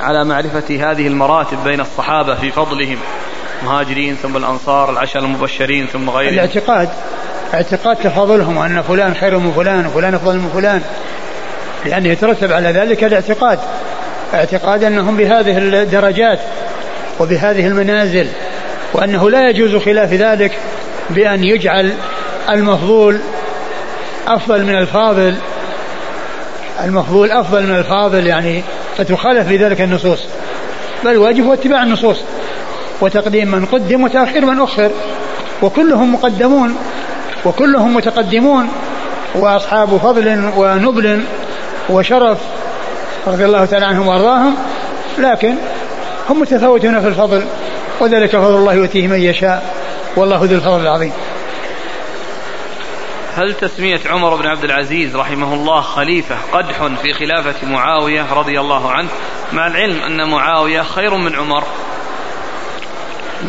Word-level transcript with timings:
على 0.00 0.24
معرفة 0.24 0.90
هذه 0.90 1.06
المراتب 1.06 1.64
بين 1.64 1.80
الصحابة 1.80 2.34
في 2.34 2.50
فضلهم. 2.50 2.98
مهاجرين 3.64 4.16
ثم 4.22 4.36
الأنصار 4.36 4.90
العشر 4.90 5.18
المبشرين 5.18 5.86
ثم 5.86 6.10
غيرهم. 6.10 6.34
الاعتقاد 6.34 6.88
اعتقاد 7.54 7.96
تفاضلهم 7.96 8.58
أن 8.58 8.82
فلان 8.82 9.14
خير 9.14 9.38
من 9.38 9.52
فلان 9.52 9.86
وفلان 9.86 10.14
أفضل 10.14 10.36
من 10.36 10.50
فلان. 10.54 10.82
لأنه 11.84 12.08
يترتب 12.08 12.52
على 12.52 12.68
ذلك 12.68 13.04
الاعتقاد. 13.04 13.58
اعتقاد 14.34 14.84
أنهم 14.84 15.16
بهذه 15.16 15.58
الدرجات 15.58 16.40
وبهذه 17.20 17.66
المنازل 17.66 18.28
وأنه 18.92 19.30
لا 19.30 19.50
يجوز 19.50 19.76
خلاف 19.76 20.12
ذلك 20.12 20.52
بأن 21.10 21.44
يجعل 21.44 21.92
المفضول 22.48 23.18
أفضل 24.26 24.64
من 24.64 24.74
الفاضل. 24.74 25.36
المفضول 26.84 27.30
أفضل 27.30 27.62
من 27.62 27.74
الفاضل 27.74 28.26
يعني 28.26 28.62
فتخالف 28.98 29.48
في 29.48 29.56
ذلك 29.56 29.80
النصوص. 29.80 30.24
بل 31.04 31.16
واجب 31.16 31.44
هو 31.44 31.52
اتباع 31.52 31.82
النصوص 31.82 32.20
وتقديم 33.00 33.50
من 33.50 33.64
قدم 33.64 34.04
وتأخير 34.04 34.46
من 34.46 34.60
أخر. 34.60 34.90
وكلهم 35.62 36.14
مقدمون 36.14 36.76
وكلهم 37.44 37.94
متقدمون 37.94 38.68
وأصحاب 39.34 39.96
فضل 39.96 40.50
ونبل 40.56 41.24
وشرف 41.90 42.38
رضي 43.26 43.44
الله 43.44 43.64
تعالى 43.64 43.86
عنهم 43.86 44.08
وأرضاهم 44.08 44.54
لكن 45.18 45.54
هم 46.30 46.40
متفاوتون 46.40 47.00
في 47.00 47.08
الفضل 47.08 47.44
وذلك 48.00 48.30
فضل 48.30 48.54
الله 48.54 48.74
يؤتيه 48.74 49.08
من 49.08 49.20
يشاء 49.20 49.62
والله 50.16 50.36
ذو 50.36 50.54
الفضل 50.56 50.80
العظيم. 50.80 51.12
هل 53.36 53.54
تسمية 53.54 54.00
عمر 54.10 54.36
بن 54.36 54.46
عبد 54.46 54.64
العزيز 54.64 55.16
رحمه 55.16 55.54
الله 55.54 55.80
خليفة 55.80 56.36
قدح 56.52 56.86
في 57.02 57.12
خلافة 57.12 57.66
معاوية 57.66 58.32
رضي 58.32 58.60
الله 58.60 58.90
عنه؟ 58.92 59.08
مع 59.52 59.66
العلم 59.66 60.02
أن 60.02 60.30
معاوية 60.30 60.82
خير 60.82 61.14
من 61.14 61.36
عمر. 61.36 61.64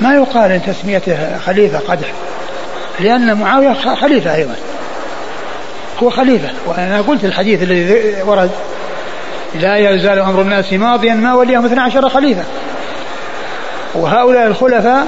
ما 0.01 0.15
يقال 0.15 0.51
إن 0.51 0.61
تسميته 0.65 1.39
خليفة 1.39 1.79
قدح 1.79 2.07
لأن 2.99 3.33
معاوية 3.33 3.73
خليفة 3.73 4.35
أيضا. 4.35 4.55
هو 6.03 6.09
خليفة 6.09 6.49
وأنا 6.65 7.01
قلت 7.01 7.25
الحديث 7.25 7.63
الذي 7.63 8.21
ورد. 8.23 8.51
لا 9.55 9.77
يزال 9.77 10.19
أمر 10.19 10.41
الناس 10.41 10.73
ماضيا 10.73 11.13
ما 11.13 11.33
وليهم 11.33 11.65
12 11.65 12.09
خليفة. 12.09 12.43
وهؤلاء 13.95 14.47
الخلفاء 14.47 15.07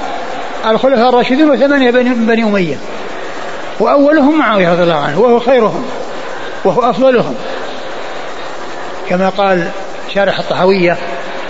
الخلفاء 0.66 1.08
الراشدون 1.08 1.50
وثمانية 1.50 1.90
من 1.90 2.26
بني 2.26 2.42
أمية. 2.42 2.76
وأولهم 3.80 4.38
معاوية 4.38 4.72
رضي 4.72 4.82
الله 4.82 4.94
عنه 4.94 5.20
وهو 5.20 5.40
خيرهم 5.40 5.84
وهو 6.64 6.90
أفضلهم. 6.90 7.34
كما 9.08 9.28
قال 9.28 9.68
شارح 10.14 10.38
الطحويه 10.38 10.96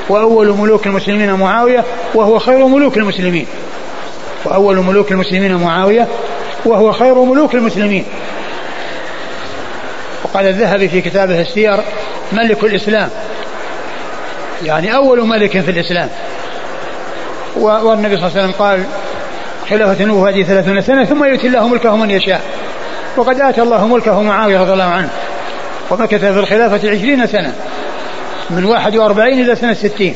وأول 0.09 0.49
ملوك 0.49 0.87
المسلمين 0.87 1.33
معاوية 1.33 1.85
وهو 2.15 2.39
خير 2.39 2.67
ملوك 2.67 2.97
المسلمين. 2.97 3.47
وأول 4.45 4.77
ملوك 4.77 5.13
المسلمين 5.13 5.55
معاوية 5.55 6.09
وهو 6.65 6.93
خير 6.93 7.15
ملوك 7.15 7.55
المسلمين. 7.55 8.05
وقال 10.25 10.47
الذهبي 10.47 10.89
في 10.89 11.01
كتابه 11.01 11.41
السير 11.41 11.81
ملك 12.33 12.65
الإسلام. 12.65 13.11
يعني 14.65 14.95
أول 14.97 15.29
ملك 15.29 15.61
في 15.61 15.71
الإسلام. 15.71 16.09
والنبي 17.57 18.17
صلى 18.17 18.27
الله 18.27 18.39
عليه 18.39 18.43
وسلم 18.43 18.53
قال 18.53 18.85
خلافة 19.71 20.05
نبوة 20.05 20.29
هذه 20.29 20.43
ثلاثون 20.43 20.81
سنة 20.81 21.05
ثم 21.05 21.25
يؤتي 21.25 21.47
الله 21.47 21.69
ملكه 21.69 21.97
من 21.97 22.11
يشاء. 22.11 22.43
وقد 23.17 23.41
آتى 23.41 23.63
الله 23.63 23.87
ملكه 23.87 24.23
معاوية 24.23 24.61
رضي 24.61 24.73
الله 24.73 24.85
عنه. 24.85 25.11
ومكث 25.91 26.21
في 26.21 26.41
الخلافة 26.41 26.91
عشرين 26.91 27.27
سنة 27.27 27.55
من 28.51 28.65
41 28.65 29.41
إلى 29.41 29.57
سنة 29.57 29.75
60 29.75 30.15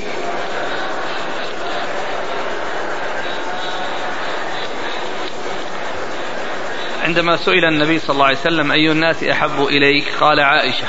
عندما 7.05 7.37
سئل 7.37 7.65
النبي 7.65 7.99
صلى 7.99 8.15
الله 8.15 8.27
عليه 8.27 8.39
وسلم 8.39 8.73
أي 8.73 8.91
الناس 8.91 9.25
أحب 9.25 9.63
إليك؟ 9.69 10.05
قال 10.21 10.41
عائشة. 10.41 10.87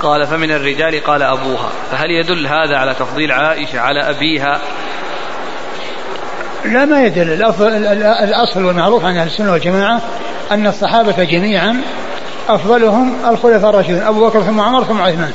قال 0.00 0.26
فمن 0.26 0.50
الرجال؟ 0.50 1.04
قال 1.04 1.22
أبوها. 1.22 1.70
فهل 1.90 2.10
يدل 2.10 2.46
هذا 2.46 2.76
على 2.76 2.94
تفضيل 2.94 3.32
عائشة 3.32 3.80
على 3.80 4.00
أبيها 4.10 4.60
لا 6.64 6.84
ما 6.84 7.04
يدل. 7.04 7.32
الأصل 8.22 8.64
والمعروف 8.64 9.04
عن 9.04 9.16
أهل 9.16 9.26
السنة 9.26 9.52
والجماعة 9.52 10.00
أن 10.50 10.66
الصحابة 10.66 11.24
جميعا 11.24 11.80
أفضلهم 12.48 13.16
الخلفاء 13.28 13.70
الراشدون 13.70 14.02
أبو 14.02 14.26
بكر 14.26 14.42
ثم 14.42 14.60
عمر 14.60 14.84
ثم 14.84 15.02
عثمان. 15.02 15.32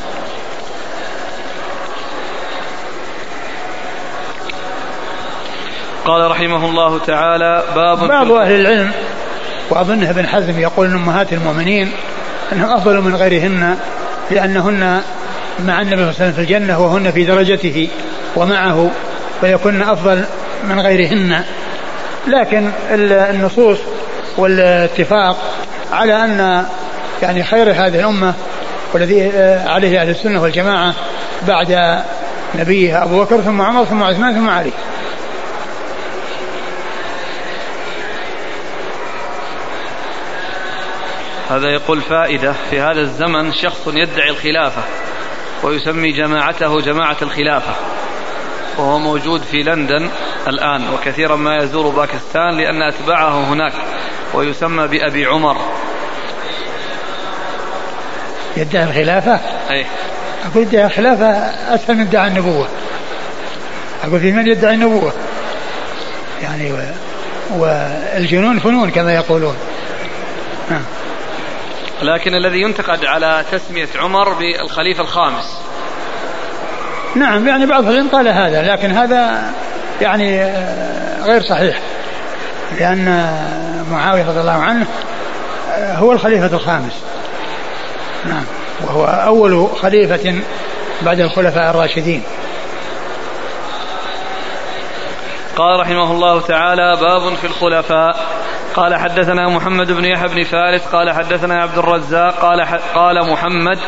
قال 6.06 6.32
رحمه 6.32 6.66
الله 6.70 7.00
تعالى 7.00 7.64
باب 7.76 8.08
بعض 8.08 8.32
أهل 8.32 8.56
العلم. 8.56 8.92
وأظنه 9.70 10.10
ابن 10.10 10.28
حزم 10.28 10.60
يقول 10.60 10.88
أن 10.88 10.94
أمهات 10.94 11.34
المؤمنين 11.34 11.92
أنهم 12.54 12.74
أفضل 12.74 13.02
من 13.02 13.16
غيرهن 13.16 13.78
لأنهن 14.32 15.02
مع 15.66 15.82
النبي 15.82 15.96
صلى 15.96 16.04
الله 16.04 16.16
عليه 16.16 16.16
وسلم 16.16 16.32
في 16.32 16.42
الجنة 16.42 16.82
وهن 16.82 17.12
في 17.12 17.24
درجته 17.24 17.90
ومعه 18.36 18.92
فيكن 19.42 19.82
أفضل 19.82 20.26
من 20.64 20.80
غيرهن. 20.80 21.44
لكن 22.28 22.72
النصوص 22.92 23.78
والاتفاق 24.38 25.38
على 25.92 26.24
أن 26.24 26.66
يعني 27.22 27.44
خير 27.44 27.72
هذه 27.72 28.00
الأمة 28.00 28.34
والذي 28.94 29.32
عليه 29.66 30.02
أهل 30.02 30.10
السنة 30.10 30.42
والجماعة 30.42 30.94
بعد 31.48 32.02
نبيها 32.56 33.04
أبو 33.04 33.24
بكر 33.24 33.42
ثم 33.42 33.62
عمر 33.62 33.86
ثم 33.86 34.04
عثمان 34.04 34.34
ثم 34.34 34.50
علي. 34.50 34.72
هذا 41.50 41.68
يقول 41.70 42.02
فائدة 42.02 42.54
في 42.70 42.82
هذا 42.82 43.02
الزمن 43.02 43.52
شخص 43.54 43.88
يدعي 43.88 44.30
الخلافة 44.30 44.82
ويسمي 45.64 46.12
جماعته 46.12 46.82
جماعة 46.82 47.18
الخلافة. 47.22 47.74
وهو 48.78 49.00
موجود 49.00 49.42
في 49.42 49.64
لندن. 49.64 50.10
الآن 50.48 50.94
وكثيرا 50.94 51.36
ما 51.36 51.58
يزور 51.58 51.90
باكستان 51.90 52.58
لأن 52.58 52.82
أتباعه 52.82 53.54
هناك 53.54 53.74
ويسمى 54.34 54.88
بأبي 54.88 55.26
عمر. 55.26 55.58
يدعي 58.58 58.84
الخلافة؟ 58.84 59.40
أي. 59.72 59.86
أقول 60.46 60.64
يدعي 60.64 60.86
الخلافة 60.86 61.26
أسهل 61.76 61.96
من 61.96 62.02
ادعاء 62.02 62.28
النبوة. 62.28 62.68
أقول 64.04 64.20
في 64.20 64.32
من 64.32 64.48
يدعي 64.48 64.74
النبوة؟ 64.74 65.14
يعني 66.42 66.74
و... 66.74 66.78
والجنون 67.58 68.60
فنون 68.60 68.92
كما 68.92 69.14
يقولون. 69.14 69.56
نعم. 70.70 70.84
لكن 72.02 72.36
الذي 72.36 72.62
ينتقد 72.62 73.06
على 73.06 73.46
تسمية 73.52 73.88
عمر 73.96 74.34
بالخليفة 74.34 75.02
الخامس. 75.02 75.60
نعم 77.16 77.48
يعني 77.48 77.66
بعض 77.66 77.88
العلم 77.88 78.08
قال 78.08 78.28
هذا 78.28 78.62
لكن 78.62 78.92
هذا 78.92 79.54
يعني 80.04 80.42
آه، 80.42 81.24
غير 81.24 81.42
صحيح. 81.42 81.80
لأن 82.80 83.06
معاوية 83.92 84.30
رضي 84.30 84.40
الله 84.40 84.52
عنه 84.52 84.86
آه، 85.72 85.96
هو 85.96 86.12
الخليفة 86.12 86.56
الخامس. 86.56 87.04
نعم. 88.26 88.44
وهو 88.82 89.06
أول 89.06 89.70
خليفة 89.82 90.42
بعد 91.02 91.20
الخلفاء 91.20 91.70
الراشدين. 91.70 92.24
قال 95.56 95.80
رحمه 95.80 96.12
الله 96.12 96.42
تعالى 96.42 96.98
باب 97.02 97.36
في 97.36 97.48
الخلفاء. 97.48 98.16
قال 98.76 98.96
حدثنا 98.96 99.50
محمد 99.50 99.92
بن 99.92 100.06
يحيى 100.06 100.28
بن 100.28 100.44
فارس 100.44 100.82
قال 100.82 101.12
حدثنا 101.12 101.62
عبد 101.62 101.78
الرزاق 101.78 102.40
قال 102.40 102.66
قال 102.96 103.32
محمد 103.32 103.80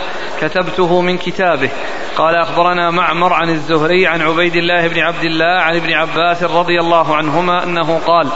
كتبته 0.41 1.01
من 1.01 1.17
كتابه. 1.17 1.69
قال 2.17 2.35
أخبرنا 2.35 2.91
معمر 2.91 3.33
عن 3.33 3.49
الزهري 3.49 4.07
عن 4.07 4.21
عبيد 4.21 4.55
الله 4.55 4.87
بن 4.87 4.99
عبد 4.99 5.23
الله 5.23 5.61
عن 5.61 5.75
ابن 5.75 5.93
عباس 5.93 6.43
رضي 6.43 6.79
الله 6.79 7.15
عنهما 7.15 7.63
أنه 7.63 7.99
قال 8.07 8.29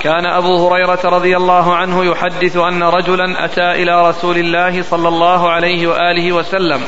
كان 0.00 0.26
أبو 0.26 0.68
هريرة 0.68 1.00
رضي 1.04 1.36
الله 1.36 1.74
عنه 1.74 2.04
يحدث 2.04 2.56
أن 2.56 2.82
رجلا 2.82 3.44
أتى 3.44 3.82
إلى 3.82 4.08
رسول 4.08 4.38
الله 4.38 4.82
صلى 4.82 5.08
الله 5.08 5.50
عليه 5.50 5.86
وآله 5.86 6.32
وسلم 6.32 6.80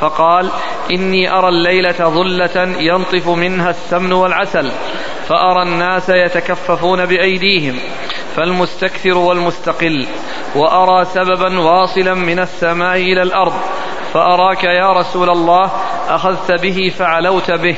فقال 0.00 0.50
إني 0.90 1.32
أرى 1.32 1.48
الليلة 1.48 2.08
ظلة 2.08 2.76
ينطف 2.78 3.28
منها 3.28 3.70
السمن 3.70 4.12
والعسل 4.12 4.70
فأرى 5.28 5.62
الناس 5.62 6.08
يتكففون 6.08 7.06
بأيديهم 7.06 7.78
فالمستكثر 8.36 9.18
والمستقل 9.18 10.06
وأرى 10.56 11.04
سببا 11.04 11.60
واصلا 11.60 12.14
من 12.14 12.38
السماء 12.38 12.96
إلى 12.96 13.22
الأرض 13.22 13.54
فأراك 14.12 14.64
يا 14.64 14.92
رسول 14.92 15.30
الله 15.30 15.70
أخذت 16.08 16.52
به 16.52 16.92
فعلوت 16.98 17.50
به 17.50 17.76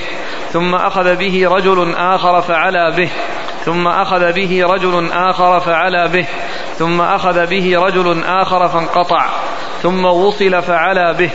ثم 0.52 0.74
أخذ 0.74 1.16
به 1.16 1.48
رجل 1.50 1.94
آخر 1.96 2.40
فعلا 2.40 2.90
به 2.90 3.10
ثم 3.64 3.88
أخذ 3.88 4.32
به 4.32 4.64
رجل 4.68 5.12
آخر 5.12 5.60
فعلا 5.60 6.06
به 6.06 6.26
ثم 6.78 7.00
أخذ 7.00 7.46
به 7.46 7.78
رجل 7.78 8.24
آخر 8.24 8.68
فانقطع 8.68 9.24
ثم 9.82 10.04
وصل 10.04 10.62
فعلا 10.62 11.12
به. 11.12 11.30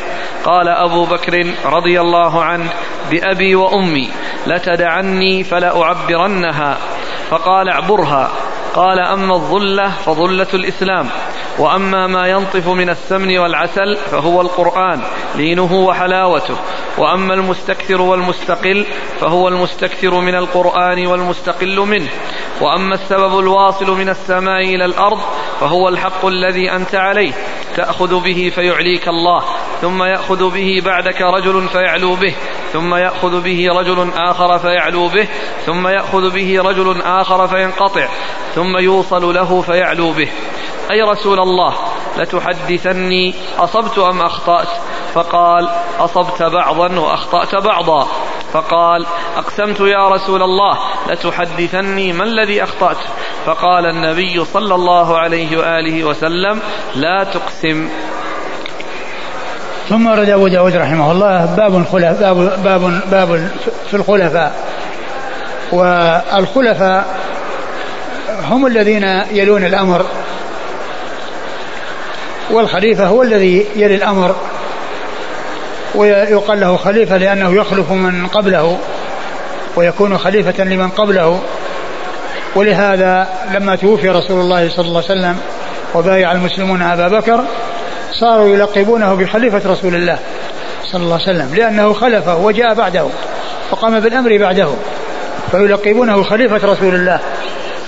قال 0.45 0.67
أبو 0.67 1.05
بكر 1.05 1.53
رضي 1.65 2.01
الله 2.01 2.43
عنه 2.43 2.69
بأبي 3.11 3.55
وأمي 3.55 4.09
لتدعني 4.47 5.43
فلأعبرنها. 5.43 6.77
فقال 7.29 7.69
اعبرها. 7.69 8.29
قال 8.75 8.99
أما 8.99 9.35
الظلة 9.35 9.89
فظلة 9.89 10.47
الإسلام. 10.53 11.09
وأما 11.59 12.07
ما 12.07 12.27
ينطف 12.27 12.67
من 12.67 12.89
السمن 12.89 13.37
والعسل 13.37 13.97
فهو 14.11 14.41
القرآن 14.41 15.01
لينه 15.35 15.73
وحلاوته. 15.73 16.55
وأما 16.97 17.33
المستكثر 17.33 18.01
والمستقل 18.01 18.85
فهو 19.21 19.47
المستكثر 19.47 20.19
من 20.19 20.35
القرآن 20.35 21.07
والمستقل 21.07 21.79
منه. 21.79 22.09
وأما 22.61 22.93
السبب 22.93 23.39
الواصل 23.39 23.91
من 23.91 24.09
السماء 24.09 24.61
إلى 24.61 24.85
الأرض 24.85 25.19
فهو 25.59 25.89
الحق 25.89 26.25
الذي 26.25 26.71
أنت 26.71 26.95
عليه. 26.95 27.33
تأخذ 27.77 28.23
به 28.23 28.51
فيعليك 28.55 29.07
الله 29.07 29.43
ثم 29.81 30.03
يأخذ 30.03 30.51
به 30.53 30.81
بعدك 30.85 31.21
رجل 31.21 31.67
فيعلو 31.67 32.15
به 32.15 32.35
ثم 32.73 32.95
يأخذ 32.95 33.41
به 33.41 33.67
رجل 33.69 34.09
آخر 34.15 34.59
فيعلو 34.59 35.07
به 35.07 35.27
ثم 35.65 35.87
يأخذ 35.87 36.31
به 36.31 36.61
رجل 36.61 37.01
آخر 37.01 37.47
فينقطع 37.47 38.07
ثم 38.55 38.77
يوصل 38.77 39.33
له 39.33 39.61
فيعلو 39.61 40.11
به. 40.11 40.29
أي 40.91 41.01
رسول 41.01 41.39
الله 41.39 41.73
لتحدثني 42.17 43.33
أصبت 43.59 43.97
أم 43.97 44.21
أخطأت؟ 44.21 44.67
فقال 45.13 45.69
أصبت 45.99 46.43
بعضا 46.43 46.99
وأخطأت 46.99 47.55
بعضا. 47.55 48.07
فقال 48.53 49.05
أقسمت 49.37 49.79
يا 49.79 50.09
رسول 50.09 50.43
الله 50.43 50.77
لتحدثني 51.09 52.13
ما 52.13 52.23
الذي 52.23 52.63
أخطأت؟ 52.63 52.97
فقال 53.45 53.85
النبي 53.85 54.45
صلى 54.45 54.75
الله 54.75 55.17
عليه 55.17 55.57
وآله 55.57 56.03
وسلم 56.03 56.59
لا 56.95 57.23
تقسم. 57.23 57.89
ثم 59.89 60.07
ورد 60.07 60.29
أبو 60.29 60.47
داود 60.47 60.75
رحمه 60.75 61.11
الله 61.11 61.55
باب 61.57 61.85
خلف 61.91 62.19
باب 62.19 62.63
باب 62.63 63.01
باب 63.11 63.51
في 63.87 63.97
الخلفاء. 63.97 64.67
والخلفاء 65.71 67.17
هم 68.49 68.67
الذين 68.67 69.03
يلون 69.31 69.65
الأمر. 69.65 70.05
والخليفة 72.51 73.05
هو 73.05 73.23
الذي 73.23 73.65
يلي 73.75 73.95
الأمر 73.95 74.35
ويقال 75.95 76.59
له 76.59 76.77
خليفة 76.77 77.17
لأنه 77.17 77.55
يخلف 77.55 77.91
من 77.91 78.27
قبله 78.27 78.77
ويكون 79.75 80.17
خليفة 80.17 80.63
لمن 80.63 80.89
قبله. 80.89 81.41
ولهذا 82.55 83.27
لما 83.53 83.75
توفي 83.75 84.09
رسول 84.09 84.39
الله 84.39 84.69
صلى 84.69 84.85
الله 84.85 85.03
عليه 85.09 85.19
وسلم 85.19 85.37
وبايع 85.95 86.31
المسلمون 86.31 86.81
أبا 86.81 87.07
بكر 87.07 87.43
صاروا 88.11 88.49
يلقبونه 88.49 89.13
بخليفة 89.13 89.71
رسول 89.71 89.95
الله 89.95 90.19
صلى 90.85 91.03
الله 91.03 91.13
عليه 91.13 91.23
وسلم 91.23 91.55
لأنه 91.55 91.93
خلفه 91.93 92.37
وجاء 92.37 92.73
بعده 92.73 93.07
وقام 93.71 93.99
بالأمر 93.99 94.37
بعده 94.37 94.69
فيلقبونه 95.51 96.23
خليفة 96.23 96.67
رسول 96.67 96.95
الله 96.95 97.19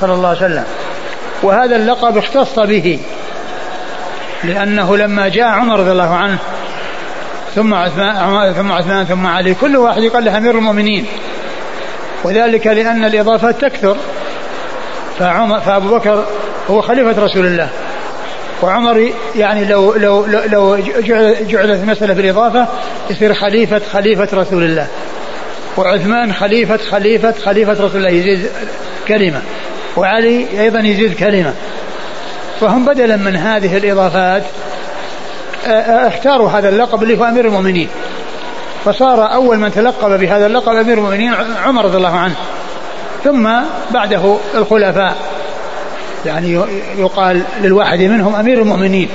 صلى 0.01 0.13
الله 0.13 0.27
عليه 0.27 0.37
وسلم. 0.37 0.63
وهذا 1.43 1.75
اللقب 1.75 2.17
اختص 2.17 2.59
به 2.59 2.99
لأنه 4.43 4.97
لما 4.97 5.27
جاء 5.27 5.47
عمر 5.47 5.79
رضي 5.79 5.91
الله 5.91 6.15
عنه 6.15 6.37
ثم 7.55 7.73
عثمان 7.73 8.53
ثم 8.53 8.71
عثمان 8.71 9.05
ثم 9.05 9.27
علي 9.27 9.53
كل 9.53 9.77
واحد 9.77 10.03
يقال 10.03 10.25
له 10.25 10.37
أمير 10.37 10.57
المؤمنين. 10.57 11.05
وذلك 12.23 12.67
لأن 12.67 13.05
الإضافات 13.05 13.61
تكثر. 13.61 13.97
فعمر 15.19 15.59
فأبو 15.59 15.97
بكر 15.97 16.25
هو 16.69 16.81
خليفة 16.81 17.23
رسول 17.23 17.45
الله. 17.45 17.69
وعمر 18.61 19.09
يعني 19.35 19.65
لو 19.65 19.93
لو 19.93 20.25
لو 20.25 20.77
جعلت 21.41 21.83
المسألة 21.83 22.13
بالإضافة 22.13 22.67
يصير 23.09 23.33
خليفة 23.33 23.81
خليفة 23.93 24.27
رسول 24.33 24.63
الله. 24.63 24.87
وعثمان 25.77 26.33
خليفة 26.33 26.77
خليفة 26.77 27.33
خليفة 27.45 27.73
رسول 27.73 27.95
الله 27.95 28.09
يزيد 28.09 28.49
كلمة. 29.07 29.41
وعلي 29.97 30.61
أيضا 30.61 30.79
يزيد 30.79 31.13
كلمة. 31.13 31.53
فهم 32.59 32.85
بدلا 32.85 33.15
من 33.15 33.35
هذه 33.35 33.77
الإضافات 33.77 34.43
اختاروا 36.07 36.49
هذا 36.49 36.69
اللقب 36.69 37.03
اللي 37.03 37.19
هو 37.19 37.25
أمير 37.25 37.45
المؤمنين. 37.45 37.89
فصار 38.85 39.33
أول 39.33 39.57
من 39.57 39.71
تلقب 39.71 40.19
بهذا 40.19 40.45
اللقب 40.45 40.75
أمير 40.75 40.97
المؤمنين 40.97 41.33
عمر 41.65 41.85
رضي 41.85 41.97
الله 41.97 42.17
عنه. 42.17 42.35
ثم 43.23 43.49
بعده 43.91 44.37
الخلفاء. 44.55 45.15
يعني 46.25 46.61
يقال 46.97 47.41
للواحد 47.61 47.99
منهم 47.99 48.35
أمير 48.35 48.61
المؤمنين. 48.61 49.09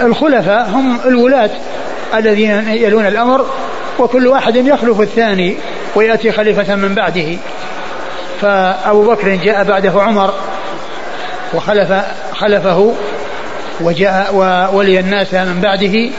فالخلفاء 0.00 0.68
هم 0.68 0.98
الولاة 1.06 1.50
الذين 2.14 2.68
يلون 2.68 3.06
الأمر 3.06 3.46
وكل 3.98 4.26
واحد 4.26 4.56
يخلف 4.56 5.00
الثاني 5.00 5.56
ويأتي 5.94 6.32
خليفة 6.32 6.74
من 6.74 6.94
بعده. 6.94 7.36
فأبو 8.40 9.02
بكر 9.02 9.34
جاء 9.34 9.64
بعده 9.64 10.02
عمر 10.02 10.34
وخلف 11.54 11.92
خلفه 12.32 12.94
وجاء 13.80 14.34
وولي 14.34 15.00
الناس 15.00 15.34
من 15.34 15.60
بعده 15.60 16.10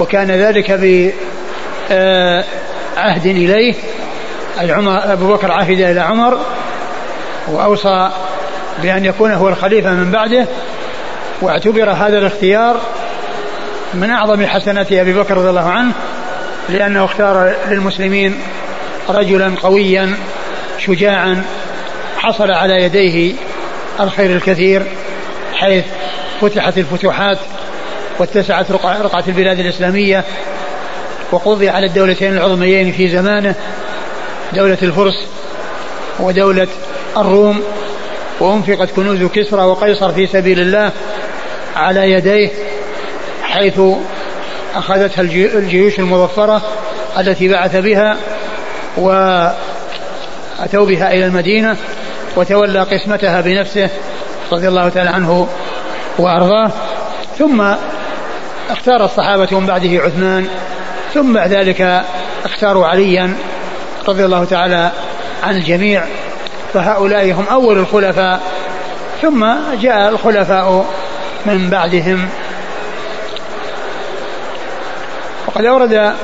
وكان 0.00 0.30
ذلك 0.30 0.70
بعهد 1.90 3.26
إليه. 3.26 3.74
أي 4.60 4.72
عمر 4.72 5.12
أبو 5.12 5.32
بكر 5.32 5.52
عهد 5.52 5.80
إلى 5.80 6.00
عمر 6.00 6.38
وأوصى 7.48 8.10
بأن 8.82 9.04
يكون 9.04 9.32
هو 9.32 9.48
الخليفة 9.48 9.90
من 9.90 10.10
بعده 10.10 10.46
واعتبر 11.42 11.90
هذا 11.90 12.18
الاختيار 12.18 12.80
من 13.94 14.10
أعظم 14.10 14.46
حسنات 14.46 14.92
أبي 14.92 15.12
بكر 15.12 15.36
رضي 15.36 15.50
الله 15.50 15.68
عنه 15.68 15.92
لأنه 16.68 17.04
اختار 17.04 17.54
للمسلمين 17.68 18.40
رجلا 19.08 19.52
قويا 19.62 20.14
شجاعا 20.78 21.44
حصل 22.22 22.50
على 22.50 22.82
يديه 22.82 23.34
الخير 24.00 24.36
الكثير 24.36 24.82
حيث 25.54 25.84
فتحت 26.40 26.78
الفتوحات 26.78 27.38
واتسعت 28.18 28.70
رقعة 28.70 29.24
البلاد 29.28 29.58
الإسلامية 29.58 30.24
وقضي 31.32 31.68
على 31.68 31.86
الدولتين 31.86 32.32
العظميين 32.32 32.92
في 32.92 33.08
زمانه 33.08 33.54
دولة 34.52 34.78
الفرس 34.82 35.26
ودولة 36.20 36.68
الروم 37.16 37.62
وأنفقت 38.40 38.90
كنوز 38.96 39.22
كسرى 39.22 39.62
وقيصر 39.62 40.12
في 40.12 40.26
سبيل 40.26 40.60
الله 40.60 40.92
على 41.76 42.12
يديه 42.12 42.50
حيث 43.42 43.80
أخذتها 44.74 45.20
الجيوش 45.58 45.98
المظفرة 45.98 46.62
التي 47.18 47.48
بعث 47.48 47.76
بها 47.76 48.16
وأتوا 48.96 49.56
بها 50.86 51.12
إلى 51.12 51.26
المدينة. 51.26 51.76
وتولى 52.36 52.80
قسمتها 52.80 53.40
بنفسه 53.40 53.88
رضي 54.52 54.68
الله 54.68 54.88
تعالى 54.88 55.10
عنه 55.10 55.48
وأرضاه. 56.18 56.70
ثم 57.38 57.60
اختار 58.70 59.04
الصحابة 59.04 59.60
من 59.60 59.66
بعده 59.66 60.02
عثمان. 60.02 60.46
ثم 61.14 61.32
بعد 61.32 61.52
ذلك 61.52 62.02
اختاروا 62.44 62.86
عليا 62.86 63.34
رضي 64.08 64.24
الله 64.24 64.44
تعالى 64.44 64.90
عن 65.42 65.56
الجميع. 65.56 66.04
فهؤلاء 66.74 67.32
هم 67.32 67.44
أول 67.50 67.78
الخلفاء. 67.78 68.40
ثم 69.22 69.46
جاء 69.80 70.08
الخلفاء 70.08 70.84
من 71.46 71.70
بعدهم. 71.70 72.28
وقد 75.46 75.64
أورد 75.64 76.14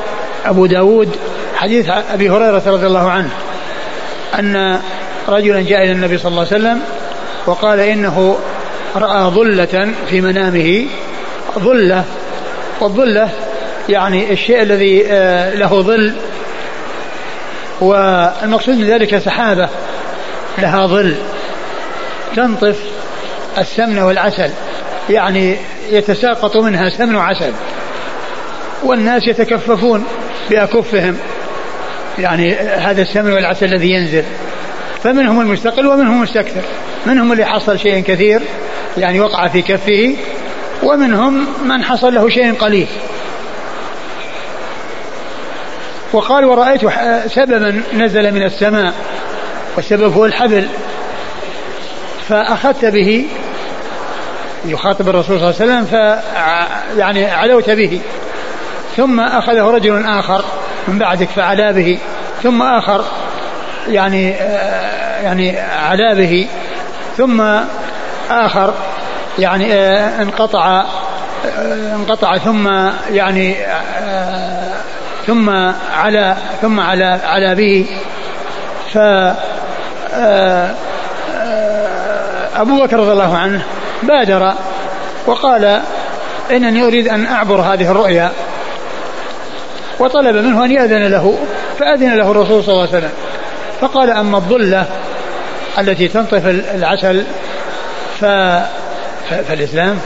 أبو 0.46 0.66
داود 0.66 1.16
حديث 1.56 1.90
أبي 1.90 2.30
هريرة 2.30 2.62
رضي 2.66 2.86
الله 2.86 3.10
عنه 3.10 3.30
أن 4.38 4.80
رجلا 5.28 5.60
جاء 5.60 5.82
إلى 5.82 5.92
النبي 5.92 6.18
صلى 6.18 6.30
الله 6.30 6.46
عليه 6.52 6.56
وسلم 6.56 6.80
وقال 7.46 7.80
إنه 7.80 8.38
رأى 8.96 9.30
ظلة 9.30 9.92
في 10.10 10.20
منامه. 10.20 10.86
ظلة. 11.58 12.04
والظلة 12.80 13.30
يعني 13.88 14.32
الشيء 14.32 14.62
الذي 14.62 15.06
آه، 15.06 15.54
له 15.54 15.82
ظل. 15.82 16.12
والمقصود 17.80 18.74
من 18.74 18.84
ذلك 18.84 19.18
سحابة. 19.18 19.68
لها 20.58 20.86
ظل. 20.86 21.14
تنطف 22.36 22.78
السمن 23.58 23.98
والعسل. 23.98 24.50
يعني 25.10 25.56
يتساقط 25.90 26.56
منها 26.56 26.90
سمن 26.90 27.16
وعسل. 27.16 27.52
والناس 28.82 29.22
يتكففون 29.26 30.04
بأكفهم. 30.50 31.16
يعني 32.18 32.54
هذا 32.56 33.02
السمن 33.02 33.32
والعسل 33.32 33.66
الذي 33.66 33.90
ينزل. 33.90 34.24
فمنهم 35.02 35.40
المستقل 35.40 35.86
ومنهم 35.86 36.16
المستكثر. 36.16 36.60
منهم 37.06 37.32
اللي 37.32 37.44
حصل 37.44 37.78
شيء 37.78 38.02
كثير 38.02 38.42
يعني 38.98 39.20
وقع 39.20 39.48
في 39.48 39.62
كفه 39.62 40.16
ومنهم 40.82 41.46
من 41.64 41.84
حصل 41.84 42.14
له 42.14 42.28
شيء 42.28 42.54
قليل. 42.54 42.86
وقال 46.12 46.44
ورأيت 46.44 46.80
سببا 47.26 47.82
نزل 47.94 48.34
من 48.34 48.42
السماء 48.42 48.92
والسبب 49.76 50.12
هو 50.12 50.24
الحبل. 50.24 50.68
فأخذت 52.28 52.84
به 52.84 53.26
يخاطب 54.64 55.08
الرسول 55.08 55.40
صلى 55.40 55.50
الله 55.50 55.60
عليه 55.60 55.72
وسلم 55.72 55.84
ف 55.84 55.92
يعني 56.98 57.26
علوت 57.26 57.70
به. 57.70 58.00
ثم 58.96 59.20
أخذه 59.20 59.70
رجل 59.70 60.06
آخر 60.06 60.44
من 60.88 60.98
بعدك 60.98 61.28
فعلا 61.28 61.72
به. 61.72 61.98
ثم 62.42 62.62
آخر 62.62 63.04
يعني 63.88 64.34
آه، 64.34 64.87
يعني 65.22 65.58
علا 65.60 66.14
به 66.14 66.48
ثم 67.16 67.42
آخر 68.30 68.74
يعني 69.38 69.72
آه، 69.72 70.22
انقطع 70.22 70.84
آه، 71.58 71.94
انقطع 71.94 72.38
ثم 72.38 72.68
يعني 73.12 73.56
ثم 75.26 75.50
على 75.96 76.36
ثم 76.62 76.80
على 76.80 77.20
على 77.24 77.54
به. 77.54 77.86
ف 78.92 78.98
أبو 82.56 82.82
بكر 82.82 82.98
رضي 82.98 83.12
الله 83.12 83.36
عنه 83.36 83.62
بادر 84.02 84.52
وقال 85.26 85.80
إنني 86.50 86.82
أريد 86.82 87.08
أن 87.08 87.26
أعبر 87.26 87.60
هذه 87.60 87.90
الرؤيا. 87.90 88.30
وطلب 89.98 90.36
منه 90.36 90.64
أن 90.64 90.70
يأذن 90.70 91.06
له 91.06 91.38
فأذن 91.78 92.16
له 92.16 92.30
الرسول 92.30 92.64
صلى 92.64 92.72
الله 92.72 92.88
عليه 92.88 92.98
وسلم. 92.98 93.12
فقال 93.80 94.10
أما 94.10 94.36
الظلة 94.36 94.86
التي 95.78 96.08
تنطف 96.08 96.46
العسل 96.74 97.24
ف... 98.20 98.24
فالإسلام؟ 99.48 99.98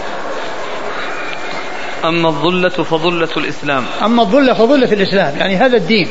أما 2.05 2.29
الظلة 2.29 2.69
فظلة 2.69 3.29
الإسلام. 3.37 3.85
أما 4.05 4.23
الظلة 4.23 4.55
فظلة 4.55 4.93
الإسلام 4.93 5.37
يعني 5.37 5.57
هذا 5.57 5.77
الدين 5.77 6.09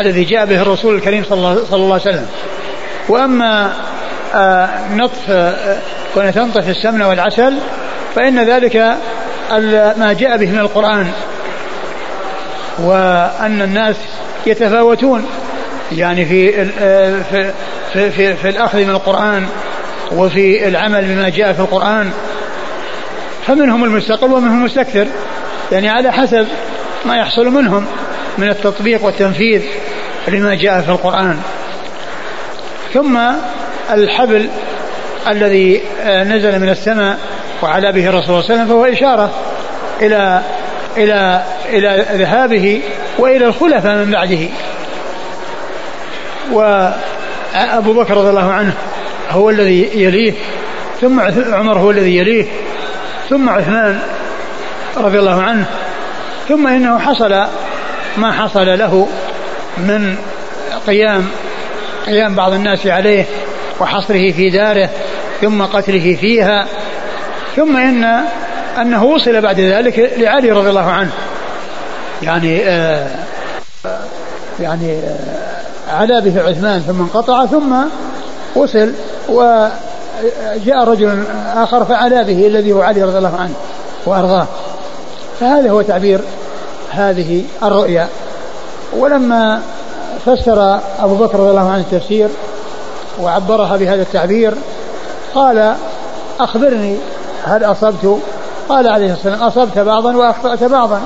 الذي 0.00 0.24
جاء 0.24 0.46
به 0.46 0.62
الرسول 0.62 0.94
الكريم 0.94 1.24
صلى 1.28 1.38
الله, 1.38 1.64
صلى 1.70 1.76
الله 1.76 1.92
عليه 1.92 2.02
وسلم. 2.02 2.26
وأما 3.08 3.72
آه 4.34 4.68
نطف 4.94 5.30
آه 5.30 5.78
كون 6.14 6.32
تنطف 6.32 6.68
السمن 6.68 7.02
والعسل 7.02 7.54
فإن 8.14 8.44
ذلك 8.44 8.76
ما 9.96 10.16
جاء 10.18 10.36
به 10.36 10.50
من 10.50 10.58
القرآن. 10.58 11.12
وأن 12.78 13.62
الناس 13.62 13.96
يتفاوتون 14.46 15.26
يعني 15.92 16.24
في 16.24 16.68
آه، 16.80 17.52
في 17.94 18.10
في, 18.10 18.36
في, 18.36 18.48
الأخذ 18.48 18.78
من 18.78 18.90
القرآن 18.90 19.46
وفي 20.12 20.68
العمل 20.68 21.04
بما 21.04 21.28
جاء 21.28 21.52
في 21.52 21.60
القرآن 21.60 22.10
فمنهم 23.46 23.84
المستقل 23.84 24.32
ومنهم 24.32 24.58
المستكثر 24.58 25.06
يعني 25.72 25.88
على 25.88 26.12
حسب 26.12 26.46
ما 27.04 27.16
يحصل 27.16 27.48
منهم 27.48 27.86
من 28.38 28.48
التطبيق 28.48 29.04
والتنفيذ 29.04 29.62
لما 30.28 30.54
جاء 30.54 30.80
في 30.80 30.88
القرآن. 30.88 31.40
ثم 32.94 33.18
الحبل 33.92 34.48
الذي 35.28 35.82
آه، 36.02 36.24
نزل 36.24 36.60
من 36.60 36.68
السماء 36.68 37.18
وعلى 37.62 37.92
به 37.92 38.08
الرسول 38.08 38.24
صلى 38.24 38.34
الله 38.34 38.44
عليه 38.50 38.54
وسلم 38.54 38.66
فهو 38.66 38.84
إشارة 38.84 39.30
إلى 40.02 40.42
إلى 40.96 41.42
إلى 41.68 42.06
ذهابه 42.12 42.82
وإلى 43.18 43.46
الخلفاء 43.46 43.96
من 43.96 44.10
بعده. 44.10 44.48
وأبو 47.54 47.92
بكر 47.92 48.16
رضي 48.16 48.30
الله 48.30 48.52
عنه 48.52 48.74
هو 49.30 49.50
الذي 49.50 49.90
يليه 49.94 50.32
ثم 51.00 51.20
عمر 51.54 51.78
هو 51.78 51.90
الذي 51.90 52.16
يليه 52.16 52.46
ثم 53.30 53.48
عثمان 53.48 53.98
رضي 54.96 55.18
الله 55.18 55.42
عنه 55.42 55.66
ثم 56.48 56.66
إنه 56.66 56.98
حصل 56.98 57.46
ما 58.16 58.32
حصل 58.32 58.78
له 58.78 59.08
من 59.78 60.16
قيام 60.86 61.28
قيام 62.06 62.34
بعض 62.34 62.52
الناس 62.52 62.86
عليه 62.86 63.24
وحصره 63.80 64.32
في 64.32 64.50
داره 64.50 64.90
ثم 65.40 65.62
قتله 65.62 66.16
فيها 66.20 66.66
ثم 67.56 67.76
ان 67.76 68.24
أنه 68.80 69.04
وصل 69.04 69.40
بعد 69.40 69.60
ذلك 69.60 70.12
لعلي 70.16 70.50
رضي 70.50 70.68
الله 70.68 70.90
عنه. 70.90 71.10
يعني 72.22 72.68
آه 72.68 73.06
يعني 74.60 74.92
آه 74.92 75.53
علا 75.94 76.20
به 76.20 76.42
عثمان 76.42 76.80
ثم 76.80 77.00
انقطع 77.00 77.46
ثم 77.46 77.74
وصل 78.56 78.92
وجاء 79.28 80.84
رجل 80.84 81.24
آخر 81.56 81.84
فعلا 81.84 82.22
به 82.22 82.46
الذي 82.46 82.72
هو 82.72 82.82
علي 82.82 83.02
رضي 83.02 83.18
الله 83.18 83.36
عنه 83.38 83.54
وأرضاه. 84.06 84.46
فهذا 85.40 85.70
هو 85.70 85.82
تعبير 85.82 86.20
هذه 86.90 87.44
الرؤيا. 87.62 88.08
ولما 88.96 89.60
فسر 90.26 90.80
أبو 91.00 91.14
بكر 91.14 91.38
رضي 91.38 91.50
الله 91.50 91.70
عنه 91.70 91.84
التفسير 91.92 92.28
وعبرها 93.20 93.76
بهذا 93.76 94.02
التعبير 94.02 94.54
قال 95.34 95.74
أخبرني 96.40 96.96
هل 97.44 97.64
أصبت؟ 97.64 98.18
قال 98.68 98.88
عليه 98.88 99.12
الصلاة 99.12 99.32
والسلام 99.32 99.48
أصبت 99.48 99.78
بعضا 99.78 100.16
وأخطأت 100.16 100.64
بعضا. 100.64 101.02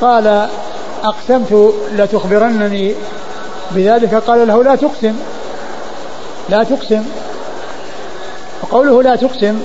قال 0.00 0.48
أقسمت 1.04 1.74
لتخبرنني 1.92 2.94
بذلك 3.70 4.14
قال 4.14 4.48
له 4.48 4.64
لا 4.64 4.76
تقسم. 4.76 5.16
لا 6.48 6.64
تقسم. 6.64 7.04
وقوله 8.62 9.02
لا 9.02 9.16
تقسم 9.16 9.60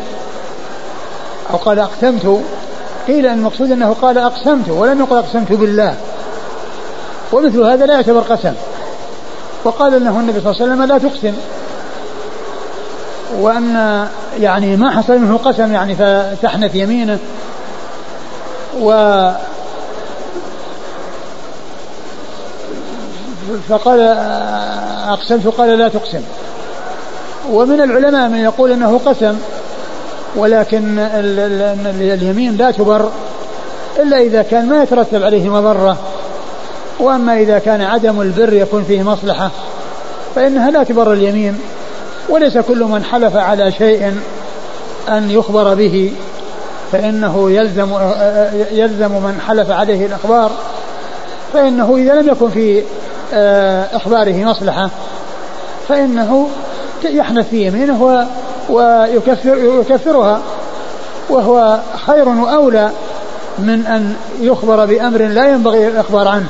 أو 1.52 1.58
قال 1.58 1.80
أقسمت 1.80 2.42
قيل 3.08 3.26
أن 3.26 3.38
المقصود 3.38 3.72
أنه 3.72 3.96
قال 4.02 4.18
أقسمت 4.18 4.70
ولم 4.70 5.00
يقل 5.00 5.18
أقسمت 5.18 5.52
بالله. 5.52 5.96
ومثل 7.32 7.62
هذا 7.62 7.86
لا 7.86 7.94
يعتبر 7.94 8.20
قسم. 8.20 8.54
وقال 9.64 9.96
أنه 9.96 10.20
النبي 10.20 10.42
صلى 10.42 10.52
الله 10.52 10.62
عليه 10.62 10.74
وسلم 10.74 10.84
لا 10.84 10.98
تقسم. 10.98 11.34
وأن 13.40 14.08
يعني 14.40 14.76
ما 14.76 14.92
حصل 14.92 15.18
منه 15.18 15.38
قسم 15.38 15.74
يعني 15.74 15.96
فتحنث 15.96 16.76
يمينه. 16.76 17.20
و 18.82 18.92
فقال 23.70 24.00
أقسمت 25.10 25.48
قال 25.48 25.78
لا 25.78 25.88
تقسم. 25.88 26.22
ومن 27.52 27.82
العلماء 27.82 28.30
من 28.30 28.40
يقول 28.40 28.72
أنه 28.72 29.00
قسم 29.06 29.38
ولكن 30.36 31.00
اليمين 32.00 32.58
لا 32.58 32.72
تبر 32.72 33.10
إلا 34.00 34.18
إذا 34.18 34.42
كان 34.42 34.70
ما 34.70 34.84
يترتب 34.84 35.24
عليه 35.24 35.50
مضرة. 35.50 35.98
وأما 37.00 37.38
إذا 37.38 37.60
كان 37.60 37.82
عدم 37.82 38.22
البر 38.22 38.54
يكون 38.54 38.84
فيه 38.84 39.04
مصلحة 39.04 39.52
فإنها 40.36 40.72
لا 40.72 40.84
تبر 40.84 41.14
اليمين. 41.14 41.60
وليس 42.30 42.58
كل 42.58 42.84
من 42.84 43.04
حلف 43.04 43.36
على 43.36 43.72
شيء 43.72 44.14
أن 45.10 45.32
يخبر 45.32 45.74
به 45.74 46.14
فإنه 46.92 47.52
يلزم 47.52 47.90
يلزم 48.72 49.12
من 49.12 49.42
حلف 49.48 49.72
عليه 49.72 50.06
الأخبار. 50.06 50.52
فإنه 51.54 51.96
إذا 51.98 52.14
لم 52.14 52.30
يكن 52.30 52.50
في 52.50 52.84
إخباره 53.94 54.46
مصلحة. 54.46 54.90
فإنه 55.90 56.50
يحنث 57.04 57.50
في 57.50 57.68
يمينه 57.68 58.28
ويكفر 58.70 59.58
يكفرها. 59.58 60.42
وهو 61.30 61.80
خير 62.08 62.30
وأولى 62.30 62.90
من 63.60 63.86
أن 63.86 64.16
يخبر 64.42 64.86
بأمر 64.86 65.22
لا 65.22 65.50
ينبغي 65.50 65.88
الإخبار 65.88 66.28
عنه. 66.28 66.48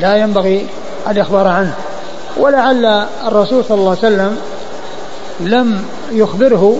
لا 0.00 0.16
ينبغي 0.16 0.66
الإخبار 1.10 1.48
عنه. 1.48 1.72
ولعل 2.36 3.06
الرسول 3.26 3.64
صلى 3.64 3.78
الله 3.78 3.90
عليه 3.90 3.98
وسلم 3.98 4.38
لم 5.40 5.84
يخبره 6.12 6.78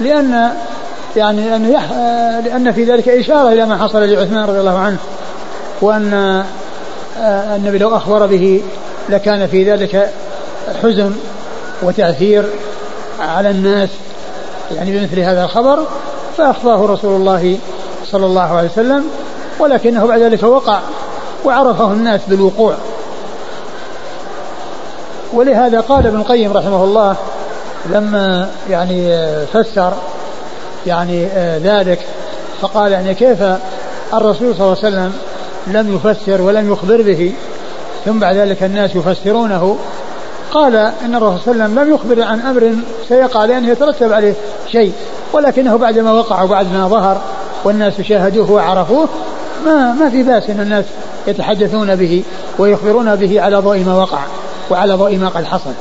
لأن 0.00 0.50
يعني 1.16 1.50
لأن, 2.44 2.72
في 2.72 2.84
ذلك 2.84 3.08
إشارة 3.08 3.48
إلى 3.48 3.66
ما 3.66 3.76
حصل 3.76 4.02
لعثمان 4.02 4.44
رضي 4.44 4.60
الله 4.60 4.78
عنه. 4.78 4.96
وأن 5.80 6.14
آه، 6.14 6.44
النبي 7.20 7.78
لو 7.78 7.96
أخبر 7.96 8.26
به 8.26 8.62
لكان 9.08 9.46
في 9.46 9.72
ذلك 9.72 10.10
حزن 10.82 11.12
وتأثير 11.82 12.44
على 13.20 13.50
الناس 13.50 13.88
يعني 14.76 14.98
بمثل 14.98 15.20
هذا 15.20 15.44
الخبر 15.44 15.78
فأخفاه 16.38 16.86
رسول 16.86 17.16
الله 17.16 17.58
صلى 18.06 18.26
الله 18.26 18.56
عليه 18.56 18.68
وسلم 18.68 19.04
ولكنه 19.58 20.06
بعد 20.06 20.20
ذلك 20.20 20.42
وقع 20.42 20.80
وعرفه 21.44 21.92
الناس 21.92 22.20
بالوقوع. 22.28 22.74
ولهذا 25.32 25.80
قال 25.80 26.06
ابن 26.06 26.16
القيم 26.16 26.52
رحمه 26.52 26.84
الله 26.84 27.16
لما 27.86 28.50
يعني 28.70 29.26
فسر 29.46 29.92
يعني 30.86 31.26
آه، 31.26 31.58
ذلك 31.58 31.98
فقال 32.60 32.92
يعني 32.92 33.14
كيف 33.14 33.42
الرسول 34.14 34.54
صلى 34.54 34.66
الله 34.66 34.76
عليه 34.84 34.88
وسلم 34.88 35.12
لم 35.66 35.94
يفسر 35.96 36.42
ولم 36.42 36.72
يخبر 36.72 37.02
به 37.02 37.32
ثم 38.04 38.18
بعد 38.18 38.36
ذلك 38.36 38.62
الناس 38.62 38.96
يفسرونه 38.96 39.78
قال 40.52 40.76
إن 40.76 41.14
الرسول 41.14 41.40
صلى 41.40 41.52
الله 41.52 41.64
عليه 41.64 41.74
وسلم 41.74 41.78
لم 41.78 41.94
يخبر 41.94 42.22
عن 42.22 42.40
أمر 42.40 42.74
سيقع 43.08 43.44
لأنه 43.44 43.68
يترتب 43.68 44.12
عليه 44.12 44.34
شيء 44.72 44.92
ولكنه 45.32 45.76
بعدما 45.76 46.12
وقع 46.12 46.42
وبعدما 46.42 46.88
ظهر 46.88 47.22
والناس 47.64 48.00
شاهدوه 48.00 48.50
وعرفوه 48.50 49.08
ما 49.64 49.92
ما 49.92 50.10
في 50.10 50.22
بأس 50.22 50.50
إن 50.50 50.60
الناس 50.60 50.84
يتحدثون 51.26 51.96
به 51.96 52.24
ويخبرون 52.58 53.16
به 53.16 53.40
على 53.40 53.56
ضوء 53.56 53.78
ما 53.78 53.94
وقع 53.94 54.20
وعلى 54.70 54.94
ضوء 54.94 55.16
ما 55.16 55.28
قد 55.28 55.44
حصل. 55.44 55.72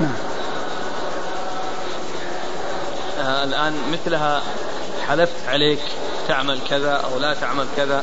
نعم. 0.00 0.10
الآن 3.44 3.72
مثلها 3.92 4.40
حلفت 5.08 5.48
عليك 5.48 5.78
تعمل 6.28 6.58
كذا 6.70 6.92
أو 6.92 7.18
لا 7.20 7.34
تعمل 7.34 7.66
كذا 7.76 8.02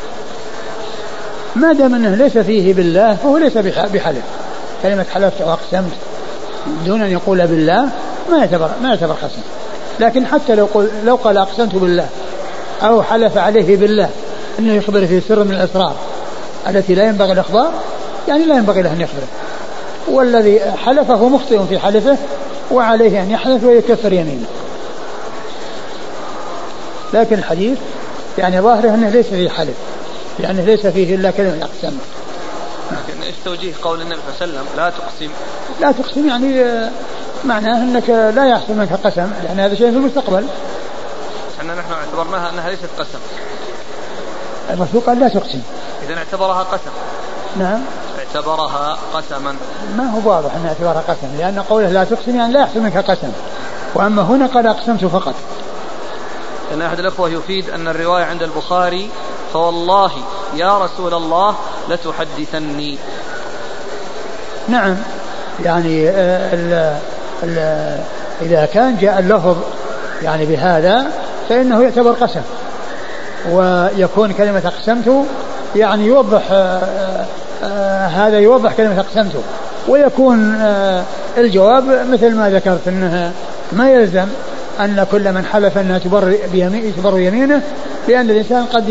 ما 1.55 1.73
دام 1.73 1.95
أنه 1.95 2.15
ليس 2.15 2.37
فيه 2.37 2.73
بالله 2.73 3.15
فهو 3.15 3.37
ليس 3.37 3.57
بحلف. 3.57 4.23
كلمة 4.83 5.05
حلفت 5.13 5.41
أو 5.41 5.53
أقسمت 5.53 5.91
دون 6.85 7.01
أن 7.01 7.11
يقول 7.11 7.47
بالله 7.47 7.89
ما 8.31 8.37
يعتبر 8.37 8.69
ما 8.83 8.89
يعتبر 8.89 9.13
قسم. 9.13 9.41
لكن 9.99 10.25
حتى 10.25 10.55
لو 10.55 10.67
قل 10.73 10.89
لو 11.05 11.15
قال 11.15 11.37
أقسمت 11.37 11.75
بالله 11.75 12.07
أو 12.81 13.03
حلف 13.03 13.37
عليه 13.37 13.77
بالله 13.77 14.09
أنه 14.59 14.73
يخبر 14.73 15.05
في 15.07 15.21
سر 15.21 15.43
من 15.43 15.51
الأسرار 15.51 15.95
التي 16.69 16.95
لا 16.95 17.03
ينبغي 17.03 17.31
الإخبار 17.31 17.71
يعني 18.27 18.45
لا 18.45 18.55
ينبغي 18.55 18.81
له 18.81 18.93
أن 18.93 19.01
يخبره. 19.01 19.27
والذي 20.07 20.59
حلفه 20.85 21.29
مخطئ 21.29 21.59
في 21.69 21.79
حلفه 21.79 22.17
وعليه 22.71 23.23
أن 23.23 23.31
يحلف 23.31 23.63
ويكفر 23.63 24.13
يمينه. 24.13 24.45
لكن 27.13 27.37
الحديث 27.37 27.77
يعني 28.37 28.61
ظاهره 28.61 28.89
أنه 28.89 29.09
ليس 29.09 29.25
فيه 29.25 29.49
حلف. 29.49 29.75
لأنه 30.41 30.61
ليس 30.61 30.87
فيه 30.87 31.15
إلا 31.15 31.31
كلمة 31.31 31.57
أقسم 31.61 31.97
لكن 32.91 33.21
إيش 33.21 33.35
توجيه 33.45 33.73
قول 33.81 34.01
النبي 34.01 34.19
صلى 34.39 34.45
الله 34.45 34.59
عليه 34.59 34.69
وسلم؟ 34.69 34.77
لا 34.77 34.89
تقسم. 34.89 35.31
لا 35.81 35.91
تقسم 35.91 36.27
يعني 36.27 36.63
آه، 36.63 36.89
معناه 37.45 37.83
أنك 37.83 38.09
لا 38.09 38.47
يحصل 38.47 38.73
منك 38.73 38.93
قسم 38.93 39.31
لأن 39.43 39.59
هذا 39.59 39.75
شيء 39.75 39.91
في 39.91 39.97
المستقبل. 39.97 40.45
إحنا 41.59 41.75
نحن 41.75 41.91
اعتبرناها 41.91 42.49
أنها 42.49 42.69
ليست 42.69 42.89
قسم. 42.99 43.19
الرسول 44.69 45.01
قال 45.01 45.19
لا 45.19 45.27
تقسم. 45.27 45.61
اذا 46.05 46.17
اعتبرها 46.17 46.63
قسم. 46.63 46.91
نعم. 47.59 47.81
اعتبرها 48.19 48.97
قسما. 49.13 49.55
ما 49.97 50.09
هو 50.09 50.29
واضح 50.29 50.55
انه 50.55 50.67
اعتبرها 50.67 51.03
قسم 51.07 51.37
لأن 51.37 51.59
قوله 51.59 51.89
لا 51.89 52.03
تقسم 52.03 52.35
يعني 52.35 52.53
لا 52.53 52.61
يحصل 52.61 52.79
منك 52.79 52.97
قسم. 52.97 53.31
وأما 53.95 54.21
هنا 54.21 54.45
قال 54.45 54.67
أقسمت 54.67 55.05
فقط. 55.05 55.35
ان 56.73 56.81
أحد 56.81 56.99
الأخوة 56.99 57.29
يفيد 57.29 57.69
أن 57.69 57.87
الرواية 57.87 58.23
عند 58.23 58.43
البخاري 58.43 59.09
فوالله 59.53 60.11
يا 60.55 60.77
رسول 60.77 61.13
الله 61.13 61.55
لتحدثني. 61.89 62.97
نعم. 64.67 64.95
يعني 65.63 66.09
آه، 66.09 66.53
ال 66.53 66.97
ال 67.43 67.57
إذا 68.41 68.65
كان 68.73 68.97
جاء 68.97 69.19
اللفظ 69.19 69.57
يعني 70.23 70.45
بهذا 70.45 71.11
فإنه 71.49 71.83
يعتبر 71.83 72.11
قسم. 72.11 72.41
ويكون 73.49 74.33
كلمة 74.33 74.61
أقسمت 74.65 75.25
يعني 75.75 76.05
يوضح 76.05 76.41
آه، 76.51 77.25
آه، 77.63 78.07
هذا 78.07 78.39
يوضح 78.39 78.73
كلمة 78.73 78.99
أقسمت. 78.99 79.43
ويكون 79.87 80.61
الجواب 81.37 82.07
مثل 82.11 82.35
ما 82.35 82.49
ذكرت 82.49 82.87
أنه 82.87 83.31
ما 83.71 83.91
يلزم 83.91 84.27
أن 84.79 85.05
كل 85.11 85.31
من 85.31 85.45
حلف 85.45 85.77
أنها 85.77 85.97
تبر, 85.97 86.37
تبر 86.97 87.19
يمينه 87.19 87.61
لأن 88.07 88.29
الإنسان 88.29 88.65
قد 88.65 88.89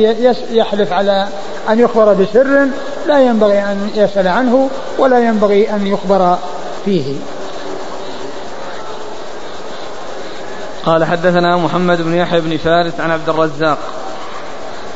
يحلف 0.50 0.92
على 0.92 1.28
أن 1.70 1.78
يخبر 1.78 2.12
بسر 2.12 2.66
لا 3.06 3.20
ينبغي 3.20 3.58
أن 3.58 3.90
يسأل 3.94 4.28
عنه 4.28 4.70
ولا 4.98 5.18
ينبغي 5.18 5.70
أن 5.70 5.86
يخبر 5.86 6.38
فيه. 6.84 7.14
قال 10.86 11.04
حدثنا 11.04 11.56
محمد 11.56 12.02
بن 12.02 12.14
يحيى 12.14 12.40
بن 12.40 12.56
فارس 12.56 13.00
عن 13.00 13.10
عبد 13.10 13.28
الرزاق. 13.28 13.78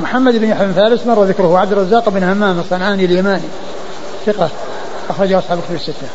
محمد 0.01 0.37
بن 0.37 0.49
يحيى 0.49 0.67
بن 0.67 0.73
فارس 0.73 1.07
مر 1.07 1.25
ذكره 1.25 1.59
عبد 1.59 1.73
الرزاق 1.73 2.09
بن 2.09 2.23
همام 2.23 2.59
الصنعاني 2.59 3.05
اليماني. 3.05 3.49
ثقة. 4.27 4.49
أخرجه 5.11 5.39
أصحاب 5.39 5.59
الكتب 5.59 5.75
الستة. 5.75 6.07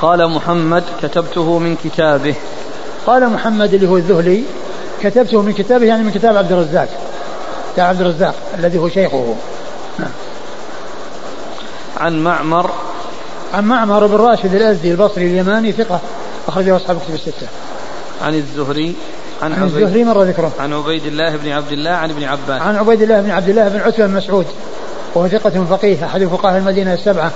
قال 0.00 0.28
محمد 0.28 0.82
كتبته 1.02 1.58
من 1.58 1.76
كتابه. 1.84 2.34
قال 3.06 3.28
محمد 3.28 3.74
اللي 3.74 3.88
هو 3.88 3.96
الذهلي 3.96 4.44
كتبته 5.02 5.42
من 5.42 5.52
كتابه 5.52 5.86
يعني 5.86 6.02
من 6.02 6.10
كتاب 6.10 6.36
عبد 6.36 6.52
الرزاق. 6.52 6.88
عبد 7.82 8.00
الرزاق 8.00 8.34
الذي 8.58 8.78
هو 8.78 8.88
شيخه. 8.88 9.34
نعم. 9.98 10.10
عن 11.96 12.24
معمر. 12.24 12.70
عن 13.54 13.64
معمر 13.64 14.06
بن 14.06 14.16
راشد 14.16 14.54
الأزدي 14.54 14.90
البصري 14.90 15.26
اليماني 15.26 15.72
ثقة 15.72 16.00
أخرجه 16.48 16.76
أصحاب 16.76 16.96
الكتب 16.96 17.14
الستة. 17.14 17.46
عن 18.22 18.34
الزهري 18.34 18.94
عن, 19.42 19.52
عن 19.52 19.62
الزهري 19.62 20.04
مر 20.04 20.22
ذكره. 20.22 20.52
عن 20.60 20.72
عبيد 20.72 21.06
الله 21.06 21.36
بن 21.36 21.48
عبد 21.48 21.72
الله 21.72 21.90
عن 21.90 22.10
ابن 22.10 22.24
عباس. 22.24 22.62
عن 22.62 22.76
عبيد 22.76 23.02
الله 23.02 23.20
بن 23.20 23.30
عبد 23.30 23.48
الله 23.48 23.68
بن 23.68 23.80
عتبه 23.80 24.06
بن 24.06 24.14
مسعود 24.14 24.46
وهو 25.14 25.28
ثقة 25.28 25.64
فقيه 25.70 26.04
أحد 26.04 26.24
فقهاء 26.24 26.58
المدينة 26.58 26.94
السبعة 26.94 27.32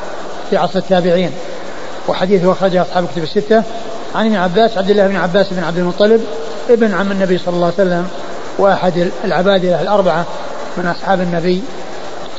في 0.51 0.57
عصر 0.57 0.79
التابعين. 0.79 1.31
وحديثه 2.09 2.53
أخرجه 2.53 2.83
أصحاب 2.83 3.05
الكتب 3.05 3.23
الستة. 3.23 3.63
عن 4.15 4.27
ابن 4.27 4.37
عباس 4.37 4.79
عبد 4.79 4.91
الله 4.91 5.07
بن 5.07 5.17
عباس 5.17 5.47
بن 5.51 5.65
عبد 5.65 5.79
المطلب 5.79 6.25
ابن 6.71 6.95
عم 6.95 7.13
النبي 7.13 7.39
صلى 7.39 7.55
الله 7.55 7.67
عليه 7.67 7.75
وسلم. 7.75 8.09
واحد 8.59 9.11
العبادله 9.25 9.83
الاربعه 9.83 10.27
من 10.77 10.87
اصحاب 10.87 11.21
النبي 11.21 11.63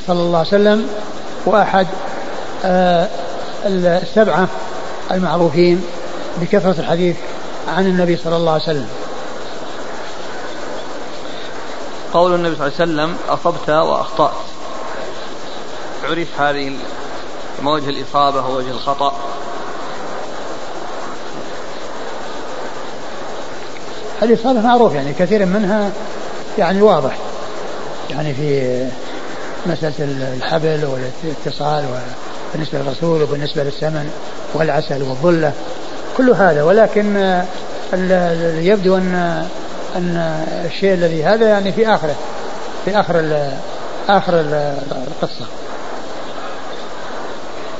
صلى 0.06 0.20
الله 0.20 0.38
عليه 0.38 0.48
وسلم 0.48 0.88
واحد 1.46 1.86
آه 2.64 3.08
السبعه 3.66 4.48
المعروفين 5.10 5.84
بكثرة 6.40 6.80
الحديث 6.80 7.16
عن 7.68 7.86
النبي 7.86 8.16
صلى 8.16 8.36
الله 8.36 8.52
عليه 8.52 8.62
وسلم. 8.62 8.88
قول 12.14 12.34
النبي 12.34 12.56
صلى 12.56 12.66
الله 12.66 12.80
عليه 12.80 12.92
وسلم 12.92 13.16
أصبت 13.28 13.70
وأخطأت. 13.70 14.34
عرف 16.04 16.40
هذه 16.40 16.76
وجه 17.64 17.90
الإصابة 17.90 18.46
ووجه 18.46 18.70
الخطا 24.22 24.26
الإصابة 24.26 24.60
معروف 24.60 24.94
يعني 24.94 25.12
كثير 25.12 25.46
منها 25.46 25.90
يعني 26.58 26.82
واضح. 26.82 27.18
يعني 28.10 28.34
في 28.34 28.84
مسألة 29.66 29.94
الحبل 30.36 30.84
والاتصال 30.84 31.84
بالنسبة 32.52 32.78
للرسول 32.78 33.22
وبالنسبة 33.22 33.62
للسمن 33.62 34.10
والعسل 34.54 35.02
والظلة 35.02 35.52
كل 36.16 36.30
هذا. 36.30 36.62
ولكن 36.62 37.42
يبدو 38.58 38.96
أن 38.96 39.46
أن 39.96 40.44
الشيء 40.64 40.94
الذي 40.94 41.24
هذا 41.24 41.48
يعني 41.48 41.72
في 41.72 41.94
آخره 41.94 42.14
في 42.84 43.00
آخر 43.00 43.48
آخر 44.08 44.32
القصة. 45.06 45.46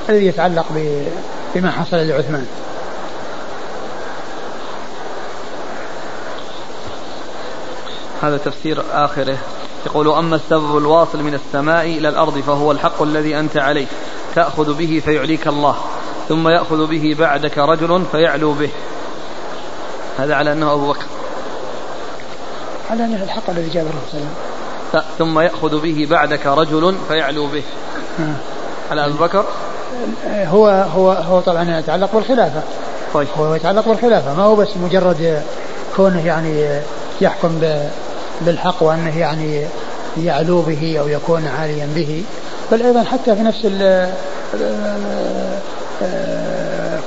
الذي 0.08 0.26
يتعلق 0.26 0.66
بما 1.54 1.70
حصل 1.70 1.96
لعثمان. 1.96 2.46
هذا 8.24 8.36
تفسير 8.36 8.82
آخره. 8.92 9.38
يقول 9.86 10.08
أما 10.08 10.36
السبب 10.36 10.78
الواصل 10.78 11.22
من 11.22 11.34
السماء 11.34 11.84
إلى 11.84 12.08
الأرض 12.08 12.38
فهو 12.38 12.72
الحق 12.72 13.02
الذي 13.02 13.38
أنت 13.38 13.56
عليه. 13.56 13.86
تأخذ 14.34 14.74
به 14.74 15.02
فيعليك 15.04 15.46
الله 15.46 15.76
ثم 16.28 16.48
يأخذ 16.48 16.86
به 16.86 17.16
بعدك 17.18 17.58
رجل 17.58 18.04
فيعلو 18.12 18.52
به. 18.52 18.70
هذا 20.18 20.34
على 20.34 20.52
أنه 20.52 20.72
أبو 20.72 20.92
بكر. 20.92 21.04
على 22.90 23.04
أنه 23.04 23.22
الحق 23.22 23.50
الذي 23.50 23.70
جابه 23.70 23.90
الرسول 23.90 24.20
ثم 25.18 25.38
يأخذ 25.38 25.80
به 25.80 26.06
بعدك 26.10 26.46
رجل 26.46 26.94
فيعلو 27.08 27.46
به. 27.46 27.62
آه. 28.20 28.34
على 28.90 29.06
أبو 29.06 29.24
بكر؟ 29.24 29.44
هو 30.26 30.66
هو 30.68 31.10
هو 31.10 31.40
طبعا 31.40 31.78
يتعلق 31.78 32.14
بالخلافة. 32.14 32.62
طيب. 33.14 33.28
هو 33.38 33.54
يتعلق 33.54 33.88
بالخلافة. 33.88 34.34
ما 34.34 34.42
هو 34.42 34.56
بس 34.56 34.68
مجرد 34.76 35.42
كونه 35.96 36.26
يعني 36.26 36.80
يحكم 37.20 37.60
بالحق 38.40 38.82
وأنه 38.82 39.18
يعني 39.18 39.62
يعلو 40.22 40.60
به 40.60 40.96
أو 41.00 41.08
يكون 41.08 41.46
عاليا 41.46 41.88
به 41.94 42.22
بل 42.72 42.82
أيضا 42.82 43.02
حتى 43.02 43.36
في 43.36 43.42
نفس 43.42 43.66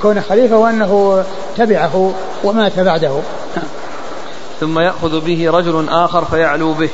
كون 0.02 0.22
خليفة 0.22 0.58
وأنه 0.58 1.24
تبعه 1.58 2.12
ومات 2.44 2.80
بعده 2.80 3.20
ثم 4.60 4.80
يأخذ 4.80 5.22
به 5.22 5.52
رجل 5.52 5.90
آخر 5.90 6.26
فيعلو 6.26 6.74
به 6.74 6.90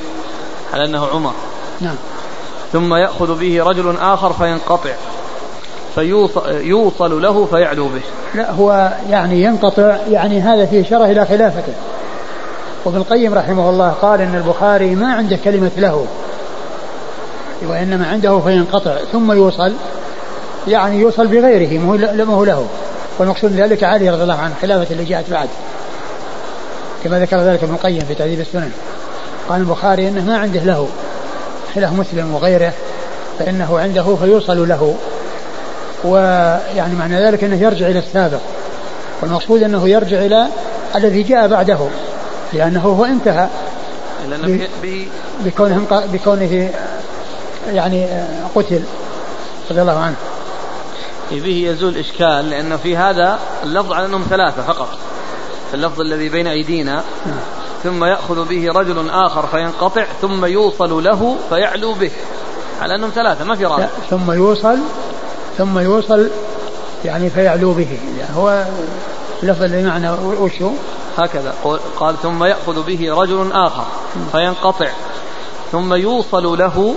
على 0.73 0.85
أنه 0.85 1.07
عمر. 1.07 1.33
نعم. 1.81 1.95
ثم 2.73 2.93
يأخذ 2.93 3.39
به 3.39 3.63
رجل 3.63 3.97
آخر 4.01 4.33
فينقطع 4.33 4.91
فيوصل 5.95 7.21
له 7.21 7.45
فيعلو 7.45 7.87
به. 7.87 8.01
لا 8.35 8.51
هو 8.51 8.93
يعني 9.09 9.43
ينقطع 9.43 9.97
يعني 10.11 10.41
هذا 10.41 10.65
فيه 10.65 10.83
شرح 10.83 11.07
إلى 11.07 11.25
خلافته. 11.25 11.73
وابن 12.85 12.97
القيم 12.97 13.33
رحمه 13.33 13.69
الله 13.69 13.89
قال 13.89 14.21
إن 14.21 14.35
البخاري 14.35 14.95
ما 14.95 15.13
عنده 15.13 15.39
كلمة 15.43 15.71
له 15.77 16.05
وإنما 17.67 18.07
عنده 18.07 18.39
فينقطع 18.39 18.95
ثم 19.11 19.31
يوصل 19.31 19.73
يعني 20.67 20.99
يوصل 20.99 21.27
بغيره 21.27 21.79
ما 22.25 22.33
هو 22.33 22.43
له. 22.43 22.67
والمقصود 23.19 23.51
ذلك 23.51 23.83
علي 23.83 24.09
رضي 24.09 24.23
الله 24.23 24.39
عنه 24.39 24.53
خلافة 24.61 24.91
اللي 24.91 25.05
جاءت 25.05 25.29
بعد. 25.29 25.49
كما 27.03 27.19
ذكر 27.19 27.37
ذلك 27.37 27.63
ابن 27.63 27.73
القيم 27.73 27.99
في 27.99 28.15
تهذيب 28.15 28.39
السنن. 28.39 28.71
قال 29.49 29.61
البخاري 29.61 30.07
إنه 30.07 30.21
ما 30.21 30.37
عنده 30.37 30.59
له 30.59 30.87
خلاف 31.75 31.93
مسلم 31.93 32.35
وغيره 32.35 32.73
فإنه 33.39 33.79
عنده 33.79 34.15
فيوصل 34.15 34.67
له. 34.67 34.95
ويعني 36.03 36.95
معنى 36.95 37.25
ذلك 37.25 37.43
إنه 37.43 37.61
يرجع 37.63 37.87
إلى 37.87 37.99
السابق. 37.99 38.39
والمقصود 39.21 39.63
إنه 39.63 39.89
يرجع 39.89 40.17
إلى 40.17 40.47
الذي 40.95 41.23
جاء 41.23 41.47
بعده. 41.47 41.79
لأنه 42.53 42.81
هو 42.81 43.05
انتهى. 43.05 43.47
بكونه 45.45 45.85
بكونه 45.91 46.71
يعني 47.67 48.07
قتل 48.55 48.83
رضي 49.71 49.81
الله 49.81 49.99
عنه. 49.99 50.15
به 51.31 51.69
يزول 51.71 51.97
إشكال 51.97 52.49
لأن 52.49 52.77
في 52.77 52.97
هذا 52.97 53.39
اللفظ 53.63 53.93
على 53.93 54.05
أنهم 54.05 54.25
ثلاثة 54.29 54.61
فقط. 54.61 54.89
اللفظ 55.73 56.01
الذي 56.01 56.29
بين 56.29 56.47
أيدينا. 56.47 57.03
ثم 57.83 58.03
يأخذ 58.03 58.47
به 58.47 58.71
رجل 58.71 59.09
آخر 59.09 59.47
فينقطع 59.47 60.05
ثم 60.21 60.45
يوصل 60.45 61.03
له 61.03 61.37
فيعلو 61.49 61.93
به. 61.93 62.11
على 62.81 62.95
أنهم 62.95 63.11
ثلاثة 63.15 63.45
ما 63.45 63.55
في 63.55 63.65
رابع. 63.65 63.87
ثم 64.09 64.31
يوصل 64.31 64.77
ثم 65.57 65.79
يوصل 65.79 66.29
يعني 67.05 67.29
فيعلو 67.29 67.73
به. 67.73 67.99
يعني 68.19 68.35
هو 68.35 68.65
اللفظ 69.43 69.63
الذي 69.63 69.83
معنى 69.83 70.11
وش 70.11 70.61
هو؟ 70.61 70.71
هكذا. 71.17 71.53
قال 71.99 72.21
ثم 72.21 72.43
يأخذ 72.43 72.83
به 72.83 73.15
رجل 73.21 73.51
آخر 73.51 73.85
فينقطع. 74.31 74.89
ثم 75.71 75.93
يوصل 75.93 76.57
له 76.57 76.95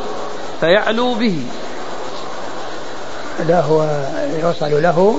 فيعلو 0.61 1.15
به. 1.15 1.43
لا 3.49 3.61
هو 3.61 4.07
يوصل 4.43 4.83
له 4.83 5.19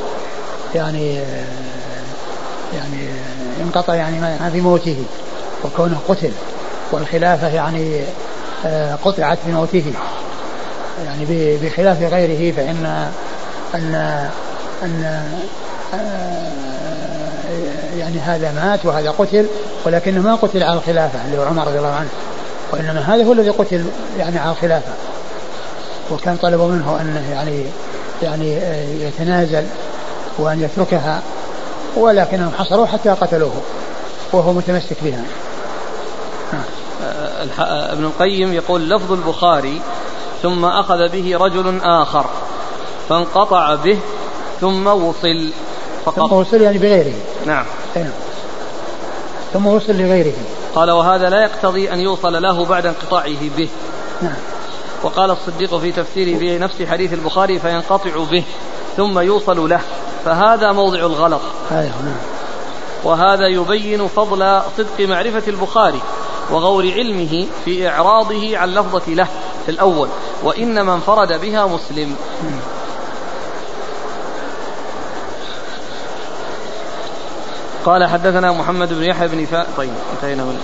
يعني 0.75 1.15
يعني 2.73 3.09
انقطع 3.61 3.95
يعني 3.95 4.51
في 4.51 4.61
موته 4.61 5.03
وكونه 5.63 5.99
قتل. 6.07 6.31
والخلافة 6.91 7.47
يعني 7.47 8.01
آه، 8.65 8.95
قطعت 8.95 9.37
بموته. 9.45 9.93
يعني 11.05 11.57
بخلاف 11.61 12.01
غيره 12.01 12.55
فإن 12.55 13.09
أن 13.75 13.95
أن 14.83 15.23
آه، 15.93 16.86
يعني 17.97 18.19
هذا 18.19 18.51
مات 18.51 18.85
وهذا 18.85 19.11
قتل 19.11 19.45
ولكنه 19.85 20.21
ما 20.21 20.35
قتل 20.35 20.63
على 20.63 20.73
الخلافة 20.79 21.25
اللي 21.25 21.37
هو 21.37 21.43
عمر 21.43 21.67
رضي 21.67 21.77
الله 21.77 21.93
عنه 21.93 22.09
وإنما 22.71 22.99
هذا 22.99 23.23
هو 23.23 23.33
الذي 23.33 23.49
قتل 23.49 23.85
يعني 24.17 24.39
على 24.39 24.51
الخلافة. 24.51 24.91
وكان 26.11 26.35
طلبوا 26.35 26.67
منه 26.67 27.01
أنه 27.01 27.31
يعني 27.31 27.63
يعني 28.23 28.57
آه، 28.57 29.07
يتنازل 29.07 29.63
وأن 30.37 30.61
يتركها 30.61 31.21
ولكنهم 31.95 32.51
حصروا 32.57 32.85
حتى 32.85 33.09
قتلوه 33.09 33.61
وهو 34.33 34.53
متمسك 34.53 34.97
بها. 35.03 35.23
آه، 37.59 37.93
ابن 37.93 38.05
القيم 38.05 38.53
يقول 38.53 38.89
لفظ 38.89 39.11
البخاري 39.11 39.81
ثم 40.43 40.65
أخذ 40.65 41.09
به 41.09 41.37
رجل 41.37 41.79
آخر 41.83 42.25
فانقطع 43.09 43.75
به 43.75 43.99
ثم 44.61 44.87
وصل. 44.87 45.49
فقط. 46.11 46.29
ثم 46.29 46.35
وصل 46.35 46.61
يعني 46.61 46.77
بغيره. 46.77 47.13
نعم. 47.45 47.65
نعم 47.95 48.11
ثم 49.53 49.67
وصل 49.67 49.93
لغيره. 49.93 50.33
قال 50.75 50.91
وهذا 50.91 51.29
لا 51.29 51.41
يقتضي 51.41 51.93
أن 51.93 51.99
يوصل 51.99 52.41
له 52.41 52.65
بعد 52.65 52.85
انقطاعه 52.85 53.49
به. 53.57 53.69
نعم. 54.21 54.35
وقال 55.03 55.31
الصديق 55.31 55.77
في 55.77 55.91
تفسيره 55.91 56.37
في 56.37 56.59
نفس 56.59 56.81
حديث 56.81 57.13
البخاري 57.13 57.59
فينقطع 57.59 58.11
به 58.31 58.43
ثم 58.97 59.19
يوصل 59.19 59.69
له. 59.69 59.81
فهذا 60.25 60.71
موضع 60.71 60.99
الغلط. 60.99 61.41
أيوه 61.71 61.83
نعم. 61.83 62.17
وهذا 63.03 63.47
يبين 63.47 64.07
فضل 64.07 64.61
صدق 64.77 64.99
معرفة 64.99 65.43
البخاري 65.47 65.99
وغور 66.51 66.91
علمه 66.91 67.47
في 67.65 67.89
إعراضه 67.89 68.57
عن 68.57 68.69
لفظة 68.69 69.13
له 69.13 69.27
في 69.65 69.71
الأول 69.71 70.09
وإنما 70.43 70.93
انفرد 70.93 71.41
بها 71.41 71.65
مسلم. 71.65 72.15
قال 77.87 78.05
حدثنا 78.05 78.51
محمد 78.51 78.93
بن 78.93 79.03
يحيى 79.03 79.27
بن 79.27 79.45
فا 79.45 79.65
طيب 79.77 79.93
انتهينا 80.15 80.43
من 80.43 80.59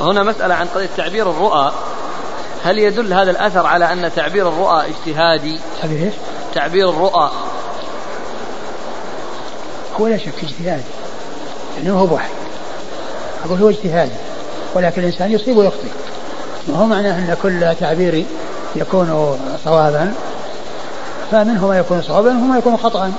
هنا 0.00 0.22
مسألة 0.22 0.54
عن 0.54 0.66
قضية 0.66 0.88
تعبير 0.96 1.30
الرؤى. 1.30 1.72
هل 2.64 2.78
يدل 2.78 3.12
هذا 3.12 3.30
الأثر 3.30 3.66
على 3.66 3.92
أن 3.92 4.10
تعبير 4.16 4.48
الرؤى 4.48 4.82
اجتهادي؟ 4.86 5.60
تعبير 5.82 6.06
إيش؟ 6.06 6.14
تعبير 6.54 6.90
الرؤى. 6.90 7.30
هو 10.00 10.06
لا 10.06 10.16
شك 10.16 10.34
اجتهادي 10.42 10.82
لأنه 11.76 12.00
هو 12.00 12.06
بوحي 12.06 12.28
أقول 13.44 13.58
هو 13.58 13.68
اجتهادي 13.68 14.12
ولكن 14.74 15.02
الإنسان 15.02 15.32
يصيب 15.32 15.56
ويخطئ. 15.56 15.88
وهو 16.68 16.86
معناه 16.86 17.18
أن 17.18 17.36
كل 17.42 17.74
تعبير 17.80 18.26
يكون 18.76 19.38
صوابا؟ 19.64 20.14
فمنه 21.30 21.66
ما 21.66 21.78
يكون 21.78 22.02
صوابا 22.02 22.30
ومنه 22.30 22.46
ما 22.46 22.58
يكون 22.58 22.76
خطأ 22.76 23.12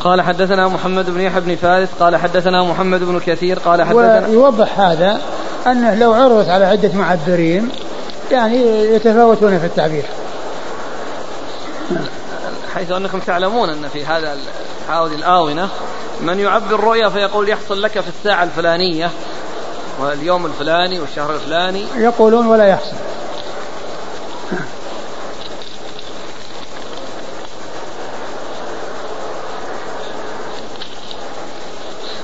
قال 0.00 0.22
حدثنا 0.22 0.68
محمد 0.68 1.10
بن 1.10 1.20
يحيى 1.20 1.40
بن 1.40 1.56
فارس 1.56 1.88
قال 2.00 2.16
حدثنا 2.16 2.62
محمد 2.62 3.00
بن 3.00 3.20
كثير 3.20 3.58
قال 3.58 3.82
حدثنا 3.82 4.26
ويوضح 4.28 4.80
هذا 4.80 5.20
أنه 5.66 5.94
لو 5.94 6.12
عرضت 6.12 6.48
على 6.48 6.64
عدة 6.64 6.90
معبرين 6.94 7.68
يعني 8.30 8.56
يتفاوتون 8.94 9.58
في 9.58 9.66
التعبير. 9.66 10.04
حيث 12.74 12.90
أنكم 12.92 13.18
تعلمون 13.18 13.70
أن 13.70 13.88
في 13.92 14.04
هذا 14.04 14.36
هذه 14.88 15.14
الآونة 15.14 15.68
من 16.20 16.40
يعبر 16.40 16.80
رؤيا 16.80 17.08
فيقول 17.08 17.48
يحصل 17.48 17.82
لك 17.82 18.00
في 18.00 18.08
الساعة 18.08 18.44
الفلانية 18.44 19.10
واليوم 20.00 20.46
الفلاني 20.46 21.00
والشهر 21.00 21.34
الفلاني. 21.34 21.84
يقولون 21.96 22.46
ولا 22.46 22.66
يحصل. 22.66 22.96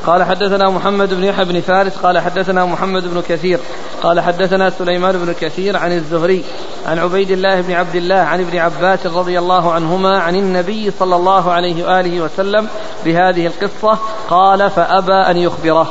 قال 0.06 0.22
حدثنا 0.22 0.70
محمد 0.70 1.14
بن 1.14 1.24
يحيى 1.24 1.44
بن 1.44 1.60
فارس 1.60 1.96
قال 1.96 2.18
حدثنا 2.18 2.64
محمد 2.64 3.02
بن 3.14 3.22
كثير 3.28 3.60
قال 4.02 4.20
حدثنا 4.20 4.70
سليمان 4.70 5.18
بن 5.18 5.34
كثير 5.40 5.76
عن 5.76 5.92
الزهري 5.92 6.44
عن 6.86 6.98
عبيد 6.98 7.30
الله 7.30 7.60
بن 7.60 7.72
عبد 7.72 7.94
الله 7.94 8.14
عن 8.14 8.40
ابن 8.40 8.58
عباس 8.58 9.06
رضي 9.06 9.38
الله 9.38 9.72
عنهما 9.72 10.18
عن 10.18 10.36
النبي 10.36 10.92
صلى 10.98 11.16
الله 11.16 11.52
عليه 11.52 11.84
وآله 11.84 12.20
وسلم 12.20 12.68
بهذه 13.04 13.46
القصة 13.46 13.98
قال 14.30 14.70
فأبى 14.70 15.12
أن 15.12 15.36
يخبره. 15.36 15.88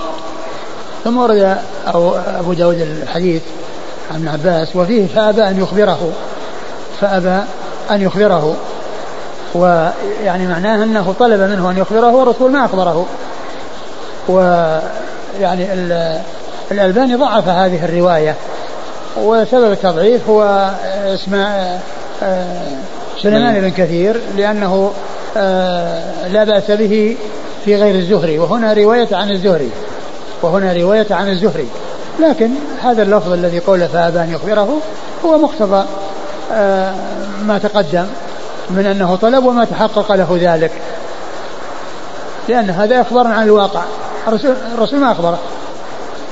ثم 1.03 1.17
ورد 1.17 1.57
أبو 1.85 2.53
داود 2.53 2.81
الحديث 3.03 3.41
عن 4.11 4.15
ابن 4.15 4.27
عباس 4.27 4.75
وفيه 4.75 5.07
فأبى 5.07 5.41
أن 5.47 5.59
يخبره 5.61 6.11
فأبى 7.01 7.43
أن 7.91 8.01
يخبره 8.01 8.55
ويعني 9.55 10.47
معناه 10.47 10.83
أنه 10.83 11.15
طلب 11.19 11.39
منه 11.39 11.71
أن 11.71 11.77
يخبره 11.77 12.15
والرسول 12.15 12.51
ما 12.51 12.65
أخبره 12.65 13.05
ويعني 14.27 15.67
الألباني 16.71 17.15
ضعف 17.15 17.47
هذه 17.47 17.85
الرواية 17.85 18.35
وسبب 19.17 19.71
التضعيف 19.71 20.29
هو 20.29 20.71
اسماء 21.05 21.81
آه، 22.23 22.45
سليمان 23.21 23.61
بن 23.61 23.69
كثير 23.69 24.21
لأنه 24.37 24.91
آه، 25.37 26.27
لا 26.27 26.43
بأس 26.43 26.71
به 26.71 27.17
في 27.65 27.75
غير 27.75 27.95
الزهري 27.95 28.39
وهنا 28.39 28.73
رواية 28.73 29.07
عن 29.11 29.31
الزهري 29.31 29.69
وهنا 30.41 30.73
رواية 30.73 31.07
عن 31.11 31.29
الزهري. 31.29 31.67
لكن 32.19 32.49
هذا 32.83 33.01
اللفظ 33.01 33.31
الذي 33.31 33.59
قول 33.59 33.87
فأبان 33.87 34.31
يخبره 34.31 34.77
هو 35.25 35.37
مقتضى 35.37 35.85
آه، 36.53 36.93
ما 37.45 37.57
تقدم 37.57 38.05
من 38.69 38.85
أنه 38.85 39.15
طلب 39.15 39.45
وما 39.45 39.65
تحقق 39.65 40.11
له 40.11 40.37
ذلك 40.41 40.71
لأن 42.49 42.69
هذا 42.69 43.01
إخبار 43.01 43.27
عن 43.27 43.43
الواقع. 43.43 43.81
الرسول, 44.27 44.99
ما 44.99 45.11
أخبره. 45.11 45.39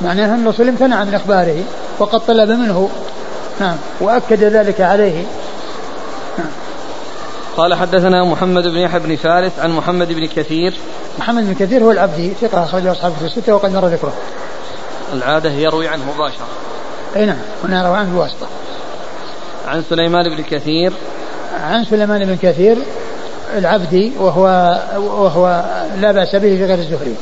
معناه 0.02 0.36
أن 0.36 0.44
الرسول 0.44 0.68
امتنع 0.68 1.04
من 1.04 1.14
إخباره 1.14 1.64
وقد 2.00 2.20
طلب 2.20 2.50
منه. 2.50 2.90
نعم. 3.60 3.76
وأكد 4.02 4.44
ذلك 4.44 4.82
عليه. 4.82 5.24
نعم. 6.38 6.48
قال 7.58 7.74
حدثنا 7.74 8.24
محمد 8.24 8.64
بن 8.64 8.78
يحيى 8.78 9.00
بن 9.00 9.16
فارس 9.16 9.52
عن 9.60 9.72
محمد 9.72 10.14
بن 10.14 10.28
كثير. 10.28 10.74
محمد 11.20 11.44
بن 11.44 11.54
كثير 11.54 11.84
هو 11.84 11.92
العبدي 11.92 12.34
ثقة 12.42 12.64
أخرج 12.64 12.88
أصحابه 12.88 13.16
في 13.16 13.26
الستة 13.26 13.56
وقد 13.56 13.74
مر 13.74 13.88
ذكره. 13.88 14.14
العادة 15.14 15.52
يروي 15.52 15.88
عنه 15.88 16.04
مباشرة. 16.16 16.48
أي 17.16 17.26
نعم. 17.26 17.38
هنا 17.64 17.88
روى 17.88 17.98
عنه 17.98 18.16
بواسطة 18.16 18.48
عن 19.68 19.84
سليمان 19.90 20.36
بن 20.36 20.44
كثير. 20.44 20.94
عن 21.64 21.86
سليمان 21.86 22.26
بن 22.26 22.38
كثير 22.42 22.78
العبدي 23.58 24.12
وهو 24.20 24.46
وهو 24.96 25.64
لا 26.00 26.12
بأس 26.12 26.36
به 26.36 26.40
في 26.40 26.66
غير 26.66 26.80
الزهري. 26.80 27.16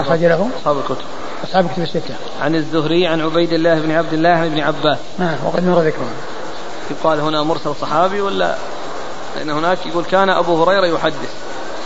أخرج 0.00 0.24
له؟ 0.24 0.50
أصحاب 0.60 0.78
الكتب. 0.78 1.04
أصحاب 1.44 1.66
الكتب 1.66 1.82
الستة. 1.82 2.14
عن 2.42 2.54
الزهري 2.54 3.06
عن 3.06 3.20
عبيد 3.20 3.52
الله 3.52 3.74
بن 3.80 3.90
عبد 3.90 4.12
الله 4.12 4.48
بن 4.48 4.60
عباس. 4.60 4.98
نعم 5.18 5.36
وقد 5.44 5.64
مر 5.64 5.80
ذكره. 5.80 6.08
يقال 6.90 7.20
هنا 7.20 7.42
مرسل 7.42 7.74
صحابي 7.80 8.20
ولا؟ 8.20 8.54
لأن 9.36 9.50
هناك 9.50 9.86
يقول 9.86 10.04
كان 10.04 10.30
أبو 10.30 10.64
هريرة 10.64 10.86
يحدث. 10.86 11.30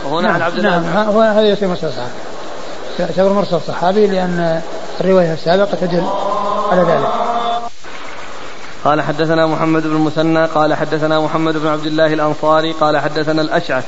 وهنا 0.05 0.27
نعم 0.27 0.35
عن 0.35 0.41
عبد 0.41 0.57
الله 0.57 0.79
نعم 0.79 1.09
هو 1.09 1.21
هذا 1.21 1.47
يصير 1.47 1.67
مرسل 1.67 1.89
صحابي. 1.91 2.11
يعتبر 2.99 3.33
مرسل 3.33 3.59
صحابي 3.67 4.07
لأن 4.07 4.61
الرواية 5.01 5.33
السابقة 5.33 5.77
تدل 5.81 6.07
على 6.71 6.81
ذلك. 6.81 7.07
قال 8.85 9.01
حدثنا 9.01 9.45
محمد 9.45 9.83
بن 9.83 9.95
المثنى 9.95 10.45
قال 10.45 10.73
حدثنا 10.73 11.19
محمد 11.19 11.57
بن 11.57 11.67
عبد 11.67 11.85
الله 11.85 12.13
الأنصاري 12.13 12.71
قال 12.71 12.97
حدثنا 12.97 13.41
الأشعث. 13.41 13.83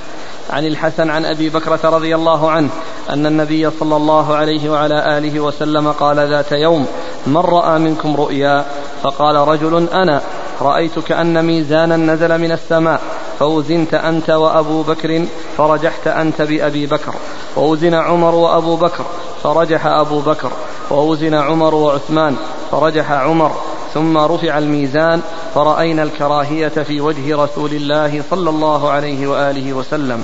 عن 0.50 0.66
الحسن 0.66 1.10
عن 1.10 1.26
أبي 1.26 1.50
بكرة 1.50 1.80
رضي 1.84 2.16
الله 2.16 2.52
عنه 2.52 2.70
أن 3.10 3.26
النبي 3.26 3.70
صلى 3.80 3.96
الله 3.96 4.36
عليه 4.36 4.70
وعلى 4.70 5.18
آله 5.18 5.40
وسلم 5.40 5.92
قال 5.92 6.20
ذات 6.20 6.52
يوم 6.52 6.88
من 7.28 7.38
رأى 7.38 7.80
منكم 7.80 8.16
رؤيا؟ 8.16 8.66
فقال 9.04 9.36
رجل 9.36 9.88
أنا. 9.94 10.22
رأيت 10.62 11.00
كأن 11.00 11.46
ميزانا 11.46 11.98
نزل 11.98 12.38
من 12.38 12.52
السماء 12.52 13.02
فوزنت 13.40 13.94
أنت 13.94 14.30
وأبو 14.30 14.82
بكر 14.82 15.26
فرجحت 15.58 16.08
أنت 16.08 16.42
بأبي 16.42 16.86
بكر. 16.86 17.14
ووزن 17.58 17.94
عمر 17.94 18.36
وأبو 18.36 18.76
بكر 18.76 19.06
فرجح 19.44 19.86
أبو 19.86 20.20
بكر. 20.20 20.52
ووزن 20.92 21.34
عمر 21.34 21.76
وعثمان 21.76 22.36
فرجح 22.72 23.12
عمر. 23.12 23.52
ثم 23.94 24.18
رفع 24.18 24.58
الميزان 24.58 25.22
فرأينا 25.56 26.04
الكراهية 26.04 26.68
في 26.68 27.02
وجه 27.02 27.36
رسول 27.44 27.72
الله 27.72 28.24
صلى 28.30 28.50
الله 28.50 28.92
عليه 28.92 29.28
وآله 29.28 29.74
وسلم. 29.74 30.24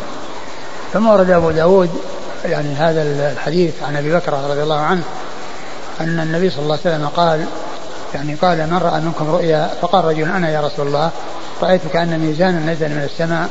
ثم 0.93 1.07
ورد 1.07 1.29
أبو 1.29 1.51
داود 1.51 1.89
يعني 2.45 2.73
هذا 2.73 3.31
الحديث 3.31 3.83
عن 3.83 3.97
أبي 3.97 4.15
بكر 4.15 4.33
رضي 4.33 4.63
الله 4.63 4.79
عنه 4.79 5.03
أن 6.01 6.19
النبي 6.19 6.49
صلى 6.49 6.63
الله 6.63 6.79
عليه 6.85 6.95
وسلم 6.95 7.07
قال 7.07 7.45
يعني 8.13 8.35
قال 8.35 8.57
من 8.57 8.77
رأى 8.77 9.01
منكم 9.01 9.31
رؤيا 9.31 9.69
فقال 9.81 10.05
رجل 10.05 10.31
أنا 10.31 10.49
يا 10.49 10.61
رسول 10.61 10.87
الله 10.87 11.09
رأيت 11.61 11.81
كأن 11.93 12.19
ميزانا 12.19 12.73
نزل 12.73 12.89
من 12.89 13.03
السماء 13.03 13.49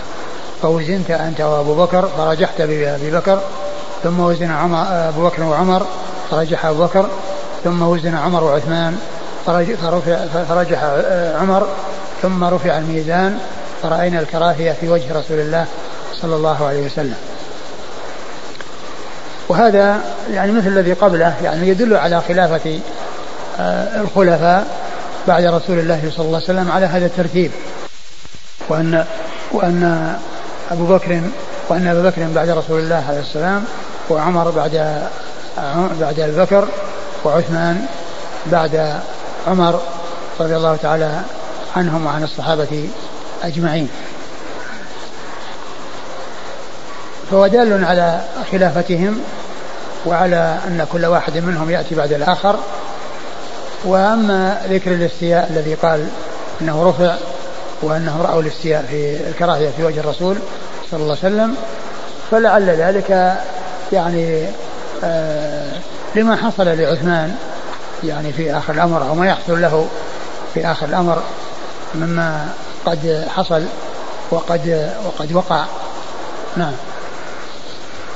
فوزنت 0.62 1.10
أنت 1.10 1.40
وأبو 1.40 1.74
بكر 1.74 2.08
فرجحت 2.18 2.62
بأبي 2.62 3.10
بكر 3.10 3.40
ثم 4.02 4.20
وزن 4.20 4.50
عمر 4.50 4.84
أبو 4.90 5.26
بكر 5.26 5.42
وعمر 5.42 5.86
فرجح 6.30 6.66
أبو 6.66 6.84
بكر 6.84 7.06
ثم 7.64 7.82
وزن 7.82 8.14
عمر 8.14 8.44
وعثمان 8.44 8.98
فرفع 9.46 10.44
فرجح 10.48 10.82
عمر 11.40 11.68
ثم 12.22 12.44
رفع 12.44 12.78
الميزان 12.78 13.38
فرأينا 13.82 14.20
الكراهية 14.20 14.72
في 14.72 14.88
وجه 14.88 15.18
رسول 15.18 15.38
الله 15.38 15.66
صلى 16.14 16.36
الله 16.36 16.66
عليه 16.66 16.86
وسلم. 16.86 17.16
وهذا 19.48 20.00
يعني 20.32 20.52
مثل 20.52 20.66
الذي 20.66 20.92
قبله 20.92 21.34
يعني 21.44 21.68
يدل 21.68 21.96
على 21.96 22.20
خلافة 22.28 22.80
آه، 23.60 24.00
الخلفاء 24.00 24.66
بعد 25.28 25.44
رسول 25.44 25.78
الله 25.78 26.10
صلى 26.16 26.26
الله 26.26 26.36
عليه 26.36 26.44
وسلم 26.44 26.70
على 26.70 26.86
هذا 26.86 27.06
الترتيب. 27.06 27.50
وأن 28.68 29.04
وأن 29.52 30.14
أبو 30.70 30.84
بكر 30.84 31.20
وأن 31.68 31.86
أبا 31.86 32.10
بكر 32.10 32.26
بعد 32.34 32.48
رسول 32.48 32.80
الله 32.80 33.04
عليه 33.08 33.20
السلام 33.20 33.64
وعمر 34.10 34.50
بعد 34.50 35.02
بعد 36.00 36.20
أبي 36.20 36.40
بكر 36.40 36.68
وعثمان 37.24 37.86
بعد 38.46 39.00
عمر 39.46 39.80
رضي 40.40 40.56
الله 40.56 40.76
تعالى 40.76 41.20
عنهم 41.76 42.06
وعن 42.06 42.22
الصحابة 42.22 42.88
أجمعين. 43.42 43.88
فهو 47.30 47.46
دال 47.46 47.84
على 47.84 48.20
خلافتهم 48.52 49.20
وعلى 50.06 50.58
أن 50.66 50.86
كل 50.92 51.06
واحد 51.06 51.36
منهم 51.36 51.70
يأتي 51.70 51.94
بعد 51.94 52.12
الآخر. 52.12 52.56
وأما 53.84 54.62
ذكر 54.70 54.92
الاستياء 54.92 55.50
الذي 55.50 55.74
قال 55.74 56.08
أنه 56.60 56.88
رفع 56.88 57.14
وأنه 57.82 58.22
رأوا 58.22 58.42
الاستياء 58.42 58.84
في 58.90 59.28
الكراهية 59.28 59.70
في 59.76 59.84
وجه 59.84 60.00
الرسول 60.00 60.36
صلى 60.90 61.02
الله 61.02 61.16
عليه 61.22 61.34
وسلم 61.34 61.56
فلعل 62.30 62.70
ذلك 62.70 63.36
يعني 63.92 64.46
آه 65.04 65.72
لما 66.14 66.36
حصل 66.36 66.66
لعثمان 66.66 67.36
يعني 68.04 68.32
في 68.32 68.58
آخر 68.58 68.72
الأمر 68.72 69.08
أو 69.08 69.14
ما 69.14 69.26
يحصل 69.26 69.62
له 69.62 69.88
في 70.54 70.66
آخر 70.66 70.86
الأمر 70.86 71.22
مما 71.94 72.48
قد 72.86 73.26
حصل 73.36 73.62
وقد 74.30 74.92
وقد 75.06 75.32
وقع 75.32 75.64
نعم 76.56 76.72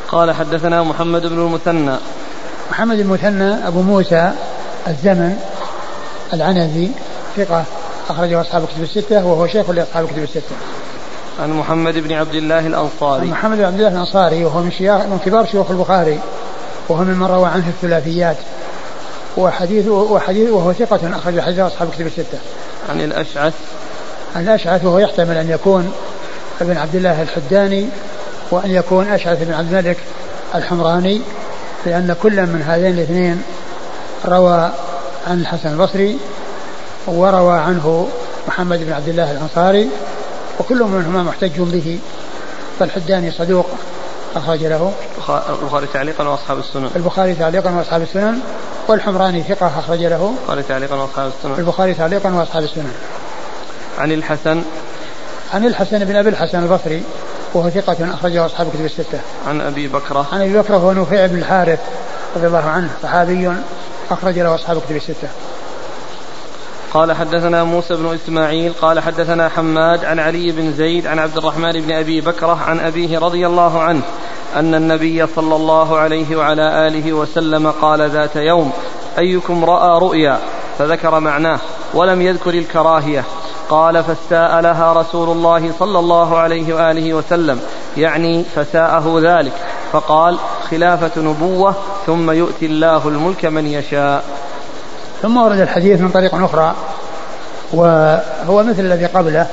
قال 0.08 0.32
حدثنا 0.32 0.82
محمد 0.82 1.26
بن 1.26 1.38
المثنى 1.38 1.96
محمد 2.70 2.98
المثنى 2.98 3.68
أبو 3.68 3.82
موسى 3.82 4.32
الزمن 4.86 5.36
العنزي 6.32 6.88
ثقة 7.36 7.64
أخرجه 8.10 8.40
أصحاب 8.40 8.62
الكتب 8.62 8.82
الستة 8.82 9.26
وهو 9.26 9.46
شيخ 9.46 9.70
لأصحاب 9.70 10.04
الكتب 10.04 10.22
الستة. 10.22 10.56
عن 11.42 11.52
محمد 11.52 11.98
بن 11.98 12.12
عبد 12.12 12.34
الله 12.34 12.66
الأنصاري. 12.66 13.26
محمد 13.26 13.58
بن 13.58 13.64
عبد 13.64 13.76
الله 13.76 13.88
الأنصاري 13.88 14.44
وهو 14.44 14.60
من 14.60 14.70
من 14.80 15.20
كبار 15.24 15.46
شيوخ 15.46 15.70
البخاري 15.70 16.18
وهو 16.88 17.04
ممن 17.04 17.26
روى 17.26 17.46
عنه 17.46 17.68
الثلاثيات 17.68 18.36
وحديث 19.36 19.88
وحديث 19.88 20.50
وهو 20.50 20.72
ثقة 20.72 21.16
أخرج 21.16 21.40
حديث 21.40 21.58
أصحاب 21.58 21.88
الكتب 21.88 22.06
الستة. 22.06 22.38
عن 22.88 23.00
الأشعث. 23.00 23.54
عن 24.36 24.42
الأشعث 24.42 24.84
وهو 24.84 24.98
يحتمل 24.98 25.36
أن 25.36 25.50
يكون 25.50 25.92
ابن 26.60 26.76
عبد 26.76 26.94
الله 26.94 27.22
الحداني 27.22 27.88
وأن 28.50 28.70
يكون 28.70 29.08
أشعث 29.08 29.42
بن 29.42 29.52
عبد 29.52 29.74
الملك 29.74 29.98
الحمراني 30.54 31.20
لأن 31.86 32.16
كل 32.22 32.46
من 32.46 32.62
هذين 32.66 32.94
الاثنين 32.94 33.42
روى 34.26 34.70
عن 35.26 35.40
الحسن 35.40 35.72
البصري 35.72 36.18
وروى 37.06 37.58
عنه 37.58 38.08
محمد 38.48 38.78
بن 38.78 38.92
عبد 38.92 39.08
الله 39.08 39.32
الأنصاري 39.32 39.88
وكل 40.60 40.82
منهما 40.82 41.22
محتج 41.22 41.60
به 41.60 41.98
فالحداني 42.78 43.30
صدوق 43.30 43.66
أخرج 44.36 44.64
له 44.64 44.92
البخاري 45.48 45.86
تعليقا 45.92 46.28
وأصحاب 46.28 46.58
السنن 46.58 46.90
البخاري 46.96 47.34
تعليقا 47.34 47.70
وأصحاب 47.70 48.02
السنن 48.02 48.40
والحمراني 48.88 49.42
ثقة 49.42 49.78
أخرج 49.78 50.00
له 50.00 50.34
البخاري 50.48 50.62
تعليقا 50.62 50.96
وأصحاب 50.96 51.32
السنن 51.38 51.54
البخاري 51.58 51.94
تعليقا 51.94 52.34
وأصحاب 52.34 52.64
السنن 52.64 52.92
عن 53.98 54.12
الحسن 54.12 54.62
عن 55.54 55.66
الحسن 55.66 56.04
بن 56.04 56.16
أبي 56.16 56.28
الحسن 56.28 56.62
البصري 56.62 57.02
وهو 57.54 57.70
ثقة 57.70 58.14
أخرجه 58.14 58.46
أصحاب 58.46 58.68
كتب 58.70 58.84
الستة. 58.84 59.20
عن 59.46 59.60
أبي 59.60 59.88
بكرة. 59.88 60.26
عن 60.32 60.40
أبي 60.40 60.58
بكرة 60.58 60.76
هو 60.76 60.92
نفيع 60.92 61.26
بن 61.26 61.38
الحارث 61.38 61.80
رضي 62.36 62.46
الله 62.46 62.64
عنه 62.64 62.90
صحابي 63.02 63.52
أخرج 64.10 64.38
له 64.38 64.54
أصحاب 64.54 64.80
كتب 64.80 64.96
الستة. 64.96 65.28
قال 66.94 67.12
حدثنا 67.12 67.64
موسى 67.64 67.94
بن 67.94 68.18
إسماعيل 68.24 68.72
قال 68.72 69.00
حدثنا 69.00 69.48
حماد 69.48 70.04
عن 70.04 70.18
علي 70.18 70.52
بن 70.52 70.72
زيد 70.72 71.06
عن 71.06 71.18
عبد 71.18 71.36
الرحمن 71.36 71.72
بن 71.72 71.92
أبي 71.92 72.20
بكرة 72.20 72.62
عن 72.62 72.80
أبيه 72.80 73.18
رضي 73.18 73.46
الله 73.46 73.82
عنه 73.82 74.02
أن 74.56 74.74
النبي 74.74 75.26
صلى 75.26 75.56
الله 75.56 75.98
عليه 75.98 76.36
وعلى 76.36 76.86
آله 76.86 77.12
وسلم 77.12 77.70
قال 77.70 78.10
ذات 78.10 78.36
يوم 78.36 78.72
أيكم 79.18 79.64
رأى 79.64 79.98
رؤيا 79.98 80.38
فذكر 80.78 81.20
معناه 81.20 81.58
ولم 81.94 82.22
يذكر 82.22 82.54
الكراهية. 82.54 83.24
قال 83.68 84.04
فاستاء 84.04 84.60
لها 84.60 84.92
رسول 84.92 85.28
الله 85.28 85.72
صلى 85.78 85.98
الله 85.98 86.38
عليه 86.38 86.74
وآله 86.74 87.14
وسلم 87.14 87.60
يعني 87.96 88.44
فساءه 88.44 89.20
ذلك. 89.22 89.52
فقال 89.92 90.38
خلافة 90.70 91.20
نبوة 91.22 91.74
ثم 92.06 92.30
يؤتي 92.30 92.66
الله 92.66 93.08
الملك 93.08 93.44
من 93.44 93.66
يشاء. 93.66 94.24
ثم 95.22 95.36
ورد 95.36 95.60
الحديث 95.60 96.00
من 96.00 96.08
طريق 96.08 96.34
أخرى 96.34 96.74
وهو 97.72 98.62
مثل 98.62 98.80
الذي 98.80 99.06
قبله 99.06 99.46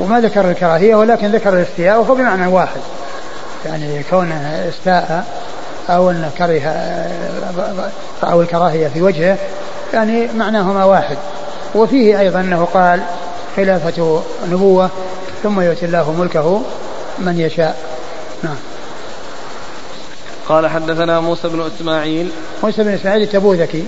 وما 0.00 0.20
ذكر 0.20 0.50
الكراهية 0.50 0.94
ولكن 0.94 1.32
ذكر 1.32 1.52
الاستياء 1.52 2.00
وهو 2.00 2.14
بمعنى 2.14 2.46
واحد. 2.46 2.80
يعني 3.66 4.02
كونه 4.10 4.68
استاء 4.68 5.26
أو 5.90 6.10
أنه 6.10 6.30
كره 6.38 6.60
أو 8.24 8.42
الكراهية 8.42 8.88
في 8.88 9.02
وجهه 9.02 9.38
يعني 9.94 10.28
معناهما 10.32 10.84
واحد. 10.84 11.16
وفيه 11.74 12.20
أيضا 12.20 12.40
أنه 12.40 12.64
قال 12.64 13.00
خلافة 13.56 14.22
نبوة 14.50 14.90
ثم 15.42 15.60
يؤتي 15.60 15.86
الله 15.86 16.12
ملكه 16.12 16.62
من 17.18 17.40
يشاء. 17.40 17.76
نعم. 18.42 18.56
قال 20.48 20.68
حدثنا 20.68 21.20
موسى 21.20 21.48
بن 21.48 21.70
إسماعيل. 21.76 22.30
موسى 22.62 22.82
بن 22.82 22.94
إسماعيل 22.94 23.22
التبوذكي 23.22 23.84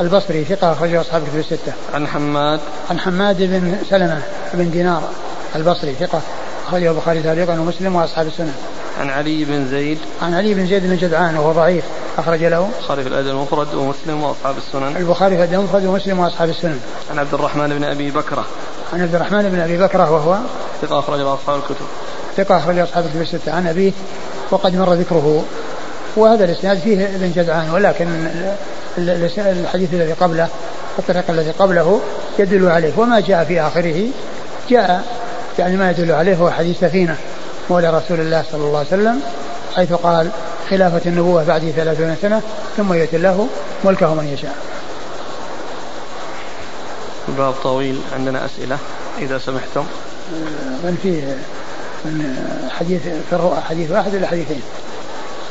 البصري 0.00 0.44
ثقة 0.44 0.72
أخرجه 0.72 1.00
أصحاب 1.00 1.22
الكتب 1.22 1.38
الستة. 1.38 1.72
عن 1.94 2.06
حماد. 2.06 2.60
عن 2.90 2.98
حماد 2.98 3.36
بن 3.38 3.76
سلمة 3.90 4.22
بن 4.54 4.70
دينار 4.70 5.02
البصري 5.56 5.94
ثقة 6.00 6.20
أخرجه 6.68 6.90
البخاري 6.90 7.22
تعليقا 7.22 7.52
ومسلم 7.52 7.96
وأصحاب 7.96 8.26
السنة. 8.26 8.52
عن 9.00 9.10
علي 9.10 9.44
بن 9.44 9.68
زيد. 9.68 9.98
عن 10.22 10.34
علي 10.34 10.54
بن 10.54 10.66
زيد 10.66 10.86
بن 10.86 10.96
جدعان 10.96 11.36
وهو 11.36 11.52
ضعيف 11.52 11.84
أخرج 12.18 12.44
له. 12.44 12.68
البخاري 12.78 13.02
في 13.02 13.08
الأدب 13.08 13.28
المفرد 13.28 13.74
ومسلم 13.74 14.22
وأصحاب 14.22 14.54
السنن. 14.58 14.96
البخاري 14.96 15.36
في 15.36 15.42
الأدب 15.42 15.58
المفرد 15.58 15.86
ومسلم 15.86 16.18
وأصحاب 16.18 16.48
السنن. 16.48 16.80
عن 17.10 17.18
عبد 17.18 17.34
الرحمن 17.34 17.68
بن 17.68 17.84
أبي 17.84 18.10
بكرة. 18.10 18.44
عن 18.92 19.00
عبد 19.02 19.14
الرحمن 19.14 19.42
بن 19.42 19.60
أبي 19.60 19.78
بكرة 19.78 20.12
وهو 20.12 20.38
ثقة 20.82 20.98
أخرج 20.98 21.20
أصحاب 21.20 21.58
الكتب. 21.58 21.86
ثقة 22.36 22.58
أخرج 22.58 22.78
أصحاب 22.78 23.04
الكتب 23.06 23.20
الستة. 23.20 23.52
عن 23.52 23.66
أبيه 23.66 23.92
وقد 24.50 24.76
مر 24.76 24.92
ذكره. 24.92 25.44
وهذا 26.16 26.44
الإسناد 26.44 26.78
فيه 26.78 27.04
ابن 27.04 27.32
جدعان 27.36 27.70
ولكن 27.70 28.28
الحديث 29.38 29.94
الذي 29.94 30.12
قبله 30.12 30.48
الطريق 30.98 31.30
الذي 31.30 31.50
قبله 31.50 32.00
يدل 32.38 32.68
عليه. 32.68 32.92
وما 32.96 33.20
جاء 33.20 33.44
في 33.44 33.60
آخره 33.60 34.06
جاء 34.70 35.04
يعني 35.58 35.76
ما 35.76 35.90
يدل 35.90 36.12
عليه 36.12 36.36
هو 36.36 36.50
حديث 36.50 36.80
سفينة. 36.80 37.16
مولى 37.70 37.90
رسول 37.90 38.20
الله 38.20 38.44
صلى 38.52 38.64
الله 38.64 38.78
عليه 38.78 38.88
وسلم 38.88 39.22
حيث 39.76 39.92
قال 39.92 40.30
خلافة 40.70 41.00
النبوة 41.06 41.44
بعد 41.44 41.72
ثلاثون 41.76 42.16
سنة 42.22 42.42
ثم 42.76 42.92
يأتي 42.92 43.16
الله 43.16 43.48
ملكه 43.84 44.14
من 44.14 44.26
يشاء. 44.26 44.56
الباب 47.28 47.54
طويل 47.62 48.00
عندنا 48.14 48.44
أسئلة 48.44 48.78
إذا 49.18 49.38
سمحتم. 49.38 49.84
من 50.84 50.98
فيه؟ 51.02 51.22
من 52.04 52.36
حديث 52.78 53.02
في 53.02 53.32
الرؤى 53.32 53.60
حديث 53.60 53.90
واحد 53.90 54.14
ولا 54.14 54.26
حديثين؟ 54.26 54.62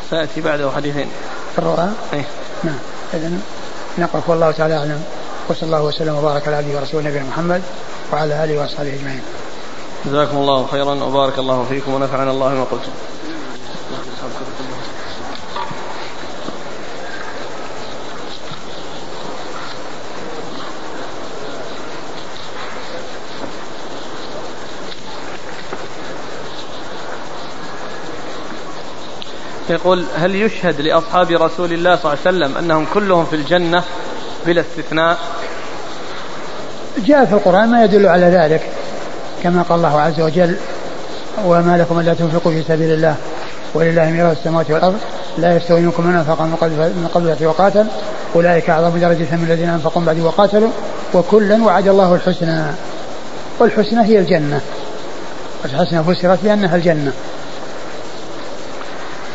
سيأتي 0.09 0.41
بعده 0.41 0.71
حديثين. 0.71 1.07
الرؤى؟ 1.57 1.89
أي 2.13 2.23
نعم. 2.63 2.79
إذا 3.13 3.31
نقف 3.97 4.29
والله 4.29 4.51
تعالى 4.51 4.77
أعلم. 4.77 5.03
وصلى 5.49 5.63
الله 5.63 5.81
وسلم 5.81 6.15
وبارك 6.15 6.47
على 6.47 6.55
عبده 6.55 6.79
ورسوله 6.79 7.09
نبينا 7.09 7.25
محمد 7.25 7.61
وعلى 8.13 8.43
آله 8.43 8.59
وأصحابه 8.59 8.93
أجمعين. 8.93 9.21
جزاكم 10.05 10.37
الله 10.37 10.67
خيرا 10.67 11.03
وبارك 11.03 11.39
الله 11.39 11.65
فيكم 11.69 11.93
ونفعنا 11.93 12.31
الله 12.31 12.49
ما 12.49 12.63
قلتم. 12.63 12.91
يقول 29.69 30.05
هل 30.15 30.35
يشهد 30.35 30.81
لأصحاب 30.81 31.31
رسول 31.31 31.73
الله 31.73 31.95
صلى 31.95 32.13
الله 32.13 32.25
عليه 32.25 32.37
وسلم 32.37 32.57
أنهم 32.57 32.85
كلهم 32.93 33.25
في 33.25 33.35
الجنة 33.35 33.83
بلا 34.45 34.61
استثناء؟ 34.61 35.17
جاء 36.97 37.25
في 37.25 37.33
القرآن 37.33 37.71
ما 37.71 37.83
يدل 37.83 38.05
على 38.05 38.25
ذلك. 38.25 38.72
كما 39.43 39.61
قال 39.61 39.77
الله 39.77 40.01
عز 40.01 40.21
وجل 40.21 40.55
وما 41.45 41.77
لكم 41.77 41.99
ألا 41.99 42.13
تنفقوا 42.13 42.51
في 42.51 42.63
سبيل 42.67 42.93
الله 42.93 43.15
ولله 43.73 44.05
ميراث 44.05 44.37
السماوات 44.37 44.71
والأرض 44.71 44.97
لا 45.37 45.57
يستوي 45.57 45.81
منكم 45.81 46.07
من 46.07 46.15
أنفق 46.15 46.41
من 46.41 47.09
قبل 47.13 47.45
وقاتل 47.45 47.87
أولئك 48.35 48.69
أعظم 48.69 48.97
درجة 48.97 49.35
من 49.35 49.47
الذين 49.49 49.69
أنفقوا 49.69 50.01
بعد 50.01 50.19
وقاتلوا 50.19 50.69
وكلا 51.13 51.63
وعد 51.63 51.87
الله 51.87 52.15
الحسنى. 52.15 52.63
والحسنى 53.59 54.03
هي 54.03 54.19
الجنة. 54.19 54.61
الحسنى 55.65 56.03
فسرت 56.03 56.39
بأنها 56.43 56.75
الجنة. 56.75 57.13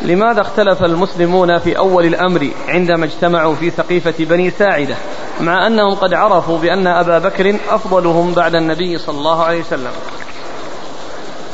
لماذا 0.01 0.41
اختلف 0.41 0.83
المسلمون 0.83 1.59
في 1.59 1.77
أول 1.77 2.05
الأمر 2.05 2.49
عندما 2.67 3.05
اجتمعوا 3.05 3.55
في 3.55 3.71
سقيفة 3.71 4.13
بني 4.19 4.51
ساعدة؟ 4.51 4.95
مع 5.39 5.67
أنهم 5.67 5.95
قد 5.95 6.13
عرفوا 6.13 6.57
بأن 6.57 6.87
أبا 6.87 7.19
بكر 7.19 7.55
أفضلهم 7.69 8.33
بعد 8.33 8.55
النبي 8.55 8.97
صلى 8.97 9.17
الله 9.17 9.43
عليه 9.43 9.59
وسلم. 9.59 9.91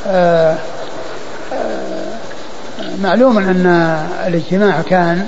آه 0.08 0.58
آه 1.54 2.16
معلوم 3.04 3.38
أن 3.38 3.66
الاجتماع 4.28 4.82
كان 4.82 5.26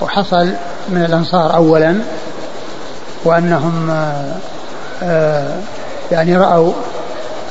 وحصل 0.00 0.48
من 0.88 1.04
الأنصار 1.04 1.54
أولا 1.54 1.98
وأنهم 3.24 3.90
آه, 5.02 5.58
يعني 6.12 6.36
رأوا 6.36 6.72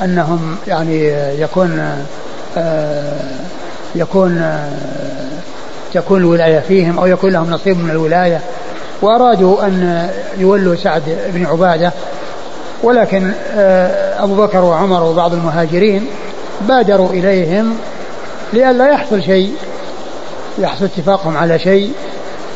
أنهم 0.02 0.56
يعني 0.66 1.06
يكون 1.40 2.04
يكون 3.94 4.60
تكون 5.94 6.20
الولاية 6.20 6.60
فيهم 6.60 6.98
أو 6.98 7.06
يكون 7.06 7.32
لهم 7.32 7.50
نصيب 7.50 7.78
من 7.78 7.90
الولاية. 7.90 8.40
وأرادوا 9.02 9.66
أن 9.66 10.08
يولوا 10.38 10.76
سعد 10.76 11.02
بن 11.34 11.46
عبادة 11.46 11.92
ولكن 12.82 13.32
آه، 13.54 14.24
أبو 14.24 14.34
بكر 14.34 14.64
وعمر 14.64 15.02
وبعض 15.02 15.32
المهاجرين 15.32 16.06
بادروا 16.60 17.10
إليهم 17.10 17.76
لئلا 18.52 18.88
يحصل 18.88 19.22
شيء 19.22 19.54
يحصل 20.58 20.84
اتفاقهم 20.84 21.36
على 21.36 21.58
شيء 21.58 21.92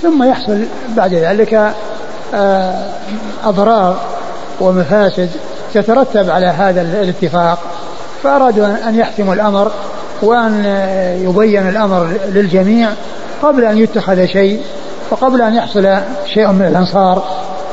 ثم 0.03 0.22
يحصل 0.22 0.64
بعد 0.96 1.14
ذلك 1.14 1.72
آه، 2.35 2.85
أضرار 3.44 4.00
ومفاسد 4.61 5.31
تترتب 5.74 6.31
على 6.31 6.46
هذا 6.46 6.83
الاتفاق. 6.83 7.59
فأرادوا 8.22 8.66
أن 8.88 8.94
يحسموا 8.94 9.35
الأمر 9.35 9.72
وأن 10.22 10.64
يبين 11.22 11.68
الأمر 11.68 12.09
للجميع 12.29 12.88
قبل 13.42 13.64
أن 13.64 13.79
يتخذ 13.79 14.26
شيء. 14.26 14.61
وقبل 15.11 15.42
أن 15.42 15.55
يحصل 15.55 15.99
شيء 16.35 16.49
من 16.49 16.66
الأنصار 16.66 17.25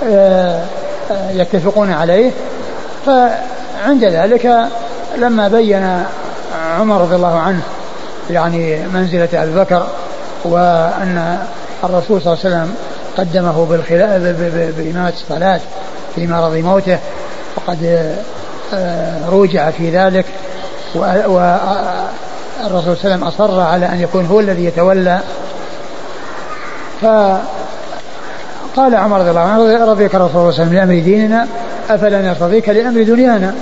آه، 0.04 0.62
آه، 1.12 1.32
يتفقون 1.32 1.92
عليه 1.92 2.32
فعند 3.06 4.04
ذلك 4.04 4.68
لما 5.18 5.48
بين 5.48 6.04
عمر 6.80 7.02
رضي 7.02 7.16
الله 7.16 7.40
عنه 7.40 7.62
يعني 8.30 8.88
منزلة 8.94 9.30
أبي 9.34 9.56
بكر 9.56 9.88
وأن 10.46 11.38
الرسول 11.84 12.22
صلى 12.22 12.34
الله 12.34 12.46
عليه 12.46 12.56
وسلم 12.56 12.76
قدمه 13.18 13.66
بإمامة 14.78 15.10
الصلاة 15.10 15.60
في 16.16 16.28
مرض 16.28 16.54
موته 16.56 16.98
وقد 17.56 18.16
آه، 18.74 19.30
روجع 19.30 19.72
في 19.72 19.90
ذلك 19.90 20.26
الرسول 20.96 21.38
صلى 22.66 22.68
الله 22.68 22.80
عليه 22.88 22.92
وسلم 22.92 23.24
أصر 23.24 23.60
على 23.60 23.86
أن 23.86 24.02
يكون 24.02 24.26
هو 24.26 24.40
الذي 24.40 24.66
يتولى 24.66 25.20
فقال 27.02 28.96
عمر 28.96 29.20
رضي 29.20 29.30
الله 29.30 29.42
عنه 29.42 29.86
رضيك 29.86 30.16
الرسول 30.16 30.32
صلى 30.32 30.42
الله 30.42 30.54
عليه 30.54 30.64
وسلم 30.64 30.74
لأمر 30.74 31.04
ديننا 31.04 31.48
أفلا 31.90 32.22
نرتضيك 32.22 32.70
لأمر 32.70 33.04
دنيانا 33.04 33.56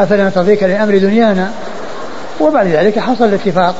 أفلا 0.00 0.24
نرتضيك 0.24 0.62
لأمر 0.62 0.98
دنيانا. 0.98 1.52
وبعد 2.40 2.66
ذلك 2.66 2.98
حصل 2.98 3.24
الاتفاق 3.24 3.74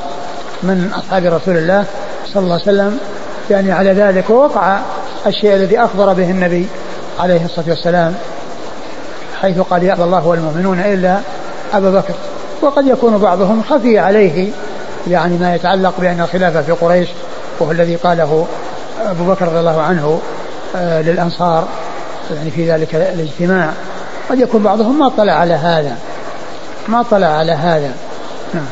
من 0.63 0.91
أصحاب 0.95 1.25
رسول 1.25 1.57
الله 1.57 1.85
صلى 2.33 2.43
الله 2.43 2.53
عليه 2.53 2.63
وسلم 2.63 2.99
يعني 3.49 3.71
على 3.71 3.93
ذلك 3.93 4.29
ووقع 4.29 4.79
الشيء 5.27 5.53
الذي 5.53 5.79
أخبر 5.79 6.13
به 6.13 6.31
النبي 6.31 6.67
عليه 7.19 7.45
الصلاة 7.45 7.69
والسلام 7.69 8.15
حيث 9.41 9.59
قال 9.59 9.83
يأبى 9.83 10.03
الله 10.03 10.27
والمؤمنون 10.27 10.79
إلا 10.79 11.19
أبا 11.73 11.91
بكر 11.91 12.13
وقد 12.61 12.87
يكون 12.87 13.17
بعضهم 13.17 13.63
خفي 13.63 13.99
عليه 13.99 14.51
يعني 15.07 15.37
ما 15.37 15.55
يتعلق 15.55 15.93
بأن 15.99 16.21
الخلافة 16.21 16.61
في 16.61 16.71
قريش 16.71 17.07
وهو 17.59 17.71
الذي 17.71 17.95
قاله 17.95 18.47
أبو 19.11 19.23
بكر 19.23 19.47
رضي 19.47 19.59
الله 19.59 19.81
عنه 19.81 20.21
آه، 20.75 21.01
للأنصار 21.01 21.67
يعني 22.35 22.51
في 22.51 22.71
ذلك 22.71 22.95
الاجتماع. 22.95 23.69
قد 24.29 24.39
يكون 24.39 24.63
بعضهم 24.63 24.99
ما 24.99 25.07
اطلع 25.07 25.33
على 25.33 25.53
هذا. 25.53 25.97
ما 26.87 27.01
اطلع 27.01 27.27
على 27.27 27.51
هذا. 27.51 27.91
نعم. 28.53 28.65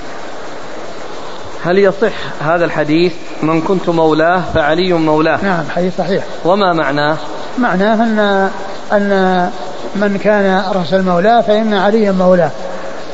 هل 1.63 1.77
يصح 1.77 2.13
هذا 2.41 2.65
الحديث 2.65 3.13
من 3.43 3.61
كنت 3.61 3.89
مولاه 3.89 4.41
فعلي 4.53 4.93
مولاه؟ 4.93 5.39
نعم 5.43 5.63
حديث 5.75 5.97
صحيح. 5.97 6.23
وما 6.45 6.73
معناه؟ 6.73 7.17
معناه 7.57 7.93
أن 7.93 8.49
أن 8.91 9.49
من 9.95 10.17
كان 10.17 10.63
رسل 10.75 11.01
مولاه 11.01 11.41
فإن 11.41 11.73
عليا 11.73 12.11
مولاه. 12.11 12.51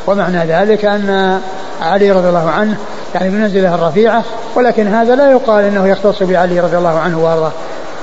ومعنى 0.08 0.46
ذلك 0.46 0.86
أن 0.86 1.40
علي 1.82 2.12
رضي 2.12 2.30
الله 2.30 2.50
عنه 2.50 2.78
يعني 3.16 3.30
بمنزله 3.30 3.76
الرفيعة 3.76 4.24
ولكن 4.58 4.88
هذا 4.88 5.16
لا 5.16 5.32
يقال 5.32 5.66
إنه 5.66 5.88
يختص 5.88 6.24
بعلي 6.24 6.60
رضي 6.60 6.78
الله 6.78 7.00
عنه 7.00 7.24
وأرضاه. 7.24 7.52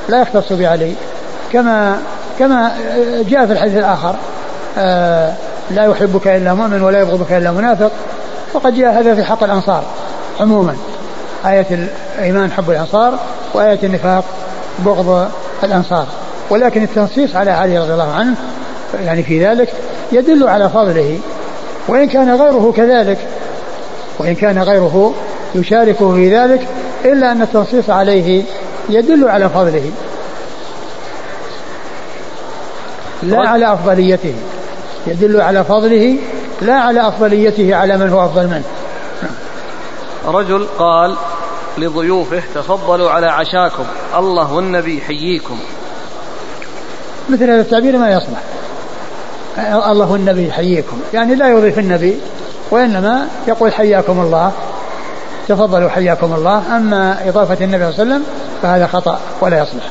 لا 0.08 0.22
يختص 0.22 0.52
بعلي. 0.52 0.94
كما 1.52 1.98
كما 2.38 2.72
جاء 3.28 3.46
في 3.46 3.52
الحديث 3.52 3.76
الآخر 3.76 4.16
آه 4.78 5.34
لا 5.70 5.84
يحبك 5.84 6.28
إلا 6.28 6.54
مؤمن 6.54 6.82
ولا 6.82 7.00
يبغضك 7.00 7.32
إلا 7.32 7.50
منافق. 7.50 7.90
وقد 8.54 8.74
جاء 8.74 9.00
هذا 9.00 9.14
في 9.14 9.24
حق 9.24 9.44
الأنصار 9.44 9.84
عموما. 10.40 10.76
آية 11.46 11.88
الإيمان 12.18 12.52
حب 12.52 12.70
الأنصار 12.70 13.18
وآية 13.54 13.78
النفاق 13.82 14.24
بغض 14.78 15.28
الأنصار. 15.64 16.06
ولكن 16.50 16.82
التنصيص 16.82 17.36
على 17.36 17.50
علي 17.50 17.78
رضي 17.78 17.92
الله 17.92 18.12
عنه 18.12 18.34
يعني 19.04 19.22
في 19.22 19.46
ذلك 19.46 19.68
يدل 20.12 20.48
على 20.48 20.68
فضله. 20.68 21.18
وإن 21.88 22.08
كان 22.08 22.34
غيره 22.34 22.72
كذلك. 22.76 23.18
وإن 24.18 24.34
كان 24.34 24.58
غيره 24.58 25.14
يشاركه 25.54 26.14
في 26.14 26.36
ذلك 26.36 26.68
إلا 27.04 27.32
أن 27.32 27.42
التنصيص 27.42 27.90
عليه 27.90 28.42
يدل 28.88 29.28
على 29.28 29.48
فضله. 29.48 29.90
لا 33.22 33.48
على 33.48 33.72
أفضليته. 33.72 34.34
يدل 35.06 35.40
على 35.40 35.64
فضله 35.64 36.16
لا 36.62 36.74
على 36.74 37.08
أفضليته 37.08 37.74
على 37.76 37.96
من 37.96 38.08
هو 38.08 38.24
أفضل 38.24 38.46
منه. 38.46 38.64
رجل 40.26 40.66
قال 40.78 41.16
لضيوفه 41.78 42.42
تفضلوا 42.54 43.10
على 43.10 43.26
عشاكم. 43.26 43.84
الله 44.18 44.52
والنبي 44.52 44.98
يحييكم 44.98 45.58
مثل 47.28 47.50
هذا 47.50 47.60
التعبير 47.60 47.98
ما 47.98 48.12
يصلح. 48.12 48.42
الله 49.88 50.12
والنبي 50.12 50.48
يحييكم 50.48 51.00
يعني 51.14 51.34
لا 51.34 51.48
يضيف 51.48 51.78
النبي 51.78 52.18
وإنما 52.70 53.28
يقول 53.48 53.72
حياكم 53.72 54.20
الله. 54.20 54.52
تفضلوا 55.48 55.88
حياكم 55.88 56.34
الله. 56.34 56.76
أما 56.76 57.28
إضافة 57.28 57.64
النبي 57.64 57.92
صلى 57.92 58.02
الله 58.02 58.14
عليه 58.14 58.14
وسلم 58.14 58.24
فهذا 58.62 58.86
خطأ 58.86 59.18
ولا 59.40 59.62
يصلح. 59.62 59.84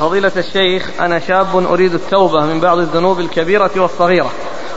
فضيلة 0.00 0.32
الشيخ 0.36 0.90
أنا 1.00 1.18
شاب 1.18 1.66
أريد 1.70 1.94
التوبة 1.94 2.40
من 2.40 2.60
بعض 2.60 2.78
الذنوب 2.78 3.20
الكبيرة 3.20 3.70
والصغيرة 3.76 4.30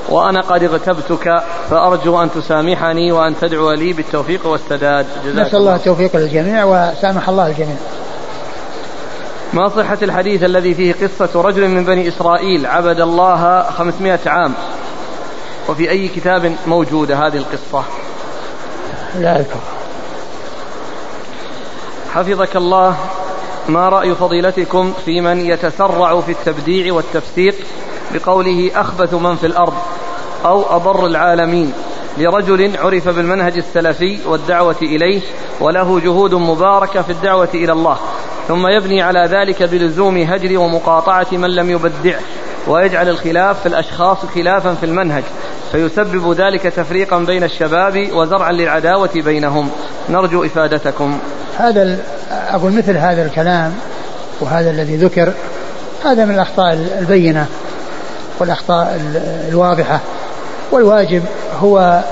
وأنا 0.09 0.41
قد 0.41 0.63
اغتبتك 0.63 1.43
فأرجو 1.69 2.23
أن 2.23 2.29
تسامحني 2.31 3.11
وأن 3.11 3.35
تدعو 3.41 3.71
لي 3.71 3.93
بالتوفيق 3.93 4.47
والسداد. 4.47 5.05
نسأل 5.35 5.55
الله. 5.55 5.75
التوفيق 5.75 6.15
للجميع 6.15 6.65
وسامح 6.65 7.29
الله 7.29 7.47
الجميع. 7.47 7.75
ما 9.53 9.69
صحة 9.69 9.97
الحديث 10.01 10.43
الذي 10.43 10.73
فيه 10.73 10.93
قصة 10.93 11.41
رجل 11.41 11.67
من 11.67 11.83
بني 11.83 12.07
إسرائيل 12.07 12.65
عبد 12.65 12.99
الله 12.99 13.63
خمسمائة 13.77 14.19
عام 14.25 14.53
وفي 15.69 15.89
أي 15.89 16.07
كتاب 16.07 16.55
موجودة 16.67 17.27
هذه 17.27 17.37
القصة؟ 17.37 17.83
لا 19.19 19.39
أذكر. 19.39 19.59
حفظك 22.13 22.55
الله 22.55 22.95
ما 23.69 23.89
رأي 23.89 24.15
فضيلتكم 24.15 24.93
في 25.05 25.21
من 25.21 25.45
يتسرع 25.45 26.21
في 26.21 26.31
التبديع 26.31 26.93
والتفسيق 26.93 27.55
بقوله 28.13 28.71
أخبث 28.75 29.13
من 29.13 29.35
في 29.35 29.47
الأرض 29.47 29.73
أو 30.45 30.75
أضر 30.75 31.05
العالمين 31.05 31.73
لرجل 32.17 32.77
عرف 32.77 33.09
بالمنهج 33.09 33.57
السلفي 33.57 34.19
والدعوة 34.25 34.75
إليه 34.81 35.21
وله 35.59 35.99
جهود 35.99 36.33
مباركة 36.33 37.01
في 37.01 37.11
الدعوة 37.11 37.49
إلى 37.53 37.71
الله 37.71 37.97
ثم 38.47 38.67
يبني 38.67 39.01
على 39.01 39.19
ذلك 39.19 39.63
بلزوم 39.63 40.17
هجر 40.17 40.59
ومقاطعة 40.59 41.27
من 41.31 41.49
لم 41.49 41.69
يبدعه 41.69 42.21
ويجعل 42.67 43.09
الخلاف 43.09 43.59
في 43.59 43.65
الأشخاص 43.65 44.17
خلافا 44.35 44.73
في 44.73 44.85
المنهج 44.85 45.23
فيسبب 45.75 46.33
ذلك 46.33 46.61
تفريقا 46.61 47.17
بين 47.17 47.43
الشباب 47.43 48.09
وزرعا 48.13 48.51
للعداوة 48.51 49.09
بينهم. 49.15 49.69
نرجو 50.09 50.45
إفادتكم. 50.45 51.19
هذا 51.57 51.97
أقول 52.49 52.71
مثل 52.71 52.97
هذا 52.97 53.25
الكلام 53.25 53.73
وهذا 54.41 54.69
الذي 54.69 54.95
ذكر 54.97 55.33
هذا 56.05 56.25
من 56.25 56.35
الأخطاء 56.35 56.73
البينة 56.99 57.45
والأخطاء 58.39 59.01
الواضحة. 59.49 59.99
والواجب 60.71 61.23
هو 61.61 62.03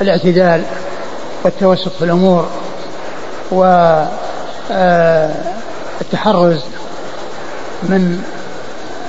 الاعتدال 0.00 0.62
والتوسط 1.44 1.92
في 1.98 2.04
الأمور 2.04 2.48
والتحرز 6.00 6.64
من 7.82 8.22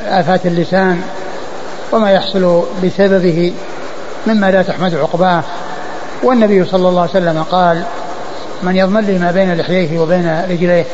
آفات 0.07 0.45
اللسان 0.45 1.01
وما 1.95 2.11
يحصل 2.11 2.63
بسببه 2.83 3.53
مما 4.27 4.51
لا 4.51 4.61
تحمد 4.61 4.95
عقباه. 4.95 5.43
والنبي 6.23 6.65
صلى 6.65 6.89
الله 6.89 7.01
عليه 7.01 7.11
وسلم 7.11 7.43
قال 7.43 7.83
من 8.63 8.75
يضمن 8.75 9.01
لي 9.01 9.17
ما 9.17 9.31
بين 9.31 9.53
لحييه 9.53 9.99
وبين 9.99 10.45
رجليه 10.49 10.85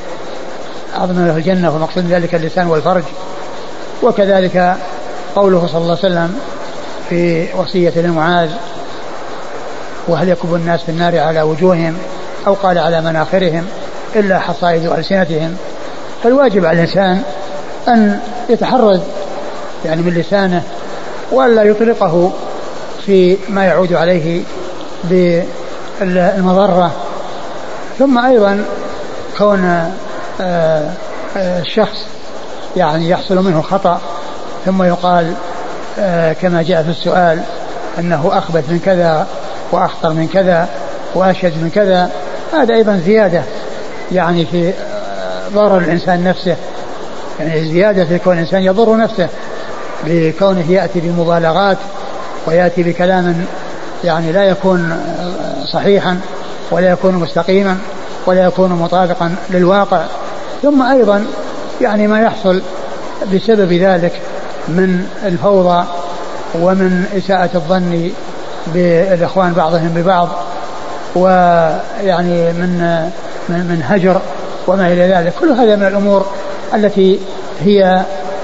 أضمن 0.95 1.27
له 1.27 1.37
الجنة 1.37 1.75
ومقصود 1.75 2.05
ذلك 2.05 2.35
اللسان 2.35 2.67
والفرج. 2.67 3.03
وكذلك 4.03 4.75
قوله 5.35 5.67
صلى 5.67 5.77
الله 5.81 5.97
عليه 6.03 6.13
وسلم 6.13 6.39
في 7.09 7.47
وصية 7.57 7.93
لمعاذ 7.95 8.49
وهل 10.07 10.29
يكب 10.29 10.55
الناس 10.55 10.81
في 10.83 10.89
النار 10.89 11.19
على 11.19 11.41
وجوههم 11.41 11.97
أو 12.47 12.53
قال 12.53 12.77
على 12.77 13.01
مناخرهم 13.01 13.65
إلا 14.15 14.39
حصائد 14.39 14.85
ألسنتهم؟ 14.85 15.57
فالواجب 16.23 16.65
على 16.65 16.83
الإنسان 16.83 17.21
أن 17.87 18.19
يتحرز 18.49 19.01
يعني 19.85 20.01
من 20.01 20.13
لسانه 20.13 20.63
وألا 21.31 21.63
يطلقه 21.63 22.31
في 23.05 23.37
ما 23.49 23.65
يعود 23.65 23.93
عليه 23.93 24.43
بالمضرة. 25.03 26.91
ثم 27.99 28.17
أيضا 28.17 28.65
كون 29.37 29.65
آه، 30.41 30.89
آه، 31.37 31.59
الشخص 31.59 32.05
يعني 32.77 33.09
يحصل 33.09 33.35
منه 33.35 33.61
خطأ 33.61 34.01
ثم 34.65 34.83
يقال 34.83 35.33
آه، 35.99 36.33
كما 36.33 36.61
جاء 36.61 36.83
في 36.83 36.89
السؤال 36.89 37.41
أنه 37.99 38.29
أخبث 38.33 38.69
من 38.69 38.79
كذا 38.79 39.27
وأخطر 39.71 40.13
من 40.13 40.27
كذا 40.27 40.67
وأشد 41.15 41.63
من 41.63 41.69
كذا 41.75 42.09
هذا 42.53 42.75
أيضا 42.75 43.01
زيادة 43.05 43.43
يعني 44.11 44.45
في 44.45 44.73
ضرر 45.53 45.77
الإنسان 45.77 46.23
نفسه. 46.23 46.55
يعني 47.39 47.69
زيادة 47.69 48.05
في 48.05 48.19
كون 48.19 48.33
الإنسان 48.33 48.63
يضر 48.63 48.97
نفسه. 48.97 49.27
بكونه 50.05 50.71
يأتي 50.71 50.99
بمبالغات 50.99 51.77
ويأتي 52.47 52.83
بكلام 52.83 53.45
يعني 54.03 54.31
لا 54.31 54.43
يكون 54.43 54.97
صحيحا 55.73 56.19
ولا 56.71 56.91
يكون 56.91 57.15
مستقيما 57.15 57.77
ولا 58.25 58.45
يكون 58.45 58.69
مطابقا 58.69 59.35
للواقع 59.49 60.05
ثم 60.61 60.81
أيضا 60.81 61.25
يعني 61.81 62.07
ما 62.07 62.21
يحصل 62.21 62.61
بسبب 63.33 63.73
ذلك 63.73 64.21
من 64.67 65.05
الفوضى 65.25 65.85
ومن 66.55 67.05
إساءة 67.17 67.49
الظن 67.55 68.11
بالإخوان 68.73 69.53
بعضهم 69.53 69.89
ببعض 69.95 70.29
ويعني 71.15 72.53
من 72.53 73.09
من 73.49 73.83
هجر 73.87 74.21
وما 74.67 74.87
إلى 74.87 75.07
ذلك 75.07 75.33
كل 75.39 75.49
هذا 75.49 75.75
من 75.75 75.87
الأمور 75.87 76.25
التي 76.73 77.19
هي 77.61 78.01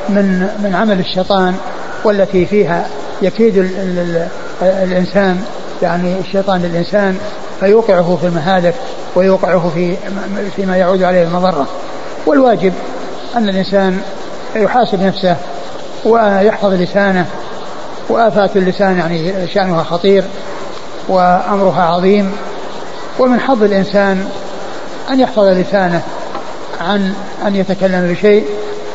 من 0.10 0.50
من 0.64 0.76
عمل 0.76 1.00
الشيطان 1.00 1.56
والتي 2.04 2.46
فيها 2.46 2.88
يكيد 3.22 3.58
ال 3.58 3.70
ال 3.78 4.28
الإنسان 4.62 5.42
يعني 5.82 6.20
الشيطان 6.20 6.62
للإنسان 6.62 7.18
فيوقعه 7.60 8.18
في 8.22 8.28
المهالك 8.28 8.74
ويوقعه 9.16 9.72
في 9.76 9.96
فيما 10.56 10.78
يعود 10.78 11.04
عليه 11.04 11.24
المضرة. 11.24 11.68
والواجب 12.26 12.74
أن 13.36 13.50
الإنسان 13.50 14.02
يحاسب 14.56 15.02
نفسه 15.04 15.36
ويحفظ 16.06 16.74
لسانه 16.74 17.26
وآفات 18.10 18.58
اللسان 18.58 18.98
يعني 18.98 19.48
شأنها 19.48 19.84
خطير 19.84 20.24
وأمرها 21.08 21.84
عظيم. 21.84 22.32
ومن 23.20 23.40
حظ 23.40 23.64
الإنسان 23.64 24.30
أن 25.10 25.20
يحفظ 25.20 25.44
لسانه 25.44 26.02
عن 26.82 27.14
أن 27.48 27.56
يتكلم 27.56 28.14
بشيء 28.14 28.46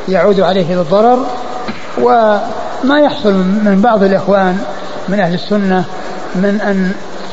يعود 0.09 0.41
عليه 0.41 0.77
بالضرر 0.77 1.27
وما 1.99 3.01
يحصل 3.01 3.33
من 3.35 3.81
بعض 3.83 4.03
الإخوان 4.03 4.59
من 5.09 5.21
أهل 5.21 5.35
السنة 5.35 5.85
من 6.35 6.61
أن 6.61 6.93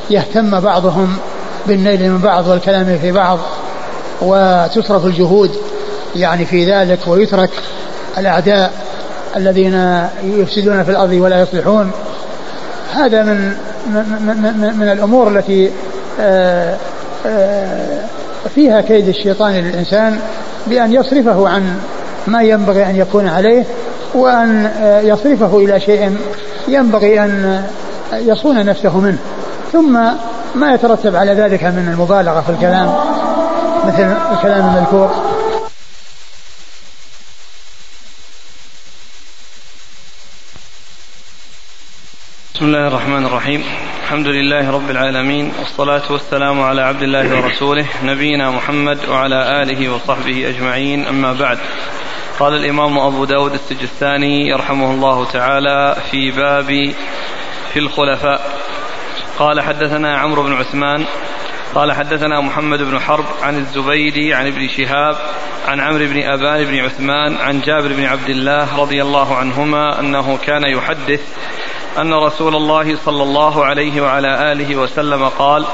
يهتم 0.09 0.59
بعضهم 0.59 1.17
بالنيل 1.67 2.11
من 2.11 2.17
بعض 2.17 2.47
والكلام 2.47 2.97
في 3.01 3.11
بعض 3.11 3.39
وتصرف 4.21 5.05
الجهود 5.05 5.51
يعني 6.15 6.45
في 6.45 6.71
ذلك 6.71 6.99
ويترك 7.07 7.49
الأعداء 8.17 8.71
الذين 9.35 10.03
يفسدون 10.23 10.83
في 10.83 10.91
الأرض 10.91 11.11
ولا 11.11 11.41
يصلحون. 11.41 11.91
هذا 12.93 13.23
من 13.23 13.53
من, 13.87 14.55
من, 14.61 14.77
من 14.79 14.91
الأمور 14.91 15.27
التي 15.27 15.71
آه، 16.19 16.77
آه، 17.25 18.01
فيها 18.55 18.81
كيد 18.81 19.07
الشيطان 19.07 19.53
للإنسان 19.53 20.19
بأن 20.67 20.93
يصرفه 20.93 21.49
عن 21.49 21.79
ما 22.27 22.41
ينبغي 22.41 22.85
أن 22.85 22.95
يكون 22.95 23.27
عليه 23.27 23.65
وأن 24.13 24.65
آه، 24.65 25.01
يصرفه 25.01 25.57
إلى 25.57 25.79
شيء 25.79 26.17
ينبغي 26.67 27.23
أن 27.23 27.63
يصون 28.13 28.65
نفسه 28.65 28.99
منه. 28.99 29.19
ثم 29.71 29.93
ما 30.55 30.73
يترتب 30.73 31.15
على 31.15 31.33
ذلك 31.33 31.63
من 31.63 31.89
المبالغة 31.93 32.41
في 32.41 32.49
الكلام 32.49 32.95
مثل 33.85 34.15
الكلام 34.31 34.75
المذكور. 34.75 35.11
بسم 42.55 42.65
الله 42.65 42.87
الرحمن 42.87 43.25
الرحيم. 43.25 43.63
الحمد 44.03 44.27
لله 44.27 44.71
رب 44.71 44.89
العالمين 44.89 45.51
والصلاة 45.59 46.11
والسلام 46.11 46.61
على 46.61 46.81
عبد 46.81 47.01
الله 47.01 47.35
ورسوله 47.35 47.85
نبينا 48.03 48.51
محمد 48.51 48.97
وعلى 49.09 49.63
آله 49.63 49.93
وصحبه 49.93 50.49
أجمعين. 50.49 51.05
أما 51.05 51.33
بعد 51.33 51.57
قال 52.39 52.53
الإمام 52.53 52.99
أبو 52.99 53.25
داود 53.25 53.53
السجستاني 53.53 54.47
يرحمه 54.47 54.91
الله 54.91 55.25
تعالى 55.25 55.95
في 56.11 56.31
باب 56.31 56.93
في 57.73 57.79
الخلفاء. 57.79 58.59
قال 59.39 59.61
حدثنا 59.61 60.17
عمرو 60.17 60.43
بن 60.43 60.53
عثمان 60.53 61.05
قال 61.75 61.91
حدثنا 61.91 62.41
محمد 62.41 62.81
بن 62.81 62.99
حرب 62.99 63.25
عن 63.41 63.57
الزبيدي 63.57 64.33
عن 64.33 64.47
ابن 64.47 64.67
شهاب 64.67 65.15
عن 65.67 65.79
عمرو 65.79 66.05
بن 66.05 66.23
أبان 66.23 66.65
بن 66.65 66.79
عثمان 66.79 67.35
عن 67.35 67.61
جابر 67.61 67.93
بن 67.93 68.05
عبد 68.05 68.29
الله 68.29 68.81
رضي 68.81 69.01
الله 69.01 69.35
عنهما 69.35 69.99
أنه 69.99 70.37
كان 70.37 70.63
يحدث 70.63 71.21
أن 71.97 72.13
رسول 72.13 72.55
الله 72.55 72.97
صلى 73.05 73.23
الله 73.23 73.65
عليه 73.65 74.01
وعلى 74.01 74.51
آله 74.51 74.75
وسلم 74.75 75.25
قال 75.25 75.65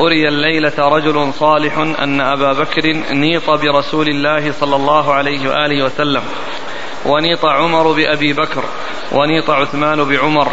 أري 0.00 0.28
الليلة 0.28 0.78
رجل 0.78 1.32
صالح 1.32 1.78
أن 1.78 2.20
أبا 2.20 2.52
بكر 2.52 2.82
نيط 3.12 3.50
برسول 3.50 4.08
الله 4.08 4.52
صلى 4.52 4.76
الله 4.76 5.14
عليه 5.14 5.48
وآله 5.48 5.84
وسلم 5.84 6.22
ونيط 7.06 7.44
عمر 7.44 7.92
بأبي 7.92 8.32
بكر 8.32 8.64
ونيط 9.12 9.50
عثمان 9.50 10.04
بعمر 10.04 10.48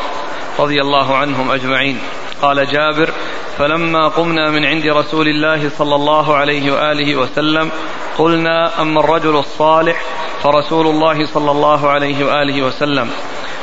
رضي 0.60 0.82
الله 0.82 1.16
عنهم 1.16 1.52
أجمعين. 1.52 2.00
قال 2.42 2.68
جابر 2.68 3.10
فلما 3.58 4.08
قمنا 4.08 4.50
من 4.50 4.66
عند 4.66 4.88
رسول 4.88 5.28
الله 5.28 5.70
صلى 5.70 5.96
الله 5.96 6.36
عليه 6.36 6.72
وآله 6.72 7.16
وسلم 7.16 7.72
قلنا 8.18 8.82
أما 8.82 9.00
الرجل 9.00 9.36
الصالح 9.36 10.02
فرسول 10.44 10.88
الله 10.88 11.26
صلى 11.26 11.52
الله 11.52 11.90
عليه 11.90 12.26
وآله 12.26 12.66
وسلم. 12.66 13.10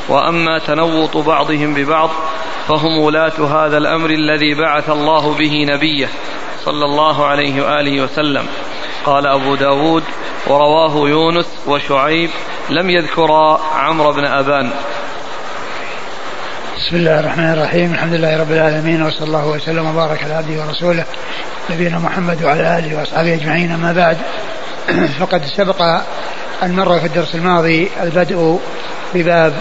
وأما 0.08 0.58
تنوط 0.58 1.16
بعضهم 1.16 1.74
ببعض 1.74 2.10
فهم 2.68 2.98
ولاة 2.98 3.66
هذا 3.66 3.78
الأمر 3.78 4.10
الذي 4.10 4.54
بعث 4.54 4.90
الله 4.90 5.34
به 5.34 5.64
نبيه 5.68 6.08
صلى 6.64 6.84
الله 6.84 7.26
عليه 7.26 7.62
وآله 7.62 8.02
وسلم. 8.04 8.46
قال 9.04 9.26
أبو 9.26 9.54
داود 9.54 10.04
ورواه 10.46 11.08
يونس 11.08 11.46
وشعيب 11.66 12.30
لم 12.70 12.90
يذكرا 12.90 13.60
عمرو 13.74 14.12
بن 14.12 14.24
أبان. 14.24 14.70
بسم 16.76 16.96
الله 16.96 17.20
الرحمن 17.20 17.52
الرحيم. 17.52 17.92
الحمد 17.92 18.14
لله 18.14 18.40
رب 18.40 18.52
العالمين 18.52 19.02
وصلى 19.02 19.26
الله 19.26 19.46
وسلم 19.48 19.86
وبارك 19.86 20.24
على 20.24 20.34
عبده 20.34 20.62
ورسوله 20.62 21.04
نبينا 21.70 21.98
محمد 21.98 22.44
وعلى 22.44 22.78
آله 22.78 22.98
وأصحابه 22.98 23.34
أجمعين. 23.34 23.72
أما 23.72 23.92
بعد 23.92 24.18
فقد 25.20 25.44
سبق 25.56 25.82
أن 26.62 26.76
مر 26.76 26.98
في 26.98 27.06
الدرس 27.06 27.34
الماضي 27.34 27.90
البدء 28.02 28.60
بباب 29.14 29.52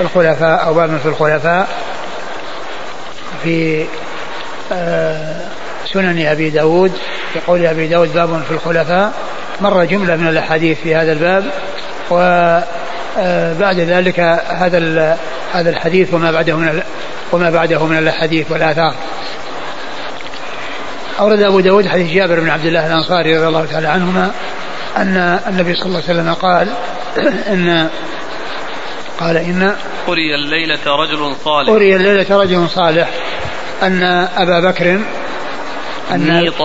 الخلفاء 0.00 0.66
أو 0.66 0.74
باب 0.74 0.98
في 1.02 1.06
الخلفاء 1.06 1.68
في 3.42 3.86
آه، 4.72 5.40
سنن 5.92 6.26
أبي 6.26 6.50
داود 6.50 6.92
في 7.32 7.40
قول 7.46 7.66
أبي 7.66 7.88
داود 7.88 8.14
باب 8.14 8.42
في 8.48 8.54
الخلفاء 8.54 9.12
مر 9.60 9.84
جملة 9.84 10.16
من 10.16 10.28
الأحاديث 10.28 10.78
في 10.80 10.94
هذا 10.94 11.12
الباب 11.12 11.44
وبعد 12.10 12.64
آه، 13.80 13.98
ذلك 13.98 14.20
هذا 14.48 15.18
هذا 15.52 15.70
الحديث 15.70 16.14
وما 16.14 16.30
بعده 16.30 16.56
من 16.56 16.82
وما 17.32 17.50
بعده 17.50 17.86
من 17.86 17.98
الأحاديث 17.98 18.50
والآثار. 18.50 18.94
أورد 21.20 21.42
أبو 21.42 21.60
داود 21.60 21.86
حديث 21.86 22.12
جابر 22.12 22.40
بن 22.40 22.50
عبد 22.50 22.66
الله 22.66 22.86
الأنصاري 22.86 23.36
رضي 23.36 23.46
الله 23.46 23.66
تعالى 23.66 23.88
عنهما 23.88 24.30
أن 24.96 25.40
النبي 25.48 25.74
صلى 25.74 25.86
الله 25.86 26.02
عليه 26.08 26.20
وسلم 26.20 26.34
قال 26.34 26.68
إن 27.52 27.88
قال 29.20 29.36
إن 29.36 29.74
أري 30.08 30.34
الليلة 30.34 30.96
رجل 30.96 31.36
صالح. 31.44 31.70
أري 31.70 31.96
الليلة 31.96 32.38
رجل 32.38 32.68
صالح. 32.68 33.08
أن 33.82 34.02
أبا 34.36 34.60
بكر 34.60 35.00
أن 36.10 36.40
نيط 36.40 36.62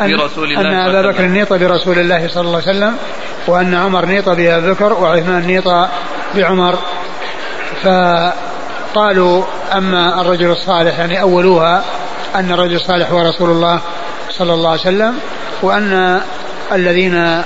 برسول 0.00 0.52
الله 0.52 0.60
أن 0.60 0.74
أبا 0.74 1.10
بكر 1.10 1.22
نيط 1.22 1.52
برسول 1.52 1.98
الله 1.98 2.28
صلى 2.28 2.40
الله 2.40 2.62
عليه 2.66 2.78
وسلم 2.78 2.96
وأن 3.46 3.74
عمر 3.74 4.06
نيط 4.06 4.28
بأبي 4.28 4.70
بكر 4.70 4.92
وعثمان 4.92 5.46
نيط 5.46 5.88
بعمر. 6.34 6.78
فقالوا 7.82 9.44
أما 9.74 10.20
الرجل 10.20 10.50
الصالح 10.50 10.98
يعني 10.98 11.20
أولوها 11.20 11.84
أن 12.34 12.52
الرجل 12.52 12.74
الصالح 12.74 13.10
هو 13.10 13.22
رسول 13.22 13.50
الله 13.50 13.80
صلى 14.30 14.54
الله 14.54 14.70
عليه 14.70 14.80
وسلم 14.80 15.18
وأن 15.62 16.20
الذين 16.72 17.42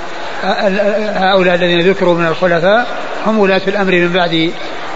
هؤلاء 1.17 1.55
الذين 1.55 1.91
ذكروا 1.91 2.15
من 2.15 2.27
الخلفاء 2.27 2.87
هم 3.29 3.39
ولاة 3.39 3.63
الأمر 3.69 3.93
من 3.93 4.13
بعد 4.13 4.53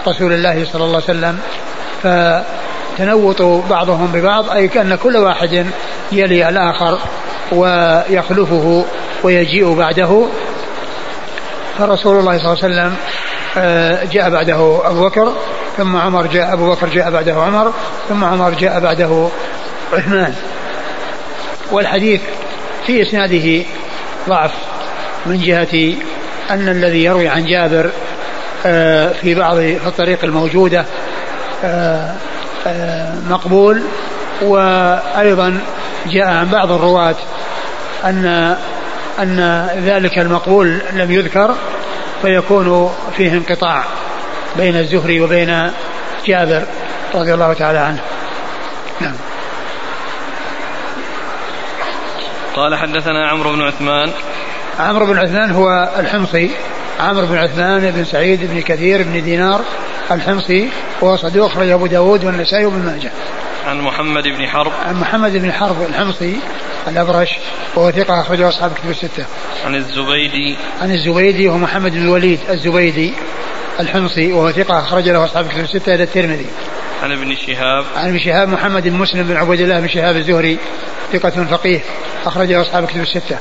رسول 0.07 0.33
الله 0.33 0.65
صلى 0.65 0.83
الله 0.83 1.01
عليه 1.07 1.19
وسلم 1.19 1.39
فتنوط 2.03 3.41
بعضهم 3.69 4.11
ببعض 4.13 4.49
أي 4.49 4.67
كأن 4.67 4.95
كل 4.95 5.17
واحد 5.17 5.65
يلي 6.11 6.49
الآخر 6.49 6.99
ويخلفه 7.51 8.85
ويجيء 9.23 9.73
بعده. 9.73 10.27
فرسول 11.77 12.19
الله 12.19 12.37
صلى 12.37 12.53
الله 12.53 12.63
عليه 12.63 12.73
وسلم 12.73 12.95
آه، 13.57 14.03
جاء 14.03 14.29
بعده 14.29 14.81
أبو 14.89 15.03
بكر 15.05 15.33
ثم 15.77 15.95
عمر 15.95 16.27
جاء 16.27 16.53
أبو 16.53 16.71
بكر 16.71 16.89
جاء 16.89 17.11
بعده 17.11 17.33
عمر 17.33 17.73
ثم 18.09 18.23
عمر 18.23 18.49
جاء 18.49 18.79
بعده 18.79 19.29
عثمان. 19.93 20.33
والحديث 21.71 22.21
في 22.87 23.01
إسناده 23.01 23.65
ضعف 24.29 24.51
من 25.25 25.41
جهة 25.41 25.95
أن 26.51 26.69
الذي 26.69 27.03
يروي 27.03 27.27
عن 27.27 27.45
جابر 27.45 27.89
في 29.21 29.35
بعض 29.35 29.57
الطريق 29.57 30.23
الموجودة 30.23 30.85
آه، 31.63 33.13
مقبول 33.29 33.83
وأيضا 34.41 35.59
جاء 36.05 36.27
عن 36.27 36.49
بعض 36.49 36.71
الرواة 36.71 37.15
أن 38.03 38.55
أن 39.19 39.67
ذلك 39.85 40.19
المقبول 40.19 40.81
لم 40.93 41.11
يذكر 41.11 41.55
فيكون 42.21 42.95
فيه 43.17 43.31
انقطاع 43.31 43.83
بين 44.57 44.75
الزهري 44.75 45.21
وبين 45.21 45.71
جابر 46.25 46.63
رضي 47.15 47.33
الله 47.33 47.53
تعالى 47.53 47.79
عنه. 47.79 47.99
نعم. 49.01 49.15
قال 52.55 52.75
حدثنا 52.75 53.27
عمرو 53.27 53.51
بن 53.51 53.61
عثمان. 53.61 54.11
عمرو 54.79 55.05
بن 55.05 55.17
عثمان 55.17 55.51
هو 55.51 55.89
الحمصي. 55.99 56.51
عمرو 56.99 57.27
بن 57.27 57.37
عثمان 57.37 57.91
بن 57.91 58.05
سعيد 58.05 58.51
بن 58.51 58.61
كثير 58.61 59.03
بن 59.03 59.23
دينار 59.23 59.61
الحمصي 60.11 60.69
وهو 61.01 61.15
صدوق 61.15 61.45
أخرج 61.45 61.69
أبو 61.69 61.87
داود 61.87 62.25
والنسائي 62.25 62.65
وابن 62.65 62.79
ماجه. 62.79 63.11
عن 63.67 63.81
محمد 63.81 64.23
بن 64.23 64.47
حرب. 64.47 64.71
عن 64.85 64.95
محمد 64.95 65.37
بن 65.37 65.51
حرب 65.51 65.81
الحمصي 65.89 66.39
الأبرش 66.87 67.29
وهو 67.75 67.91
ثقة 67.91 68.21
أخرجه 68.21 68.49
أصحاب 68.49 68.71
كتب 68.73 68.89
الستة. 68.89 69.25
عن 69.65 69.75
الزبيدي. 69.75 70.57
عن 70.81 70.91
الزبيدي 70.91 71.47
وهو 71.47 71.57
محمد 71.57 71.91
بن 71.91 72.01
الوليد 72.01 72.39
الزبيدي 72.49 73.13
الحمصي 73.79 74.33
وهو 74.33 74.51
ثقة 74.51 74.79
أخرج 74.79 75.09
له 75.09 75.25
أصحاب 75.25 75.47
كتب 75.47 75.59
الستة 75.59 75.95
إلى 75.95 76.03
الترمذي. 76.03 76.47
عن 77.03 77.11
ابن 77.11 77.35
شهاب. 77.35 77.85
عن 77.95 78.09
ابن 78.09 78.19
شهاب 78.19 78.49
محمد 78.49 78.87
بن 78.87 78.97
مسلم 78.97 79.23
بن 79.23 79.35
عبد 79.37 79.59
الله 79.59 79.79
بن 79.79 79.87
شهاب 79.87 80.15
الزهري 80.15 80.57
ثقة 81.13 81.45
فقيه 81.45 81.79
أخرجه 82.25 82.61
أصحاب 82.61 82.85
كتب 82.85 83.01
الستة. 83.01 83.37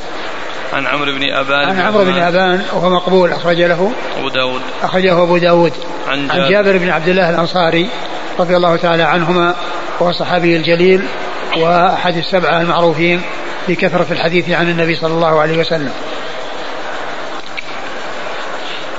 عن 0.72 0.86
عمرو 0.86 1.12
بن 1.12 1.32
أبان 1.32 1.68
عن 1.68 1.80
عمرو 1.80 2.04
بن 2.04 2.18
أبان 2.18 2.62
وهو 2.72 2.90
مقبول 2.90 3.32
أخرج 3.32 3.60
له 3.60 3.92
أبو 4.18 4.28
داود. 4.28 4.60
أخرجه 4.82 5.22
أبو 5.22 5.36
داود. 5.36 5.72
عن 6.08 6.28
جابر, 6.28 6.42
عن 6.42 6.50
جابر. 6.50 6.78
بن 6.78 6.90
عبد 6.90 7.08
الله 7.08 7.30
الأنصاري 7.30 7.88
رضي 8.38 8.56
الله 8.56 8.76
تعالى 8.76 9.02
عنهما 9.02 9.54
وهو 10.00 10.10
الصحابي 10.10 10.56
الجليل 10.56 11.02
وأحد 11.56 12.16
السبعة 12.16 12.60
المعروفين 12.60 13.22
بكثرة 13.68 14.06
الحديث 14.10 14.50
عن 14.50 14.68
النبي 14.68 14.94
صلى 14.94 15.14
الله 15.14 15.40
عليه 15.40 15.58
وسلم. 15.58 15.92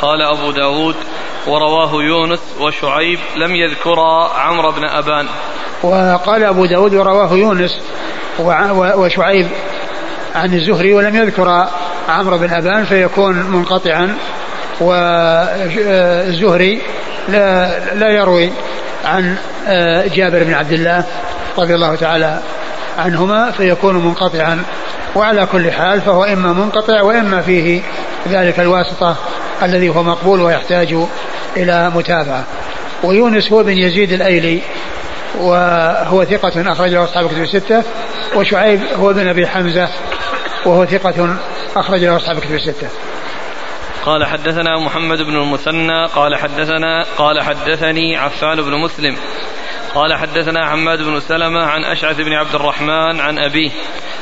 قال 0.01 0.21
أبو 0.21 0.51
داود 0.51 0.95
ورواه 1.47 1.93
يونس 1.93 2.39
وشعيب 2.59 3.19
لم 3.35 3.55
يذكرا 3.55 4.29
عمرو 4.33 4.71
بن 4.71 4.85
أبان. 4.85 5.27
وقال 5.83 6.43
أبو 6.43 6.65
داود 6.65 6.93
ورواه 6.93 7.33
يونس 7.33 7.79
وشعيب 8.95 9.47
عن 10.35 10.53
الزهري 10.53 10.93
ولم 10.93 11.15
يذكر 11.15 11.67
عمرو 12.09 12.37
بن 12.37 12.53
أبان 12.53 12.85
فيكون 12.85 13.35
منقطعا 13.35 14.17
والزهري 14.79 16.81
لا, 17.29 17.79
لا 17.95 18.09
يروي 18.09 18.51
عن 19.05 19.35
آه، 19.67 20.07
جابر 20.07 20.43
بن 20.43 20.53
عبد 20.53 20.71
الله 20.71 21.05
رضي 21.57 21.75
الله 21.75 21.95
تعالى 21.95 22.39
عنهما 22.97 23.51
فيكون 23.51 23.95
منقطعا 23.95 24.63
وعلى 25.15 25.45
كل 25.45 25.71
حال 25.71 26.01
فهو 26.01 26.23
إما 26.23 26.53
منقطع 26.53 27.01
وإما 27.01 27.41
فيه 27.41 27.81
ذلك 28.29 28.59
الواسطة 28.59 29.15
الذي 29.63 29.89
هو 29.89 30.03
مقبول 30.03 30.41
ويحتاج 30.41 30.95
إلى 31.57 31.91
متابعة. 31.95 32.43
ويونس 33.03 33.51
هو 33.51 33.63
بن 33.63 33.77
يزيد 33.77 34.11
الأيلي 34.11 34.61
وهو 35.39 36.23
ثقة 36.23 36.71
أخرجه 36.71 37.03
أصحاب 37.03 37.27
كتب 37.27 37.41
الستة 37.41 37.83
وشعيب 38.35 38.79
هو 38.99 39.13
بن 39.13 39.27
أبي 39.27 39.47
حمزة 39.47 39.89
وهو 40.65 40.85
ثقة 40.85 41.37
أخرجه 41.75 42.15
أصحاب 42.15 42.39
كتب 42.39 42.55
الستة. 42.55 42.89
قال 44.05 44.25
حدثنا 44.25 44.79
محمد 44.79 45.21
بن 45.21 45.35
المثنى 45.35 46.05
قال 46.05 46.35
حدثنا 46.35 47.05
قال 47.17 47.41
حدثني 47.41 48.17
عفان 48.17 48.61
بن 48.61 48.71
مسلم. 48.71 49.17
قال 49.95 50.13
حدثنا 50.13 50.69
حماد 50.69 51.01
بن 51.01 51.19
سلمة 51.19 51.63
عن 51.63 51.83
أشعث 51.83 52.17
بن 52.17 52.33
عبد 52.33 52.55
الرحمن 52.55 53.19
عن 53.19 53.39
أبيه 53.39 53.71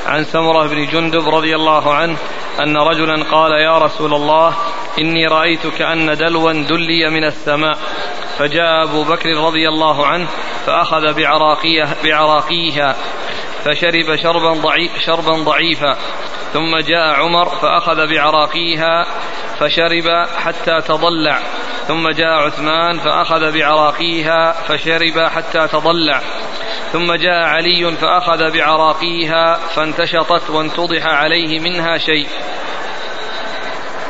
عن 0.08 0.24
سمرة 0.24 0.68
بن 0.68 0.86
جندب 0.86 1.30
رضي 1.30 1.56
الله 1.56 1.94
عنه 1.94 2.18
أن 2.60 2.78
رجلا 2.78 3.24
قال 3.24 3.52
يا 3.52 3.78
رسول 3.78 4.14
الله 4.14 4.54
إني 5.00 5.28
رأيت 5.28 5.68
كأن 5.68 6.18
دلوا 6.18 6.54
دلي 6.54 7.10
من 7.10 7.24
السماء. 7.24 7.78
فجاء 8.38 8.84
أبو 8.84 9.04
بكر 9.04 9.30
رضي 9.30 9.70
الله 9.70 10.08
عنه 10.08 10.28
فأخذ 10.66 11.14
بعراقية 11.14 11.88
بعراقيها 12.04 12.96
فشرب 13.66 14.16
شربا 14.16 14.54
ضعيف 14.54 14.92
شربا 15.06 15.44
ضعيفا. 15.44 15.98
ثم 16.54 16.78
جاء 16.78 17.14
عمر 17.14 17.50
فأخذ 17.50 18.08
بعراقيها 18.08 19.06
فشرب 19.60 20.28
حتى 20.38 20.82
تضلع. 20.88 21.40
ثم 21.88 22.10
جاء 22.10 22.34
عثمان 22.46 23.00
فأخذ 23.00 23.52
بعراقيها 23.52 24.52
فشرب 24.52 25.30
حتى 25.36 25.68
تضلع. 25.68 26.22
ثم 26.94 27.14
جاء 27.14 27.44
علي 27.44 27.96
فأخذ 28.02 28.52
بعراقيها 28.52 29.60
فانتشطت 29.76 30.50
وانتضح 30.50 31.06
عليه 31.06 31.60
منها 31.60 31.98
شيء. 31.98 32.28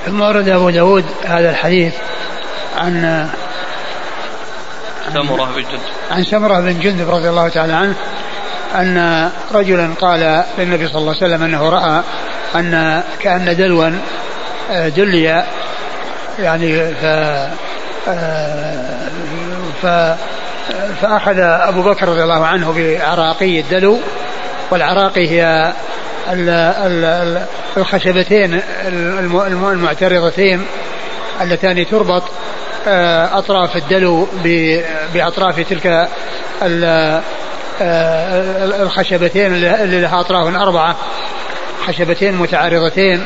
ثم 0.05 0.21
ورد 0.21 0.49
أبو 0.49 0.69
داود 0.69 1.05
هذا 1.25 1.49
الحديث 1.49 1.95
عن 2.77 3.29
سمرة 5.13 5.45
بن 5.45 5.61
جندب. 5.61 5.79
عن 6.11 6.23
سمرة 6.23 6.59
بن 6.59 6.79
جندب 6.79 7.09
رضي 7.09 7.29
الله 7.29 7.49
تعالى 7.49 7.73
عنه. 7.73 7.95
أن 8.76 9.30
رجلا 9.51 9.89
قال 10.01 10.43
للنبي 10.57 10.88
صلى 10.88 10.97
الله 10.97 11.15
عليه 11.22 11.26
وسلم 11.26 11.43
أنه 11.43 11.69
رأى 11.69 12.03
أن 12.55 13.03
كأن 13.19 13.55
دلوا 13.55 13.91
آه، 14.72 14.89
دلي 14.89 15.43
يعني 16.39 16.93
ف 16.93 17.05
آه، 18.07 19.07
ف 19.82 19.86
فأخذ 21.01 21.39
أبو 21.39 21.82
بكر 21.82 22.07
رضي 22.07 22.24
الله 22.24 22.45
عنه 22.45 22.74
بعراقي 22.78 23.59
الدلو 23.59 23.99
والعراقي 24.72 25.30
هي 25.30 25.74
الخشبتين 27.78 28.61
المعترضتين 29.47 30.65
اللتان 31.41 31.88
تربط 31.88 32.24
آه، 32.88 33.38
أطراف 33.38 33.76
الدلو 33.76 34.28
بأطراف 35.13 35.59
تلك 35.59 36.07
الخشبتين 38.82 39.53
اللي 39.55 40.01
لها 40.01 40.19
أطراف 40.19 40.55
أربعة. 40.55 40.95
خشبتين 41.88 42.36
متعارضتين 42.36 43.23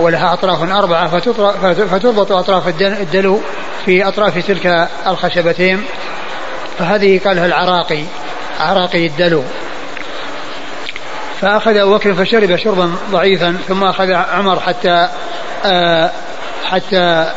ولها 0.00 0.32
أطراف 0.32 0.70
أربعة. 0.70 1.20
فتربط 1.86 2.32
أطراف 2.32 2.68
الدلو 2.80 3.40
في 3.84 4.08
أطراف 4.08 4.38
تلك 4.46 4.88
الخشبتين. 5.06 5.84
فهذه 6.78 7.20
قالها 7.24 7.46
العراقي 7.46 8.02
عراقي 8.60 9.06
الدلو. 9.06 9.42
فأخذ 11.40 11.76
أبو 11.76 11.94
بكر 11.94 12.14
فشرب 12.14 12.56
شربا 12.56 12.92
ضعيفا 13.10 13.56
ثم 13.68 13.84
أخذ 13.84 14.12
عمر 14.12 14.60
حتى 14.60 15.08
آه 15.64 16.10
حتى 16.64 17.32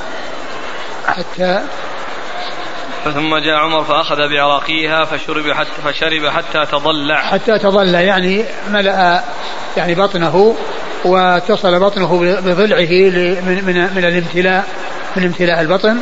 حتى 1.08 1.62
ثم 3.12 3.38
جاء 3.38 3.56
عمر 3.56 3.84
فأخذ 3.84 4.30
بعراقيها 4.30 5.06
فشرب 5.06 5.52
حتى 5.52 5.82
فشرب 5.86 6.28
حتى 6.28 6.66
تضلع. 6.72 7.22
حتى 7.22 7.60
تضلع 7.60 8.02
يعني 8.02 8.46
ملأ 8.72 9.24
يعني 9.78 9.96
بطنه 9.96 10.56
واتصل 11.06 11.80
بطنه 11.80 12.20
بضلعه 12.42 13.12
من 13.42 13.64
من 13.66 13.96
من 13.96 14.06
الامتلاء 14.06 14.66
من 15.16 15.24
امتلاء 15.24 15.62
البطن. 15.62 15.98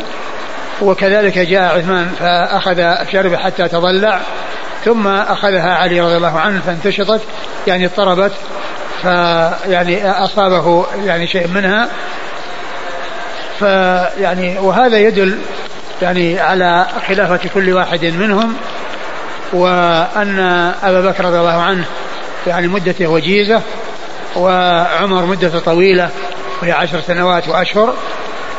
وكذلك 0.82 1.38
جاء 1.38 1.78
عثمان 1.78 2.10
فأخذ 2.20 3.12
شرب 3.12 3.36
حتى 3.36 3.68
تضلع. 3.68 4.20
ثم 4.86 5.08
أخذها 5.08 5.76
علي 5.76 6.02
رضي 6.02 6.18
الله 6.18 6.40
عنه 6.40 6.62
فانتشطت 6.62 7.22
يعني 7.68 7.86
اضطربت 7.86 8.34
فيعني 9.02 10.12
أصابه 10.12 10.86
يعني 11.06 11.28
شيء 11.28 11.48
منها. 11.48 11.90
فيعني 13.60 14.60
وهذا 14.60 15.00
يدل 15.00 15.38
يعني 16.02 16.40
على 16.40 16.88
خلافة 17.08 17.50
كل 17.54 17.74
واحد 17.74 18.06
منهم 18.06 18.56
وأن 19.54 20.40
أبا 20.84 21.02
بكر 21.02 21.26
رضي 21.26 21.40
الله 21.40 21.62
عنه 21.62 21.86
يعني 22.48 22.68
مدته 22.68 23.08
وجيزة 23.08 23.62
وعمر 24.36 25.26
مدة 25.26 25.60
طويلة 25.60 26.10
وهي 26.62 26.72
عشر 26.72 27.02
سنوات 27.02 27.48
وأشهر 27.48 27.94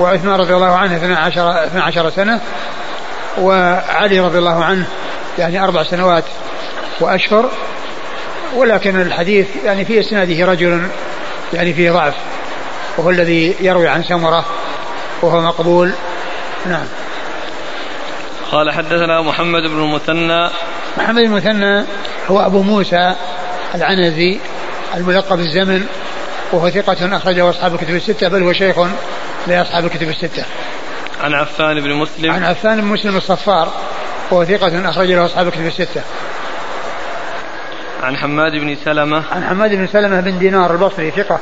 وعثمان 0.01 0.41
رضي 0.41 0.55
الله 0.55 0.77
عنه 0.77 0.97
12 0.97 1.65
12 1.65 2.11
سنة 2.11 2.41
وعلي 3.39 4.21
رضي 4.21 4.39
الله 4.39 4.65
عنه 4.65 4.87
يعني 5.39 5.65
أربع 5.65 5.83
سنوات 5.83 6.25
وأشهر. 7.01 7.51
ولكن 8.55 9.01
الحديث 9.01 9.47
يعني 9.65 9.85
في 9.85 10.01
إسناده 10.01 10.47
رجل 10.47 10.83
يعني 11.53 11.75
فيه 11.75 11.91
ضعف 11.91 12.15
وهو 12.99 13.11
الذي 13.11 13.57
يروي 13.61 13.89
عن 13.89 14.03
سمرة 14.03 14.45
وهو 15.23 15.41
مقبول. 15.41 15.93
نعم. 16.67 16.87
قال 18.53 18.71
حدثنا 18.71 19.23
محمد 19.23 19.63
بن 19.63 19.83
المثنى 19.83 20.49
محمد 20.97 21.23
بن 21.23 21.25
المثنى 21.25 21.85
هو 22.31 22.41
أبو 22.41 22.63
موسى 22.63 23.15
العنزي 23.75 24.39
الملقب 24.95 25.37
بالزمن 25.37 25.87
وهو 26.53 26.71
ثقة 26.71 27.17
أخرجه 27.17 27.51
أصحاب 27.51 27.75
الكتب 27.75 27.95
الستة 27.95 28.29
بل 28.29 28.43
هو 28.43 28.53
شيخ 28.53 28.77
لأصحاب 29.47 29.85
الكتب 29.85 30.09
الستة. 30.09 30.45
عن 31.21 31.35
عفان 31.35 31.81
بن 31.81 31.95
مسلم 31.95 32.33
عن 32.33 32.45
عفان 32.45 32.81
بن 32.81 32.87
مسلم 32.87 33.17
الصفار 33.17 33.73
وهو 34.31 34.45
ثقة 34.45 34.91
أخرج 34.91 35.11
له 35.11 35.27
أصحاب 35.27 35.47
الكتب 35.47 35.67
الستة. 35.67 36.03
عن 38.03 38.17
حماد 38.17 38.53
بن 38.53 38.77
سلمة 38.85 39.23
عن 39.33 39.45
حماد 39.45 39.71
بن 39.71 39.87
سلمة 39.87 40.21
بن 40.21 40.39
دينار 40.39 40.73
البصري 40.73 41.11
ثقة 41.11 41.41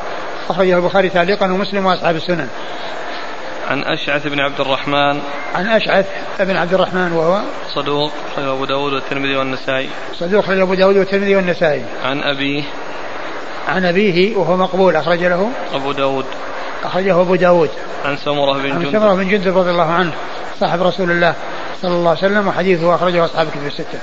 أخرجه 0.50 0.76
البخاري 0.76 1.08
تعليقا 1.08 1.52
ومسلم 1.52 1.86
وأصحاب 1.86 2.16
السنن. 2.16 2.48
عن 3.70 3.82
أشعث 3.82 4.26
بن 4.26 4.40
عبد 4.40 4.60
الرحمن. 4.60 5.20
عن 5.54 5.66
أشعث 5.66 6.06
بن 6.40 6.56
عبد 6.56 6.74
الرحمن 6.74 7.12
وهو 7.12 7.40
صدوق 7.74 8.12
أخرجه 8.32 8.52
أبو 8.52 8.64
داود 8.64 8.92
والترمذي 8.92 9.36
والنسائي. 9.36 9.88
صدوق 10.14 10.44
أخرجه 10.44 10.62
أبو 10.62 10.74
داود 10.74 10.96
والترمذي 10.96 11.36
والنسائي. 11.36 11.84
عن 12.04 12.22
أبيه. 12.22 12.62
عن 13.68 13.84
أبيه 13.84 14.36
وهو 14.36 14.56
مقبول 14.56 14.96
أخرج 14.96 15.24
له. 15.24 15.50
أبو 15.74 15.92
داود. 15.92 16.24
أخرجه 16.84 17.20
أبو 17.20 17.34
داود. 17.34 17.70
عن 18.04 18.16
سمرة 18.16 18.52
بن 18.52 18.68
جندب. 18.68 18.86
عن 18.86 18.92
سمرة 18.92 19.14
بن 19.14 19.28
جندب 19.28 19.58
رضي 19.58 19.70
الله 19.70 19.92
عنه 19.92 20.12
صاحب 20.60 20.82
رسول 20.82 21.10
الله 21.10 21.34
صلى 21.82 21.94
الله 21.94 22.10
عليه 22.10 22.18
وسلم 22.18 22.48
وحديثه 22.48 22.94
أخرجه 22.94 23.24
أصحاب 23.24 23.46
الكتب 23.46 23.66
الستة. 23.66 23.98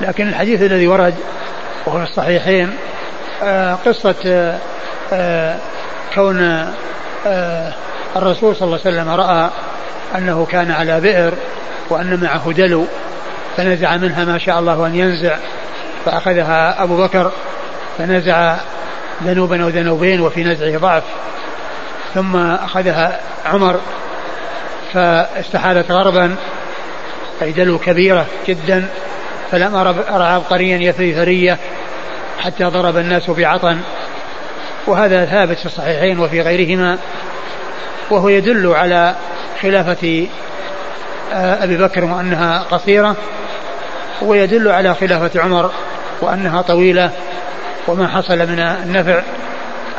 لكن 0.00 0.28
الحديث 0.28 0.62
الذي 0.62 0.86
ورد 0.86 1.14
وهو 1.86 1.98
في 1.98 2.10
الصحيحين 2.10 2.76
آه 3.42 3.74
قصة 3.74 4.14
آه 4.26 4.58
آه 5.12 5.58
كون 6.14 6.70
الرسول 8.16 8.56
صلى 8.56 8.66
الله 8.66 8.78
عليه 8.86 8.96
وسلم 8.96 9.08
رأى 9.08 9.50
أنه 10.16 10.46
كان 10.50 10.70
على 10.70 11.00
بئر 11.00 11.32
وأن 11.90 12.20
معه 12.22 12.52
دلو 12.52 12.86
فنزع 13.56 13.96
منها 13.96 14.24
ما 14.24 14.38
شاء 14.38 14.58
الله 14.58 14.86
أن 14.86 14.94
ينزع 14.94 15.36
فأخذها 16.04 16.82
أبو 16.82 16.96
بكر 16.96 17.32
فنزع 17.98 18.56
ذنوبا 19.22 19.62
أو 19.62 19.68
ذنوبين 19.68 20.20
وفي 20.20 20.44
نزعه 20.44 20.78
ضعف 20.78 21.02
ثم 22.14 22.36
أخذها 22.36 23.20
عمر 23.46 23.80
فاستحالت 24.92 25.90
غربا 25.90 26.36
أي 27.42 27.52
دلو 27.52 27.78
كبيرة 27.78 28.26
جدا 28.46 28.88
فلم 29.50 29.74
أرى 29.74 30.24
عبقريا 30.24 30.78
يثري 30.78 31.14
ثرية 31.14 31.58
حتى 32.38 32.64
ضرب 32.64 32.96
الناس 32.96 33.30
بعطن 33.30 33.80
وهذا 34.90 35.24
ثابت 35.24 35.58
في 35.58 35.66
الصحيحين 35.66 36.18
وفي 36.18 36.40
غيرهما 36.40 36.98
وهو 38.10 38.28
يدل 38.28 38.66
على 38.74 39.14
خلافة 39.62 40.26
آه، 41.32 41.64
أبي 41.64 41.76
بكر 41.76 42.04
وأنها 42.04 42.62
قصيرة 42.70 43.16
ويدل 44.22 44.68
على 44.68 44.94
خلافة 44.94 45.40
عمر 45.40 45.70
وأنها 46.20 46.62
طويلة 46.62 47.10
وما 47.88 48.08
حصل 48.08 48.38
من 48.38 48.58
النفع 48.60 49.22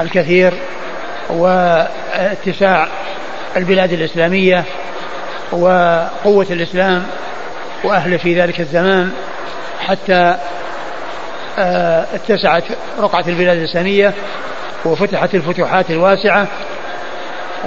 الكثير 0.01 0.53
واتساع 1.29 2.87
البلاد 3.57 3.93
الإسلامية 3.93 4.65
وقوة 5.51 6.47
الإسلام 6.51 7.03
وأهله 7.83 8.17
في 8.17 8.41
ذلك 8.41 8.59
الزمان 8.59 9.11
حتى 9.87 10.37
آه، 11.59 12.05
اتسعت 12.13 12.63
رقعة 12.99 13.23
البلاد 13.27 13.57
الإسلامية. 13.57 14.13
وفتحت 14.85 15.35
الفتوحات 15.35 15.91
الواسعة 15.91 16.47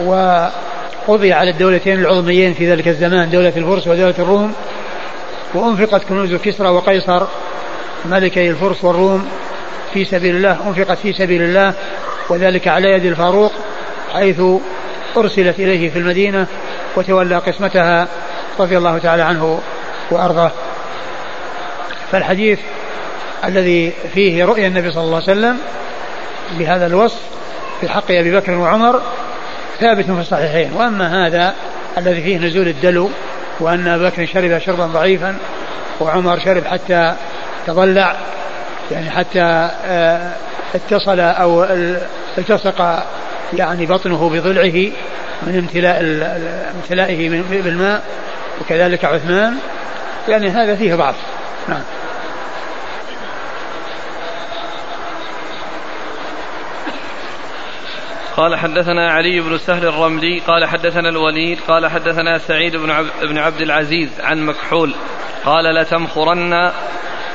وقضي 0.04 1.32
على 1.32 1.50
الدولتين 1.50 2.00
العظميين 2.00 2.54
في 2.54 2.72
ذلك 2.72 2.88
الزمان 2.88 3.30
دولة 3.30 3.52
الفرس 3.56 3.86
ودولة 3.88 4.14
الروم. 4.18 4.54
وأنفقت 5.54 6.04
كنوز 6.04 6.34
كسرى 6.34 6.68
وقيصر 6.68 7.26
ملكي 8.04 8.50
الفرس 8.50 8.84
والروم 8.84 9.28
في 9.92 10.04
سبيل 10.04 10.36
الله 10.36 10.58
أنفقت 10.66 10.98
في 10.98 11.12
سبيل 11.12 11.42
الله 11.42 11.74
وذلك 12.28 12.68
على 12.68 12.90
يد 12.90 13.04
الفاروق 13.04 13.52
حيث 14.12 14.40
أرسلت 15.16 15.58
إليه 15.58 15.90
في 15.90 15.98
المدينة 15.98 16.46
وتولى 16.96 17.36
قسمتها 17.36 18.08
رضي 18.60 18.78
الله 18.78 18.98
تعالى 18.98 19.22
عنه 19.22 19.60
وأرضاه. 20.10 20.50
فالحديث 22.12 22.58
الذي 23.44 23.92
فيه 24.14 24.44
رؤيا 24.44 24.68
النبي 24.68 24.90
صلى 24.90 25.02
الله 25.02 25.22
عليه 25.22 25.32
وسلم 25.32 25.58
بهذا 26.58 26.86
الوصف 26.86 27.20
في 27.80 27.88
حق 27.88 28.10
أبي 28.10 28.36
بكر 28.36 28.52
وعمر 28.52 29.00
ثابت 29.80 30.04
في 30.04 30.20
الصحيحين. 30.20 30.72
وأما 30.72 31.26
هذا 31.26 31.54
الذي 31.98 32.22
فيه 32.22 32.38
نزول 32.38 32.68
الدلو 32.68 33.10
وأن 33.60 33.88
أبا 33.88 34.08
بكر 34.08 34.26
شرب 34.26 34.58
شربا 34.58 34.86
ضعيفا 34.86 35.36
وعمر 36.00 36.38
شرب 36.38 36.64
حتى 36.64 37.14
تضلع 37.66 38.16
يعني 38.90 39.10
حتى 39.10 39.70
آه، 39.86 40.32
اتصل 40.74 41.20
أو 41.20 41.64
التصق 42.38 43.04
يعني 43.52 43.86
بطنه 43.86 44.28
بضلعه 44.28 44.92
من 45.42 45.58
امتلاء 45.58 46.00
امتلائه 46.74 47.42
بالماء 47.50 48.02
وكذلك 48.60 49.04
عثمان. 49.04 49.54
يعني 50.28 50.48
هذا 50.48 50.76
فيه 50.76 50.94
ضعف. 50.94 51.14
نعم. 51.68 51.82
قال 58.36 58.56
حدثنا 58.56 59.12
علي 59.12 59.40
بن 59.40 59.58
سهل 59.58 59.86
الرملي 59.86 60.38
قال 60.38 60.64
حدثنا 60.64 61.08
الوليد 61.08 61.60
قال 61.68 61.86
حدثنا 61.86 62.38
سعيد 62.38 62.76
بن 62.76 62.90
عبد, 62.90 63.10
بن 63.22 63.38
عبد 63.38 63.60
العزيز 63.60 64.20
عن 64.20 64.46
مكحول 64.46 64.94
قال 65.44 65.74
لتمخرن 65.74 66.70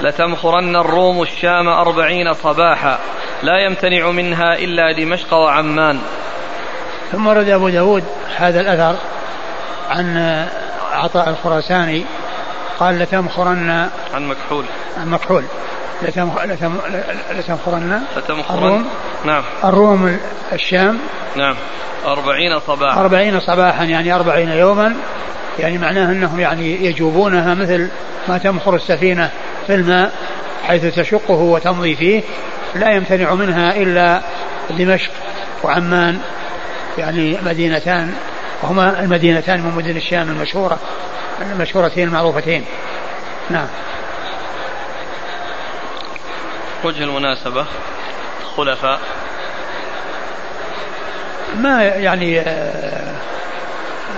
لتمخرن 0.01 0.75
الروم 0.75 1.21
الشام 1.21 1.67
أربعين 1.67 2.33
صباحا 2.33 2.99
لا 3.43 3.65
يمتنع 3.65 4.11
منها 4.11 4.53
إلا 4.53 4.91
دمشق 4.91 5.33
وعمان. 5.33 5.99
ثم 7.11 7.27
ورد 7.27 7.49
أبو 7.49 7.69
داود 7.69 8.03
هذا 8.37 8.61
الأثر 8.61 8.95
عن 9.89 10.17
عطاء 10.91 11.29
الخراساني 11.29 12.05
قال 12.79 12.99
لتمخرن 12.99 13.89
عن 14.13 14.27
مكحول. 14.27 14.65
عن 14.97 15.09
مكحول. 15.09 15.43
لتمخرن 16.01 18.01
لتمخرن 18.17 18.85
نعم. 19.25 19.43
الروم 19.63 20.17
الشام. 20.53 20.97
نعم. 21.35 21.55
أربعين 22.05 22.59
صباحا. 22.59 23.01
أربعين 23.01 23.39
صباحا 23.39 23.83
يعني 23.83 24.15
أربعين 24.15 24.49
يوما. 24.49 24.95
يعني 25.59 25.77
معناه 25.77 26.11
أنهم 26.11 26.39
يعني 26.39 26.85
يجوبونها 26.85 27.53
مثل 27.53 27.89
ما 28.27 28.37
تمخر 28.37 28.75
السفينة 28.75 29.29
في 29.67 29.75
الماء 29.75 30.11
حيث 30.67 30.95
تشقه 30.95 31.33
وتمضي 31.33 31.95
فيه. 31.95 32.21
لا 32.75 32.91
يمتنع 32.91 33.33
منها 33.33 33.75
إلا 33.75 34.21
دمشق 34.69 35.11
وعمان 35.63 36.19
يعني 36.97 37.37
مدينتان. 37.45 38.13
وهما 38.63 38.99
المدينتان 38.99 39.61
من 39.61 39.75
مدن 39.75 39.97
الشام 39.97 40.29
المشهورة 40.29 40.79
المشهورتين 41.41 42.07
المعروفتين. 42.07 42.65
نعم. 43.49 43.67
وجه 46.83 47.03
المناسبة 47.03 47.65
خلفاء. 48.57 48.99
ما 51.55 51.83
يعني 51.83 52.39
آه، 52.39 53.15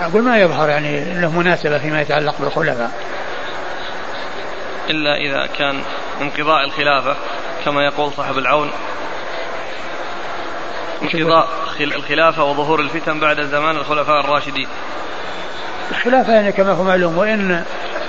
أقول 0.00 0.22
ما 0.22 0.38
يظهر 0.38 0.68
يعني 0.68 1.14
له 1.20 1.38
مناسبة 1.38 1.78
فيما 1.78 2.00
يتعلق 2.00 2.34
بالخلفاء. 2.40 2.90
إلا 4.90 5.16
إذا 5.16 5.46
كان 5.46 5.82
انقضاء 6.20 6.64
الخلافة 6.64 7.16
كما 7.64 7.84
يقول 7.84 8.12
صاحب 8.12 8.38
العون. 8.38 8.70
انقضاء 11.02 11.48
الخلافة 11.80 12.44
وظهور 12.44 12.80
الفتن 12.80 13.20
بعد 13.20 13.40
زمان 13.40 13.76
الخلفاء 13.76 14.20
الراشدين. 14.20 14.68
الخلافة 15.90 16.32
يعني 16.32 16.52
كما 16.52 16.72
هو 16.72 16.84
معلوم 16.84 17.18
وإن 17.18 17.64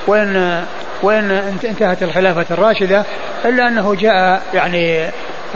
وإن 0.08 0.66
وإن 1.04 1.32
انتهت 1.64 2.04
الخلافة 2.04 2.46
الراشدة 2.52 3.04
إلا 3.46 3.68
أنه 3.68 3.96
جاء 3.96 4.42
يعني 4.54 5.10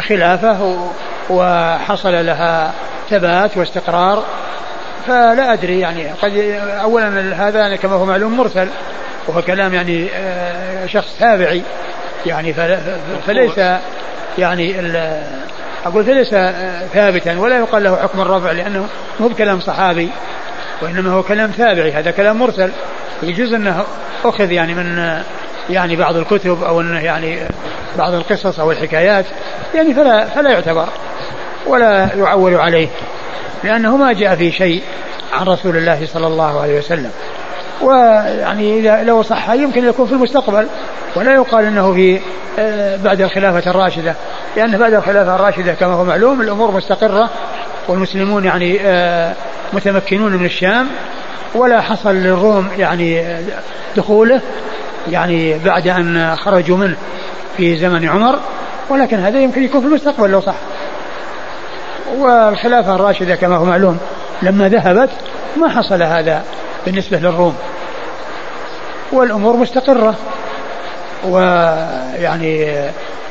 خلافة 0.09 0.89
وحصل 1.29 2.25
لها 2.25 2.73
ثبات 3.09 3.57
واستقرار 3.57 4.23
فلا 5.07 5.53
أدري 5.53 5.79
يعني. 5.79 6.11
قد 6.11 6.37
أولا 6.81 7.47
هذا 7.47 7.75
كما 7.75 7.93
هو 7.93 8.05
معلوم 8.05 8.37
مرسل 8.37 8.67
وهو 9.27 9.41
كلام 9.41 9.73
يعني 9.73 10.09
آه، 10.15 10.85
شخص 10.85 11.15
تابعي 11.19 11.61
يعني 12.25 12.53
فليس 13.27 13.59
يعني 14.37 14.75
أقول 15.85 16.03
فليس 16.03 16.29
ثابتا 16.93 17.39
ولا 17.39 17.57
يقال 17.57 17.83
له 17.83 17.95
حكم 17.95 18.21
الرفع 18.21 18.51
لأنه 18.51 18.87
مو 19.19 19.27
بكلام 19.27 19.59
صحابي. 19.59 20.09
وإنما 20.81 21.11
هو 21.11 21.23
كلام 21.23 21.51
تابعي 21.51 21.91
هذا 21.91 22.11
كلام 22.11 22.39
مرسل. 22.39 22.71
يجوز 23.23 23.53
أنه 23.53 23.83
أخذ 24.25 24.51
يعني 24.51 24.73
من 24.73 25.19
يعني 25.69 25.95
بعض 25.95 26.15
الكتب 26.15 26.63
أو 26.63 26.81
أنه 26.81 26.99
يعني 26.99 27.39
بعض 27.97 28.13
القصص 28.13 28.59
أو 28.59 28.71
الحكايات 28.71 29.25
يعني 29.75 29.93
فلا 29.93 30.25
فلا 30.25 30.51
يعتبر 30.51 30.87
ولا 31.67 32.09
يعول 32.15 32.55
عليه 32.55 32.87
لأنه 33.63 33.97
ما 33.97 34.13
جاء 34.13 34.35
في 34.35 34.51
شيء 34.51 34.83
عن 35.33 35.47
رسول 35.47 35.77
الله 35.77 36.05
صلى 36.05 36.27
الله 36.27 36.61
عليه 36.61 36.77
وسلم. 36.77 37.11
ويعني 37.81 38.79
إذا 38.79 39.03
لو 39.03 39.21
صح 39.21 39.49
يمكن 39.49 39.85
يكون 39.85 40.07
في 40.07 40.13
المستقبل 40.13 40.67
ولا 41.15 41.33
يقال 41.33 41.65
أنه 41.65 41.93
في 41.93 42.19
آه، 42.59 42.97
بعد 42.97 43.21
الخلافة 43.21 43.71
الراشدة 43.71 44.15
لأن 44.55 44.77
بعد 44.77 44.93
الخلافة 44.93 45.35
الراشدة 45.35 45.73
كما 45.73 45.93
هو 45.93 46.03
معلوم 46.03 46.41
الأمور 46.41 46.71
مستقرة 46.71 47.29
والمسلمون 47.87 48.45
يعني 48.45 48.79
آه، 48.81 49.33
متمكنون 49.73 50.33
من 50.33 50.45
الشام 50.45 50.87
ولا 51.55 51.81
حصل 51.81 52.15
للروم 52.15 52.67
يعني 52.77 53.23
دخوله 53.95 54.41
يعني 55.07 55.59
بعد 55.59 55.87
أن 55.87 56.35
خرجوا 56.35 56.77
منه 56.77 56.95
في 57.57 57.77
زمن 57.77 58.09
عمر 58.09 58.39
ولكن 58.89 59.19
هذا 59.19 59.39
يمكن 59.39 59.63
يكون 59.63 59.81
في 59.81 59.87
المستقبل 59.87 60.29
لو 60.29 60.41
صح. 60.41 60.55
والخلافة 62.17 62.95
الراشدة 62.95 63.35
كما 63.35 63.55
هو 63.55 63.65
معلوم 63.65 63.97
لما 64.41 64.69
ذهبت 64.69 65.09
ما 65.57 65.69
حصل 65.69 66.03
هذا 66.03 66.43
بالنسبة 66.85 67.17
للروم. 67.17 67.55
والأمور 69.11 69.55
مستقرة. 69.55 70.15
ويعني 71.23 72.81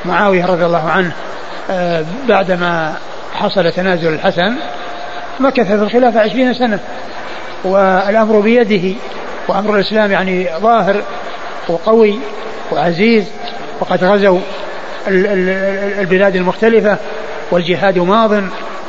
معاوية 0.05 0.45
رضي 0.45 0.65
الله 0.65 0.89
عنه 0.89 1.11
آه، 1.69 2.05
بعدما 2.27 2.93
حصل 3.33 3.71
تنازل 3.71 4.13
الحسن 4.13 4.55
مكث 5.39 5.67
في 5.67 5.83
الخلافة 5.83 6.19
عشرين 6.19 6.53
سنة. 6.53 6.79
والأمر 7.63 8.39
بيده 8.39 8.95
وأمر 9.47 9.75
الإسلام 9.75 10.11
يعني 10.11 10.49
ظاهر 10.57 11.01
وقوي 11.69 12.19
وعزيز 12.71 13.25
وقد 13.79 14.03
غزوا 14.03 14.39
البلاد 15.99 16.35
المختلفة 16.35 16.97
والجهاد 17.51 17.99
ماض 17.99 18.31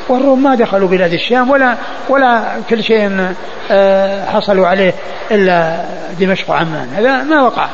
والروم 0.09 0.43
ما 0.43 0.55
دخلوا 0.55 0.89
بلاد 0.89 1.13
الشام 1.13 1.51
ولا 1.51 1.77
ولا 2.09 2.43
كل 2.71 2.85
شيء 2.85 3.35
آه، 3.71 4.31
حصلوا 4.31 4.67
عليه 4.67 4.95
إلا 5.31 5.85
دمشق 6.21 6.51
وعمان. 6.51 6.89
هذا 6.97 7.23
ما 7.23 7.43
وقع. 7.43 7.69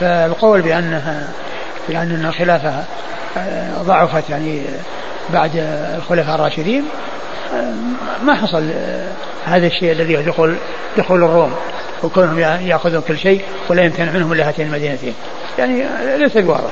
فالقول 0.00 0.62
بانها 0.62 1.28
بأن 1.88 2.24
الخلافة 2.28 2.84
آه، 3.36 3.82
ضعفت 3.82 4.30
يعني 4.30 4.62
بعد 5.32 5.50
الخلفاء 5.96 6.34
الراشدين 6.34 6.84
ما 8.22 8.34
حصل 8.34 8.70
هذا 9.44 9.66
الشيء 9.66 9.92
الذي 9.92 10.16
هو 10.16 10.20
دخول 10.20 10.56
دخول 10.98 11.24
الروم 11.24 11.54
وكونهم 12.02 12.38
يأخذون 12.38 13.02
كل 13.08 13.18
شيء 13.18 13.42
ولا 13.68 13.82
يمتنع 13.82 14.10
منهم 14.12 14.32
إلا 14.32 14.48
هاتين 14.48 14.66
المدينتين. 14.66 15.14
يعني 15.58 15.84
ليس 16.18 16.36
بواضح. 16.36 16.70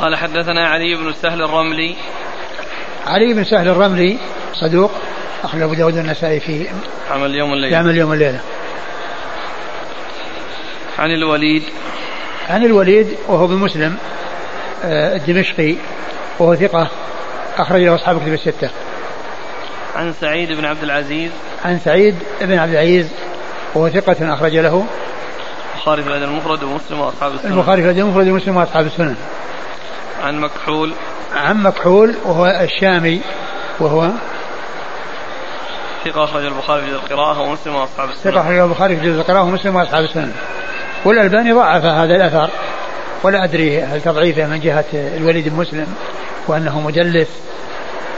قال 0.00 0.16
حدثنا 0.16 0.68
علي 0.68 0.94
بن 0.94 1.12
سهل 1.22 1.42
الرملي. 1.42 1.96
علي 3.06 3.34
بن 3.34 3.44
سهل 3.44 3.68
الرملي 3.68 4.18
صدوق 4.52 4.90
أخرج 5.44 5.62
أبو 5.62 5.74
داود 5.74 5.96
النسائي 5.96 6.40
في 6.40 6.66
عمل 7.10 7.34
يوم 7.34 7.52
الليلة. 7.52 7.76
عمل 7.76 7.96
يوم 7.96 8.12
الليلة. 8.12 8.40
عن 10.98 11.10
الوليد. 11.10 11.62
عن 12.50 12.64
الوليد 12.64 13.16
وهو 13.28 13.46
بن 13.46 13.54
مسلم 13.54 13.96
آه، 14.84 15.16
الدمشقي 15.16 15.74
وهو 16.38 16.54
ثقة 16.54 16.88
أخرج 17.58 17.82
له 17.82 17.94
أصحاب 17.94 18.20
كتب 18.20 18.32
الستة. 18.32 18.70
عن 19.96 20.14
سعيد 20.20 20.52
بن 20.52 20.64
عبد 20.64 20.82
العزيز. 20.82 21.30
عن 21.64 21.78
سعيد 21.78 22.14
بن 22.40 22.58
عبد 22.58 22.72
العزيز 22.72 23.08
وهو 23.74 23.88
ثقة 23.88 24.34
أخرج 24.34 24.56
له. 24.56 24.86
البخاري 25.74 26.02
في 26.02 26.08
الأدب 26.08 26.24
المفرد 26.24 26.62
ومسلم 26.62 27.00
وأصحاب 27.00 27.34
السنن 27.34 27.52
البخاري 27.52 27.82
في 27.82 27.88
الأدب 27.88 28.00
المفرد 28.00 28.28
ومسلم 28.28 28.56
وأصحاب 28.56 28.86
السنن 28.86 29.16
عن 30.22 30.40
مكحول. 30.40 30.92
عن 31.34 31.62
مكحول 31.62 32.14
وهو 32.24 32.46
الشامي 32.46 33.20
وهو 33.80 34.10
ثقة 36.04 36.24
أخرج 36.24 36.44
البخاري 36.44 36.82
في 36.82 36.92
القراءة 36.92 37.40
ومسلم 37.40 37.74
وأصحاب 37.74 38.08
السنن 38.10 38.32
ثقة 38.32 38.40
أخرج 38.40 38.58
البخاري 38.58 38.96
في 38.96 39.06
القراءة 39.06 39.42
ومسلم 39.42 39.76
وأصحاب 39.76 40.04
السنن 40.04 40.32
والألباني 41.04 41.52
ضعف 41.52 41.84
هذا 41.84 42.16
الأثر. 42.16 42.50
ولا 43.22 43.44
أدري 43.44 43.82
هل 43.82 44.00
تضعيفه 44.00 44.46
من 44.46 44.60
جهة 44.60 44.84
الوليد 44.92 45.48
بن 45.48 45.56
مسلم 45.56 45.86
وأنه 46.48 46.80
مدلس 46.80 47.28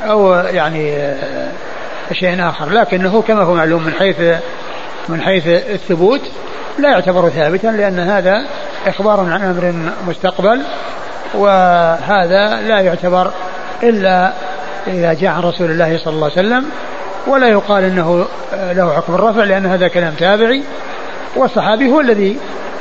أو 0.04 0.34
يعني 0.34 1.14
شيء 2.12 2.48
آخر. 2.48 2.70
لكنه 2.70 3.22
كما 3.22 3.42
هو 3.42 3.54
معلوم 3.54 3.82
من 3.82 3.92
حيث 3.92 4.20
من 5.08 5.22
حيث 5.22 5.46
الثبوت 5.46 6.20
لا 6.78 6.90
يعتبر 6.90 7.28
ثابتا 7.28 7.66
لأن 7.66 7.98
هذا 7.98 8.46
إخبار 8.86 9.20
عن 9.20 9.42
أمر 9.42 9.92
مستقبل 10.08 10.62
وهذا 11.34 12.60
لا 12.60 12.80
يعتبر 12.80 13.32
إلا 13.82 14.32
إذا 14.86 15.12
جاء 15.12 15.30
عن 15.30 15.42
رسول 15.42 15.70
الله 15.70 15.98
صلى 15.98 16.14
الله 16.14 16.30
عليه 16.36 16.46
وسلم 16.46 16.70
ولا 17.26 17.48
يقال 17.48 17.84
إنه 17.84 18.26
له 18.52 18.96
حكم 18.96 19.14
الرفع 19.14 19.44
لأن 19.44 19.66
هذا 19.66 19.88
كلام 19.88 20.14
تابعي 20.14 20.62
والصحابي 21.36 21.90
هو 21.90 22.00
الذي 22.00 22.38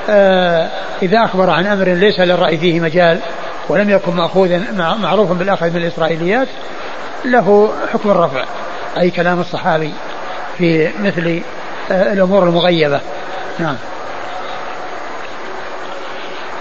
آه، 0.10 0.70
إذا 1.02 1.26
أخبر 1.26 1.50
عن 1.50 1.66
أمر 1.66 1.86
ليس 1.86 2.20
للرأي 2.20 2.58
فيه 2.58 2.80
مجال 2.80 3.20
ولم 3.70 3.90
يكن 3.90 4.14
ماخوذا 4.14 4.64
معروفا 5.02 5.34
بالأخذ 5.34 5.70
من 5.70 5.78
الإسرائيليات 5.78 6.48
له 7.26 7.74
حكم 7.94 8.12
الرفع 8.12 8.44
أي 8.98 9.12
كلام 9.12 9.40
الصحابي 9.40 9.94
في 10.58 10.90
مثل 11.00 11.42
آه، 11.92 12.14
الأمور 12.14 12.44
المغيبة. 12.44 13.02
نعم. 13.60 13.76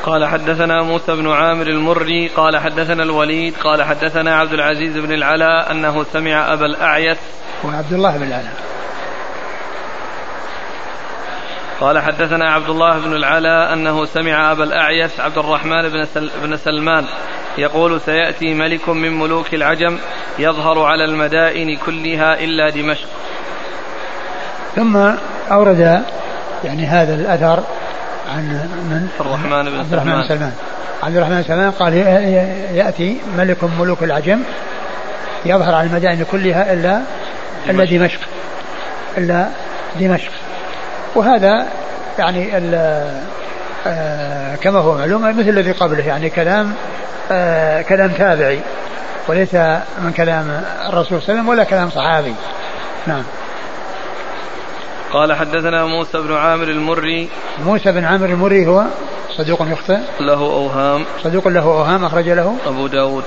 قال 0.02 0.26
حدثنا 0.26 0.82
موسى 0.82 1.16
بن 1.16 1.30
عامر 1.30 1.66
المري 1.66 2.28
قال 2.28 2.56
حدثنا 2.56 3.02
الوليد 3.02 3.54
قال 3.64 3.82
حدثنا 3.82 4.36
عبد 4.36 4.52
العزيز 4.52 4.96
بن 4.96 5.12
العلاء 5.12 5.70
أنه 5.70 6.04
سمع 6.12 6.52
أبا 6.52 6.66
الأعيس 6.66 7.16
وعبد 7.64 7.92
الله 7.92 8.16
بن 8.16 8.22
العلاء. 8.22 8.52
قال 11.84 11.98
حدثنا 11.98 12.50
عبد 12.50 12.68
الله 12.68 12.98
بن 12.98 13.16
العلاء 13.16 13.72
أنه 13.72 14.04
سمع 14.04 14.52
أبا 14.52 14.64
الأعيس 14.64 15.20
عبد 15.20 15.38
الرحمن 15.38 15.88
بن, 15.88 16.06
سل 16.14 16.30
بن 16.42 16.56
سلمان 16.56 17.04
يقول 17.58 18.00
سيأتي 18.00 18.54
ملك 18.54 18.88
من 18.88 19.18
ملوك 19.18 19.54
العجم 19.54 19.98
يظهر 20.38 20.82
على 20.82 21.04
المدائن 21.04 21.76
كلها 21.76 22.44
إلا 22.44 22.70
دمشق. 22.70 23.08
ثم 24.76 24.96
أورد 25.52 26.02
يعني 26.64 26.86
هذا 26.86 27.14
الأثر 27.14 27.62
عن 28.34 28.44
من؟ 28.90 29.08
الرحمن 29.20 29.70
بن 29.70 29.78
عبد 29.78 29.92
الرحمن 29.92 30.14
بن 30.14 30.28
سلمان. 30.28 30.52
عبد 31.02 31.16
الرحمن 31.16 31.36
بن 31.36 31.42
سلمان 31.42 31.70
قال 31.70 31.94
يأتي 32.74 33.20
ملك 33.38 33.64
ملوك 33.64 34.02
العجم 34.02 34.42
يظهر 35.44 35.74
على 35.74 35.86
المدائن 35.86 36.24
كلها 36.32 36.72
إلا 36.72 37.00
إلا 37.68 37.84
دمشق. 37.84 38.20
إلا 39.18 39.48
دمشق. 40.00 40.30
وهذا 41.14 41.66
يعني 42.18 42.56
آه 43.86 44.54
كما 44.54 44.78
هو 44.78 44.94
معلوم 44.94 45.38
مثل 45.38 45.48
الذي 45.48 45.72
قبله 45.72 46.06
يعني 46.06 46.30
كلام 46.30 46.74
آه 47.30 47.82
كلام 47.82 48.10
تابعي 48.10 48.60
وليس 49.28 49.54
من 49.98 50.12
كلام 50.16 50.64
الرسول 50.88 51.06
صلى 51.06 51.18
الله 51.18 51.24
عليه 51.28 51.34
وسلم 51.34 51.48
ولا 51.48 51.64
كلام 51.64 51.90
صحابي. 51.90 52.34
نعم. 53.06 53.22
قال 55.12 55.32
حدثنا 55.32 55.84
موسى 55.84 56.18
بن 56.18 56.36
عامر 56.36 56.68
المري. 56.68 57.28
موسى 57.64 57.92
بن 57.92 58.04
عامر 58.04 58.26
المري 58.26 58.66
هو 58.66 58.84
صدوق 59.30 59.66
يخطئ. 59.70 59.98
له 60.20 60.40
أوهام. 60.40 61.04
صدوق 61.22 61.48
له 61.48 61.62
أوهام 61.62 62.04
أخرج 62.04 62.28
له. 62.28 62.56
أبو 62.66 62.86
داود. 62.86 63.24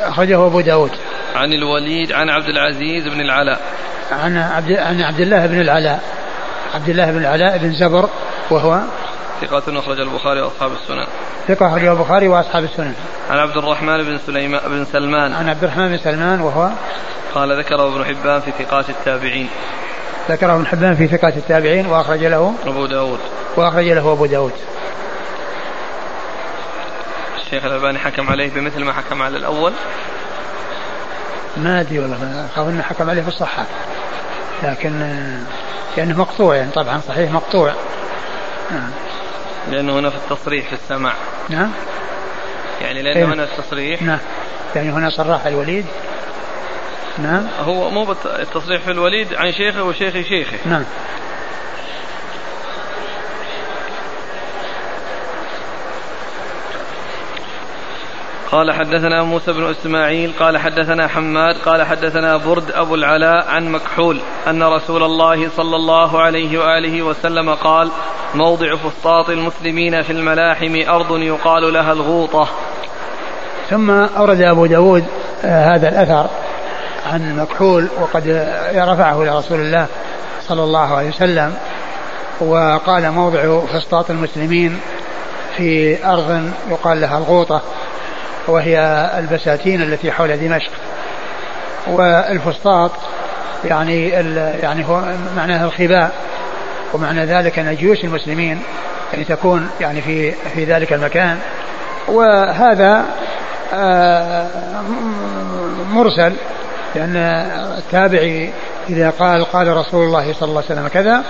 أخرجه 0.00 0.46
أبو 0.46 0.60
داود. 0.60 0.90
عن 1.34 1.52
الوليد 1.52 2.12
عن 2.12 2.28
عبد 2.28 2.48
العزيز 2.48 3.08
بن 3.14 3.20
العلاء. 3.20 3.60
عن 4.12 4.36
عبد 4.36 4.72
عن 4.72 5.02
عبد 5.02 5.20
الله 5.20 5.46
بن 5.46 5.60
العلاء. 5.60 6.00
عبد 6.74 6.88
الله 6.88 7.10
بن 7.10 7.18
العلاء 7.18 7.58
بن 7.58 7.72
زبر 7.72 8.08
وهو 8.50 8.80
ثقة 9.40 9.78
أخرج 9.78 10.00
البخاري 10.00 10.40
وأصحاب 10.40 10.72
السنن. 10.72 11.06
ثقة 11.48 11.66
أخرج 11.66 11.84
البخاري 11.84 12.28
وأصحاب 12.28 12.64
السنن. 12.64 12.94
عن 13.30 13.38
عبد 13.38 13.56
الرحمن 13.56 14.02
بن 14.02 14.18
سليمان 14.26 14.60
بن 14.66 14.84
سلمان. 14.84 15.32
عن 15.32 15.48
عبد 15.48 15.64
الرحمن 15.64 15.88
بن 15.88 15.98
سلمان 15.98 16.40
وهو 16.40 16.70
قال 17.34 17.58
ذكره 17.58 17.94
ابن 17.94 18.04
حبان 18.04 18.40
في 18.40 18.50
ثقات 18.50 18.90
التابعين. 18.90 19.48
ذكره 20.30 20.54
ابن 20.54 20.66
حبان 20.66 20.94
في 20.94 21.06
ثقات 21.06 21.36
التابعين 21.36 21.86
وأخرج 21.86 22.24
له 22.24 22.54
أبو 22.66 22.86
داود. 22.86 23.18
وأخرج 23.56 23.88
له 23.88 24.12
أبو 24.12 24.26
داود. 24.26 24.52
الشيخ 27.44 27.64
الألباني 27.64 27.98
حكم 27.98 28.30
عليه 28.30 28.50
بمثل 28.50 28.84
ما 28.84 28.92
حكم 28.92 29.22
على 29.22 29.36
الأول. 29.36 29.72
ما 31.56 31.80
أدري 31.80 31.98
والله 31.98 32.46
أخاف 32.52 32.68
أنه 32.68 32.82
حكم 32.82 33.10
عليه 33.10 33.22
في 33.22 33.28
الصحة. 33.28 33.66
لكن 34.62 34.92
لأنه 35.96 36.18
مقطوع 36.18 36.56
يعني 36.56 36.70
طبعا 36.70 37.00
صحيح 37.08 37.30
مقطوع. 37.30 37.74
نعم. 38.70 38.90
لأنه 39.70 39.98
هنا 39.98 40.10
في 40.10 40.16
التصريح 40.16 40.66
في 40.66 40.72
السماع. 40.72 41.14
نعم. 41.48 41.70
يعني 42.82 43.02
لأنه 43.02 43.18
إيه؟ 43.18 43.34
هنا 43.34 43.44
التصريح. 43.44 44.02
نعم. 44.02 44.18
يعني 44.76 44.90
هنا 44.90 45.10
صرح 45.10 45.46
الوليد. 45.46 45.86
نعم. 47.18 47.46
هو 47.60 47.90
مو 47.90 48.12
التصريح 48.24 48.82
في 48.82 48.90
الوليد 48.90 49.34
عن 49.34 49.52
شيخه 49.52 49.82
وشيخ 49.82 50.14
شيخه. 50.28 50.58
نعم. 50.64 50.84
قال 58.52 58.72
حدثنا 58.72 59.22
موسى 59.22 59.52
بن 59.52 59.70
إسماعيل 59.70 60.32
قال 60.40 60.58
حدثنا 60.58 61.08
حماد 61.08 61.56
قال 61.56 61.82
حدثنا 61.82 62.36
برد 62.36 62.70
أبو 62.70 62.94
العلاء 62.94 63.48
عن 63.48 63.72
مكحول 63.72 64.20
أن 64.48 64.62
رسول 64.62 65.02
الله 65.02 65.48
صلى 65.56 65.76
الله 65.76 66.20
عليه 66.20 66.58
وآله 66.58 67.02
وسلم 67.02 67.54
قال 67.54 67.90
موضع 68.34 68.76
فسطاط 68.76 69.30
المسلمين 69.30 70.02
في 70.02 70.12
الملاحم 70.12 70.82
أرض 70.88 71.18
يقال 71.18 71.72
لها 71.72 71.92
الغوطة. 71.92 72.48
ثم 73.70 73.90
أورد 73.90 74.40
أبو 74.40 74.66
داود 74.66 75.04
آه، 75.44 75.74
هذا 75.74 75.88
الأثر 75.88 76.26
عن 77.12 77.36
مكحول 77.36 77.88
وقد 78.00 78.28
رفعه 78.74 79.22
إلى 79.22 79.38
رسول 79.38 79.60
الله 79.60 79.86
صلى 80.48 80.62
الله 80.62 80.94
عليه 80.94 81.08
وسلم 81.08 81.54
وقال 82.40 83.10
موضع 83.10 83.60
فسطاط 83.66 84.10
المسلمين 84.10 84.80
في 85.56 85.98
أرض 86.06 86.50
يقال 86.70 87.00
لها 87.00 87.18
الغوطة. 87.18 87.62
وهي 88.48 89.10
البساتين 89.18 89.82
التي 89.82 90.12
حول 90.12 90.36
دمشق. 90.36 90.70
والفسطاط 91.86 92.90
يعني 93.64 94.08
يعني 94.62 94.88
هو 94.88 95.02
معناها 95.36 95.64
الخباء 95.64 96.12
ومعنى 96.92 97.24
ذلك 97.24 97.58
أن 97.58 97.76
جيوش 97.76 98.04
المسلمين 98.04 98.62
يعني 99.12 99.24
تكون 99.24 99.70
يعني 99.80 100.00
في 100.00 100.32
في 100.32 100.64
ذلك 100.64 100.92
المكان. 100.92 101.38
وهذا 102.08 103.04
آه، 103.74 104.46
مرسل 105.92 106.32
لأن 106.94 107.16
التابعي 107.78 108.50
إذا 108.88 109.10
قال 109.10 109.44
قال 109.44 109.76
رسول 109.76 110.06
الله 110.06 110.32
صلى 110.32 110.48
الله 110.48 110.62
عليه 110.68 110.80
وسلم 110.80 110.88
كذا 110.88 111.22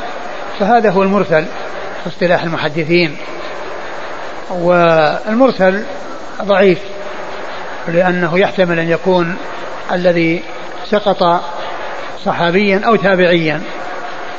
فهذا 0.61 0.91
هو 0.91 1.03
المرسل 1.03 1.45
في 2.03 2.09
اصطلاح 2.09 2.43
المحدثين. 2.43 3.17
والمرسل 4.51 5.85
ضعيف. 6.43 6.79
لأنه 7.91 8.39
يحتمل 8.39 8.79
أن 8.79 8.91
يكون 8.91 9.37
الذي 9.93 10.43
سقط 10.91 11.43
صحابيا 12.25 12.81
أو 12.87 12.97
تابعيا. 12.97 13.61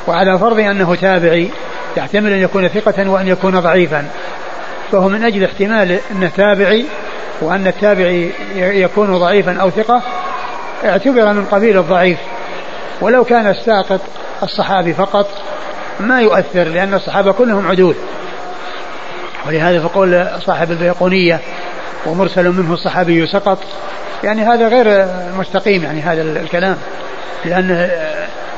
وعلى 0.06 0.38
فرض 0.38 0.58
أنه 0.58 0.94
تابعي 0.94 1.50
يحتمل 1.96 2.32
أن 2.32 2.38
يكون 2.38 2.68
ثقة 2.68 3.10
وأن 3.10 3.28
يكون 3.28 3.60
ضعيفا. 3.60 4.06
فهو 4.92 5.08
من 5.08 5.24
أجل 5.24 5.44
احتمال 5.44 5.98
أنه 6.10 6.30
تابعي 6.36 6.84
وأن 7.40 7.66
التابعي 7.66 8.30
يكون 8.56 9.18
ضعيفا 9.18 9.60
أو 9.60 9.70
ثقة 9.70 10.02
اعتبر 10.84 11.32
من 11.32 11.44
قبيل 11.44 11.78
الضعيف. 11.78 12.18
ولو 13.00 13.24
كان 13.24 13.46
الساقط 13.46 14.00
الصحابي 14.42 14.94
فقط 14.94 15.28
ما 16.00 16.20
يؤثر 16.20 16.64
لأن 16.64 16.94
الصحابة 16.94 17.32
كلهم 17.32 17.68
عدول. 17.68 17.94
ولهذا 19.46 19.80
فقول 19.80 20.26
صاحب 20.46 20.70
البيقونية 20.70 21.40
ومرسل 22.06 22.48
منه 22.48 22.74
الصحابي 22.74 23.26
سقط. 23.26 23.58
يعني 24.24 24.42
هذا 24.42 24.68
غير 24.68 25.06
مستقيم 25.38 25.82
يعني 25.82 26.00
هذا 26.00 26.22
الكلام. 26.22 26.76
لأن 27.44 27.90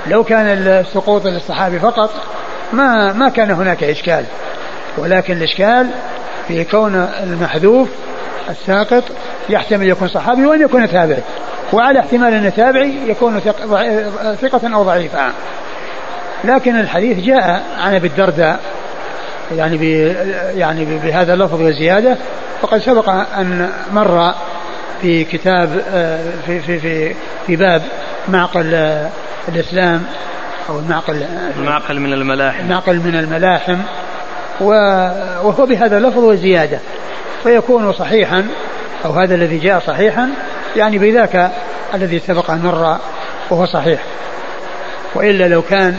لو 0.06 0.24
كان 0.24 0.46
السقوط 0.46 1.26
للصحابي 1.26 1.78
فقط 1.78 2.10
ما 2.72 3.12
ما 3.12 3.28
كان 3.28 3.50
هناك 3.50 3.84
إشكال. 3.84 4.24
ولكن 4.98 5.36
الإشكال 5.36 5.86
في 6.48 6.64
كون 6.64 6.94
المحذوف 7.22 7.88
الساقط 8.50 9.04
يحتمل 9.48 9.88
يكون 9.88 10.08
صحابي 10.08 10.46
وأن 10.46 10.60
يكون 10.62 10.90
تابعي. 10.90 11.22
وعلى 11.72 12.00
احتمال 12.00 12.34
أن 12.34 12.54
تابعي 12.54 12.94
يكون 13.08 13.40
ثقة 14.40 14.74
أو 14.74 14.82
ضعيفا 14.82 15.32
لكن 16.44 16.80
الحديث 16.80 17.18
جاء 17.18 17.62
عن 17.78 17.94
أبي 17.94 18.06
الدرداء 18.06 18.60
يعني 19.56 20.02
يعني 20.56 20.84
بهذا 20.84 21.34
اللفظ 21.34 21.60
وزيادة 21.60 22.16
وقد 22.62 22.78
سبق 22.78 23.08
أن 23.08 23.70
مر 23.92 24.34
في 25.02 25.24
كتاب 25.24 25.82
آه، 25.88 26.30
في 26.46 26.60
في 26.60 26.78
في, 26.78 27.14
في 27.46 27.56
باب 27.56 27.82
معقل 28.28 28.74
آه، 28.74 29.10
الإسلام 29.48 30.04
أو 30.68 30.78
المعقل 30.78 31.26
المعقل 31.56 32.00
من 32.00 32.12
الملاحم. 32.12 32.68
معقل 32.68 32.96
من 32.96 33.16
الملاحم 33.16 33.78
وهو 34.60 35.66
بهذا 35.66 35.98
اللفظ 35.98 36.18
وزيادة 36.18 36.78
فيكون 37.42 37.92
صحيحا 37.92 38.46
أو 39.04 39.10
هذا 39.10 39.34
الذي 39.34 39.58
جاء 39.58 39.80
صحيحا 39.86 40.30
يعني 40.76 40.98
بذاك 40.98 41.50
الذي 41.94 42.18
سبق 42.18 42.50
أن 42.50 42.62
مر 42.62 42.98
وهو 43.50 43.66
صحيح. 43.66 44.00
وإلا 45.14 45.48
لو 45.48 45.62
كان 45.62 45.96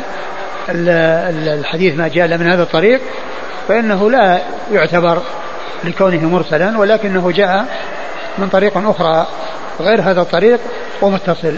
الحديث 0.70 1.98
ما 1.98 2.08
جاء 2.08 2.28
من 2.28 2.52
هذا 2.52 2.64
الطريق 2.64 3.02
فإنه 3.68 4.12
لا 4.12 4.40
يعتبر 4.72 5.22
لكونه 5.86 6.30
مرسلا 6.30 6.78
ولكنه 6.78 7.32
جاء 7.32 7.66
من 8.38 8.50
طريق 8.50 8.78
أخرى 8.78 9.28
غير 9.80 10.02
هذا 10.02 10.22
الطريق 10.22 10.60
ومتصل. 11.02 11.56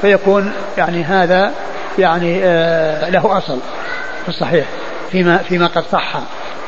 فيكون 0.00 0.52
يعني 0.78 1.04
هذا 1.04 1.52
يعني 1.98 2.40
آه 2.44 3.10
له 3.10 3.38
أصل 3.38 3.58
في 4.22 4.28
الصحيح 4.28 4.66
فيما 5.10 5.36
فيما 5.36 5.66
قد 5.66 5.84
صح. 5.92 6.14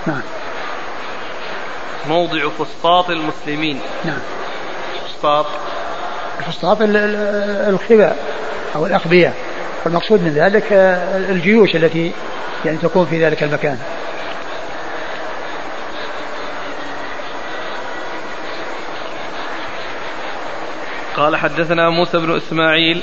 نعم. 0.06 0.20
موضع 2.08 2.48
فسطاط 2.58 3.10
المسلمين. 3.10 3.80
نعم. 4.04 4.18
فسطاط. 5.08 5.46
الفسطاط 6.38 6.78
الخباء 6.80 8.16
أو 8.76 8.86
الأخبية 8.86 9.32
والمقصود 9.84 10.22
من 10.22 10.30
ذلك 10.30 10.72
آه، 10.72 11.16
الجيوش 11.16 11.76
التي 11.76 12.12
يعني 12.64 12.78
تكون 12.78 13.06
في 13.06 13.24
ذلك 13.24 13.42
المكان. 13.42 13.78
قال 21.16 21.36
حدثنا 21.36 21.90
موسى 21.90 22.18
بن 22.18 22.36
إسماعيل. 22.36 23.02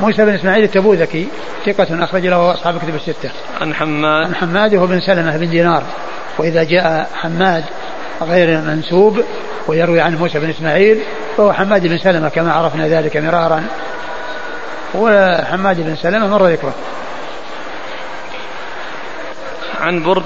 موسى 0.00 0.24
بن 0.24 0.34
إسماعيل 0.34 0.64
التبوذكي 0.64 1.28
ثقة 1.66 2.04
أخرج 2.04 2.26
له 2.26 2.54
أصحاب 2.54 2.76
الكتب 2.76 2.94
الستة. 2.94 3.30
عن 3.60 3.74
حماد. 3.74 4.26
عن 4.26 4.34
حماد 4.34 4.74
هو 4.74 4.86
بن 4.86 5.00
سلمة 5.00 5.36
بن 5.36 5.50
دينار. 5.50 5.82
وإذا 6.38 6.64
جاء 6.64 7.10
حماد 7.14 7.64
غير 8.22 8.60
منسوب 8.60 9.24
ويروي 9.66 10.00
عن 10.00 10.16
موسى 10.16 10.38
بن 10.38 10.50
إسماعيل 10.50 11.02
فهو 11.36 11.52
حماد 11.52 11.86
بن 11.86 11.98
سلمة 11.98 12.28
كما 12.28 12.52
عرفنا 12.52 12.88
ذلك 12.88 13.16
مرارا. 13.16 13.64
وحماد 14.94 15.80
بن 15.80 15.96
سلمة 15.96 16.26
مر 16.26 16.46
ذكره. 16.46 16.74
عن 19.80 20.02
برد. 20.02 20.24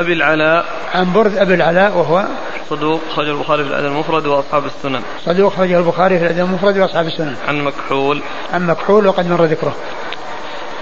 أبي 0.00 0.12
العلاء. 0.12 0.64
عن 0.94 1.12
برد 1.12 1.36
أبي 1.36 1.54
العلاء 1.54 1.96
وهو 1.96 2.24
صدوق 2.70 3.00
خرج 3.16 3.28
البخاري 3.28 3.64
في 3.64 3.70
الأدب 3.70 3.86
المفرد 3.86 4.26
وأصحاب 4.26 4.66
السنن. 4.66 5.02
صدوق 5.24 5.52
خرج 5.52 5.72
البخاري 5.72 6.18
في 6.18 6.24
الأدب 6.24 6.44
المفرد 6.44 6.78
وأصحاب 6.78 7.06
السنن. 7.06 7.36
عن 7.48 7.64
مكحول. 7.64 8.22
عن 8.52 8.66
مكحول 8.66 9.06
وقد 9.06 9.30
مر 9.30 9.44
ذكره. 9.44 9.74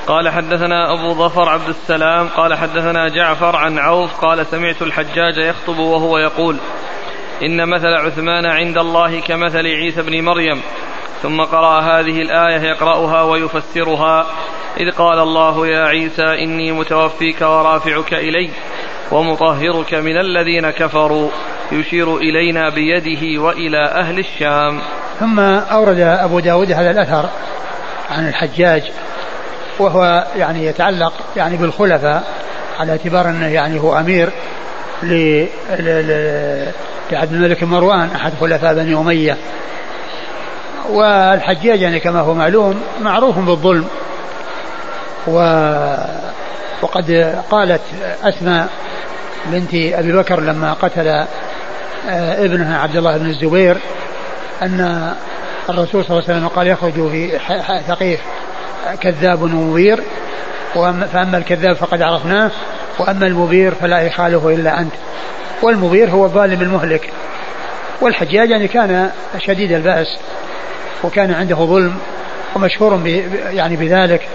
قال 0.06 0.28
حدثنا 0.28 0.92
أبو 0.92 1.14
ظفر 1.14 1.48
عبد 1.48 1.68
السلام 1.68 2.28
قال 2.28 2.54
حدثنا 2.54 3.08
جعفر 3.08 3.56
عن 3.56 3.78
عوف 3.78 4.10
قال 4.20 4.46
سمعت 4.46 4.82
الحجاج 4.82 5.36
يخطب 5.36 5.78
وهو 5.78 6.18
يقول 6.18 6.56
إن 7.42 7.68
مثل 7.68 7.86
عثمان 7.86 8.46
عند 8.46 8.78
الله 8.78 9.20
كمثل 9.20 9.66
عيسى 9.66 10.02
بن 10.02 10.24
مريم 10.24 10.60
ثم 11.22 11.40
قرأ 11.40 11.80
هذه 11.80 12.22
الآية 12.22 12.60
يقرأها 12.60 13.22
ويفسرها 13.22 14.26
إذ 14.80 14.90
قال 14.90 15.18
الله 15.18 15.66
يا 15.66 15.86
عيسى 15.86 16.44
إني 16.44 16.72
متوفيك 16.72 17.40
ورافعك 17.40 18.14
إلي 18.14 18.50
ومطهرك 19.12 19.94
من 19.94 20.18
الذين 20.20 20.70
كفروا 20.70 21.30
يشير 21.72 22.16
إلينا 22.16 22.68
بيده 22.68 23.42
وإلى 23.42 23.84
أهل 23.86 24.18
الشام. 24.18 24.80
ثم 25.20 25.40
أورد 25.40 25.98
أبو 26.00 26.40
داود 26.40 26.72
هذا 26.72 26.90
الأثر 26.90 27.28
عن 28.10 28.28
الحجاج 28.28 28.82
وهو 29.78 30.26
يعني 30.36 30.66
يتعلق 30.66 31.12
يعني 31.36 31.56
بالخلفاء 31.56 32.24
على 32.78 32.92
اعتبار 32.92 33.28
أنه 33.28 33.46
يعني 33.46 33.80
هو 33.80 33.98
أمير 33.98 34.30
لعبد 37.12 37.32
الملك 37.32 37.62
مروان 37.62 38.10
أحد 38.14 38.32
خلفاء 38.40 38.74
بني 38.74 38.94
أمية. 38.94 39.36
والحجاج 40.90 41.80
يعني 41.80 42.00
كما 42.00 42.20
هو 42.20 42.34
معلوم 42.34 42.80
معروف 43.00 43.38
بالظلم 43.38 43.86
و 45.26 45.40
وقد 46.82 47.36
قالت 47.50 47.80
أسماء 48.22 48.68
بنت 49.46 49.74
أبي 49.74 50.12
بكر 50.12 50.40
لما 50.40 50.72
قتل 50.72 51.08
آه، 52.08 52.44
ابنها 52.44 52.78
عبد 52.82 52.96
الله 52.96 53.16
بن 53.16 53.26
الزبير 53.26 53.76
أن 54.62 55.12
الرسول 55.68 56.04
صلى 56.04 56.10
الله 56.10 56.28
عليه 56.28 56.38
وسلم 56.38 56.48
قال 56.48 56.66
يخرج 56.66 56.92
في 56.92 57.38
ثقيف 57.88 58.20
كذاب 59.00 59.42
ومبير 59.42 60.02
فأما 61.12 61.38
الكذاب 61.38 61.76
فقد 61.76 62.02
عرفناه 62.02 62.50
وأما 62.98 63.26
المبير 63.26 63.74
فلا 63.74 64.00
يخاله 64.00 64.48
إلا 64.48 64.80
أنت. 64.80 64.92
والمبير 65.62 66.10
هو 66.10 66.24
الظالم 66.24 66.62
المهلك. 66.62 67.10
والحجاج 68.00 68.50
يعني 68.50 68.68
كان 68.68 69.10
شديد 69.38 69.72
البأس 69.72 70.18
وكان 71.04 71.32
عنده 71.34 71.56
ظلم 71.56 71.98
ومشهور 72.56 73.06
يعني 73.50 73.76
بذلك. 73.76 74.28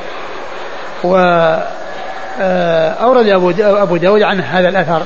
و 1.03 1.15
أورد 2.39 3.27
أبو 3.27 3.53
أبو 3.59 3.97
داود 3.97 4.21
عن 4.21 4.41
هذا 4.41 4.69
الأثر 4.69 5.03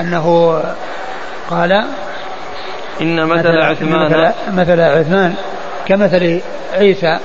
أنه 0.00 0.54
قال 1.50 1.84
إن 3.00 3.26
مثل 3.26 3.58
عثمان 3.58 4.32
مثل 4.52 4.80
عثمان 4.80 5.34
كمثل 5.86 6.40
عيسى 6.74 7.18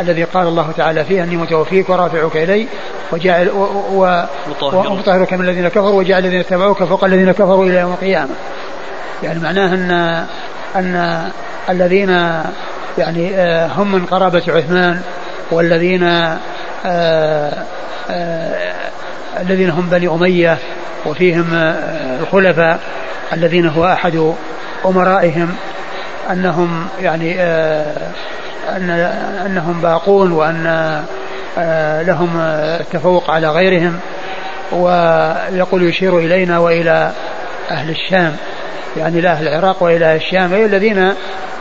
الذي 0.00 0.24
قال 0.24 0.48
الله 0.48 0.72
تعالى 0.76 1.04
فيه 1.04 1.22
أني 1.22 1.36
متوفيك 1.36 1.90
ورافعك 1.90 2.36
إلي 2.36 2.66
وجعل 3.12 3.50
ومطهرك. 3.50 5.32
من 5.32 5.48
الذين 5.48 5.68
كفروا 5.68 5.98
وجعل 5.98 6.24
الذين 6.24 6.40
اتبعوك 6.40 6.84
فوق 6.84 7.04
الذين 7.04 7.32
كفروا 7.32 7.64
إلى 7.64 7.76
يوم 7.76 7.92
القيامة. 7.92 8.34
يعني 9.22 9.40
معناه 9.40 9.74
أن 9.74 9.90
أن 10.76 11.28
الذين 11.68 12.08
يعني 12.98 13.34
آه، 13.34 13.66
هم 13.66 13.92
من 13.92 14.04
قرابة 14.04 14.42
عثمان 14.48 15.00
والذين 15.50 16.02
آه، 16.02 16.38
آه، 16.86 17.64
الذين 19.40 19.70
هم 19.70 19.88
بني 19.90 20.08
أمية 20.08 20.58
وفيهم 21.06 21.46
الخلفاء 22.20 22.80
الذين 23.32 23.68
هو 23.68 23.86
أحد 23.86 24.34
أمرائهم 24.86 25.56
أنهم 26.30 26.88
يعني 27.00 27.42
أن 28.68 28.90
أنهم 29.46 29.80
باقون 29.80 30.32
وأن 30.32 30.64
لهم 32.06 32.40
التفوق 32.80 33.30
على 33.30 33.48
غيرهم. 33.48 34.00
ويقول 34.72 35.82
يشير 35.82 36.18
إلينا 36.18 36.58
وإلى 36.58 37.12
أهل 37.70 37.90
الشام 37.90 38.36
يعني 38.96 39.18
إلى 39.18 39.28
أهل 39.28 39.48
العراق 39.48 39.82
وإلى 39.82 40.16
الشام 40.16 40.54
أي 40.54 40.64
الذين 40.64 41.12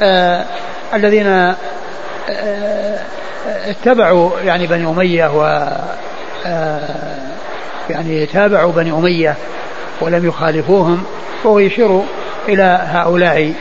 آه 0.01 0.45
الذين 0.93 1.27
آه 1.27 1.55
اتبعوا 3.65 4.31
يعني 4.39 4.67
بني 4.67 4.85
أمية 4.87 5.37
و 5.37 5.43
آه 5.43 5.79
يعني 7.89 8.25
تابعوا 8.25 8.71
بني 8.71 8.91
أمية 8.91 9.35
ولم 10.01 10.25
يخالفوهم 10.25 11.03
وهو 11.43 11.59
يشير 11.59 12.01
إلى 12.47 12.79
هؤلاء 12.91 13.53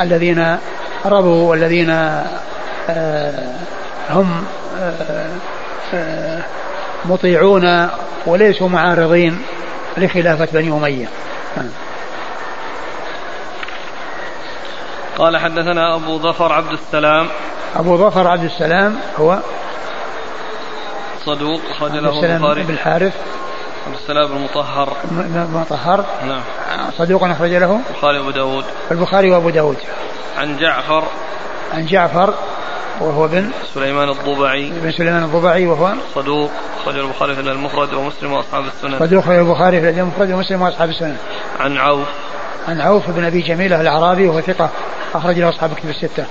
الذين 0.00 0.58
رضوا 1.06 1.50
والذين 1.50 1.90
آه 1.90 3.54
هم 4.10 4.44
آه 4.80 5.26
آه 5.94 6.42
مطيعون 7.04 7.88
وليسوا 8.26 8.68
معارضين 8.68 9.42
لخلافة 9.96 10.48
بني 10.52 10.72
أمية. 10.72 11.06
قال 15.18 15.36
حدثنا 15.36 15.94
أبو 15.94 16.18
ظفر 16.18 16.52
عبد 16.52 16.72
السلام. 16.72 17.28
أبو 17.76 17.96
ظفر 17.96 18.28
عبد 18.28 18.44
السلام 18.44 18.96
هو 19.20 19.38
صدوق 21.28 21.60
أخرج 21.70 21.92
له 21.92 22.24
البخاري. 22.24 22.62
بن 22.62 22.74
الحارث. 22.74 23.14
عبد 23.86 23.96
السلام 23.96 24.36
المطهر 24.36 24.96
المطهر 25.10 26.04
نعم. 26.26 26.40
صدوق 26.98 27.24
أخرج 27.24 27.50
له. 27.50 27.80
البخاري 27.90 28.18
وأبو 28.18 28.30
داود. 28.30 28.64
البخاري 28.90 29.30
وأبو 29.30 29.50
داود. 29.50 29.76
عن 30.38 30.56
جعفر. 30.56 31.04
عن 31.74 31.86
جعفر 31.86 32.34
وهو 33.00 33.28
بن 33.28 33.50
سليمان 33.74 34.08
الضبعي. 34.08 34.70
بن 34.70 34.90
سليمان 34.90 35.24
الضبعي 35.24 35.66
وهو 35.66 35.92
صدوق 36.14 36.50
خرج 36.84 36.98
البخاري 36.98 37.34
في 37.34 37.40
المفرد 37.40 37.94
ومسلم 37.94 38.32
وأصحاب 38.32 38.64
السنن. 38.64 38.98
صدوق 38.98 39.24
خرج 39.24 39.38
البخاري 39.38 39.80
في 39.80 39.88
المفرد 39.90 40.32
ومسلم 40.32 40.62
وأصحاب 40.62 40.88
السنن. 40.88 41.16
عن 41.60 41.76
عوف. 41.76 42.08
عن 42.68 42.80
عوف 42.80 43.10
بن 43.10 43.24
أبي 43.24 43.40
جميله 43.40 43.80
الأعرابي 43.80 44.28
وهو 44.28 44.40
ثقة 44.40 44.70
أخرج 45.14 45.38
له 45.38 45.48
أصحاب 45.48 45.74
كتب 45.74 45.88
الستة. 45.88 46.24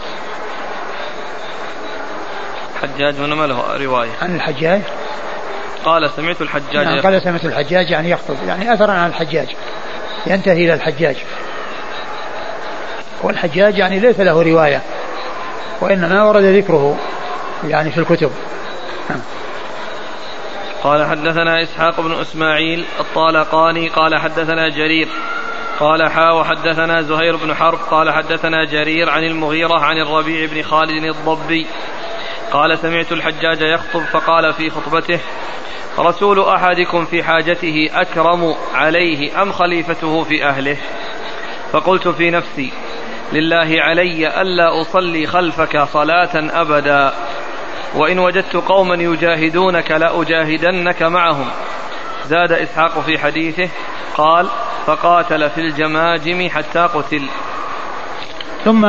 الحجاج 2.84 3.16
هنا 3.16 3.36
ما 3.36 3.48
له 3.48 3.78
رواية. 3.78 4.12
عن 4.22 4.36
الحجاج؟ 4.36 4.82
قال 5.86 6.10
سمعت 6.10 6.42
الحجاج 6.42 6.86
نعم 6.86 7.00
قال 7.00 7.22
سمعت 7.22 7.46
الحجاج 7.46 7.92
يعني 7.92 8.10
يخطب 8.10 8.36
يعني 8.48 8.74
اثرا 8.74 8.92
عن 8.92 9.10
الحجاج. 9.10 9.48
ينتهي 10.28 10.66
إلى 10.66 10.74
الحجاج. 10.74 11.16
والحجاج 13.24 13.78
يعني 13.78 14.00
ليس 14.00 14.20
له 14.20 14.42
رواية 14.42 14.82
وإنما 15.82 16.24
ورد 16.24 16.44
ذكره 16.44 16.98
يعني 17.64 17.92
في 17.92 17.98
الكتب. 17.98 18.32
قال 20.84 21.06
حدثنا 21.06 21.64
إسحاق 21.64 22.02
بن 22.02 22.22
إسماعيل 22.22 22.86
الطالقاني 23.00 23.88
قال 23.88 24.20
حدثنا 24.20 24.70
جرير 24.70 25.08
قال 25.80 26.10
حا 26.12 26.32
وحدثنا 26.32 27.02
زهير 27.02 27.36
بن 27.36 27.56
حرب 27.56 27.80
قال 27.92 28.12
حدثنا 28.12 28.66
جرير 28.66 29.10
عن 29.10 29.24
المغيرة 29.24 29.80
عن 29.80 29.98
الربيع 29.98 30.46
بن 30.46 30.64
خالد 30.64 31.04
الضبي 31.04 31.68
قال 32.52 32.78
سمعت 32.78 33.12
الحجاج 33.12 33.62
يخطب 33.62 34.02
فقال 34.02 34.54
في 34.54 34.70
خطبته 34.70 35.20
رسول 36.00 36.40
أحدكم 36.40 37.06
في 37.06 37.24
حاجته 37.24 37.90
أكرم 37.94 38.56
عليه 38.74 39.42
أم 39.42 39.52
خليفته 39.52 40.24
في 40.24 40.46
أهله؟ 40.46 40.78
فقلت 41.72 42.08
في 42.08 42.32
نفسي 42.32 42.72
لله 43.34 43.82
علي 43.82 44.42
ألا 44.42 44.82
أصلي 44.82 45.28
خلفك 45.28 45.84
صلاة 45.84 46.62
أبدا 46.62 47.14
وإن 47.96 48.20
وجدت 48.20 48.56
قوما 48.56 48.96
يجاهدونك 48.96 49.92
لأجاهدنك 49.92 51.04
معهم. 51.04 51.48
زاد 52.26 52.52
إسحاق 52.52 53.00
في 53.00 53.18
حديثه 53.20 53.70
قال 54.18 54.48
فقاتل 54.86 55.50
في 55.50 55.62
الجماجم 55.62 56.50
حتى 56.50 56.80
قتل. 56.80 57.22
ثم 58.66 58.86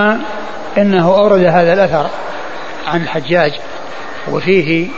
إنه 0.78 1.14
أورد 1.14 1.44
هذا 1.44 1.72
الأثر. 1.72 2.11
عن 2.89 3.03
الحجاج 3.03 3.53
وفيه 4.30 4.89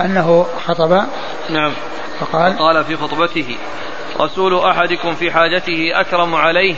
أنه 0.00 0.46
خطب. 0.66 1.02
نعم. 1.50 1.72
فقال 2.20 2.58
قال 2.58 2.84
في 2.84 2.96
خطبته 2.96 3.56
رسول 4.20 4.58
أحدكم 4.58 5.14
في 5.14 5.30
حاجته 5.30 6.00
أكرم 6.00 6.34
عليه 6.34 6.74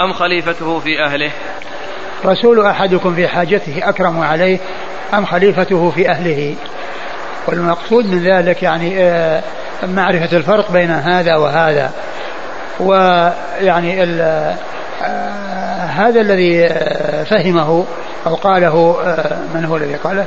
أم 0.00 0.12
خليفته 0.12 0.80
في 0.80 1.04
أهله؟ 1.04 1.30
رسول 2.24 2.66
أحدكم 2.66 3.14
في 3.14 3.28
حاجته 3.28 3.88
أكرم 3.88 4.20
عليه 4.20 4.58
أم 5.14 5.26
خليفته 5.26 5.90
في 5.90 6.10
أهله؟ 6.10 6.54
والمقصود 7.48 8.06
من 8.06 8.24
ذلك 8.24 8.62
يعني 8.62 9.02
آه، 9.02 9.42
معرفة 9.82 10.36
الفرق 10.36 10.72
بين 10.72 10.90
هذا 10.90 11.36
وهذا. 11.36 11.92
ويعني 12.80 14.02
آه، 14.02 14.56
هذا 15.86 16.20
الذي 16.20 16.66
آه، 16.66 17.24
فهمه 17.24 17.86
أو 18.26 18.34
قاله 18.34 18.96
من 19.54 19.64
هو 19.64 19.76
الذي 19.76 19.94
قاله؟ 19.94 20.26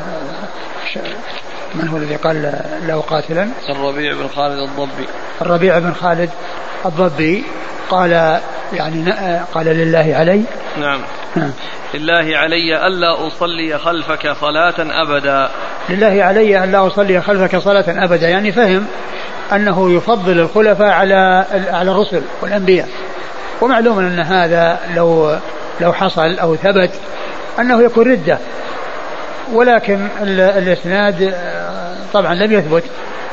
من 1.75 1.87
هو 1.87 1.97
الذي 1.97 2.15
قال 2.15 2.53
له 2.87 3.01
قاتلا؟ 3.01 3.49
الربيع 3.69 4.13
بن 4.13 4.27
خالد 4.27 4.59
الضبي. 4.59 5.07
الربيع 5.41 5.79
بن 5.79 5.93
خالد 5.93 6.29
الضبي 6.85 7.43
قال 7.89 8.39
يعني 8.73 9.13
قال 9.53 9.65
لله 9.65 10.15
علي. 10.15 10.43
نعم. 10.79 11.01
لله 11.93 12.37
علي 12.37 12.87
ألا 12.87 13.27
أصلي 13.27 13.77
خلفك 13.77 14.33
صلاة 14.41 14.75
أبدا. 14.79 15.49
لله 15.89 16.23
علي 16.23 16.63
ألا 16.63 16.87
أصلي 16.87 17.21
خلفك 17.21 17.57
صلاة 17.57 17.85
أبدا. 17.87 18.29
يعني 18.29 18.51
فهم 18.51 18.85
أنه 19.53 19.91
يفضل 19.91 20.39
الخلفاء 20.39 20.89
على 20.89 21.45
على 21.71 21.91
الرسل 21.91 22.21
والأنبياء. 22.41 22.89
ومعلوم 23.61 23.99
أن 23.99 24.19
هذا 24.19 24.79
لو 24.95 25.37
لو 25.81 25.93
حصل 25.93 26.39
أو 26.39 26.55
ثبت 26.55 26.91
أنه 27.59 27.83
يكون 27.83 28.11
ردة. 28.11 28.37
ولكن 29.53 30.07
الإسناد 30.21 31.33
آه، 31.33 31.95
طبعا 32.13 32.35
لم 32.35 32.51
يثبت 32.51 32.83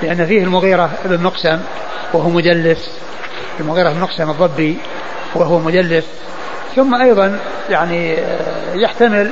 لأن 0.02 0.26
فيه 0.26 0.42
المغيرة 0.44 0.90
بن 1.04 1.22
مقسم 1.22 1.60
وهو 2.12 2.30
مدلس 2.30 2.90
المغيرة 3.60 3.90
بن 3.90 4.00
مقسم 4.00 4.30
الضبي 4.30 4.76
وهو 5.34 5.58
مدلس 5.58 6.04
ثم 6.76 6.94
أيضا 6.94 7.38
يعني 7.70 8.14
آه، 8.14 8.74
يحتمل 8.74 9.30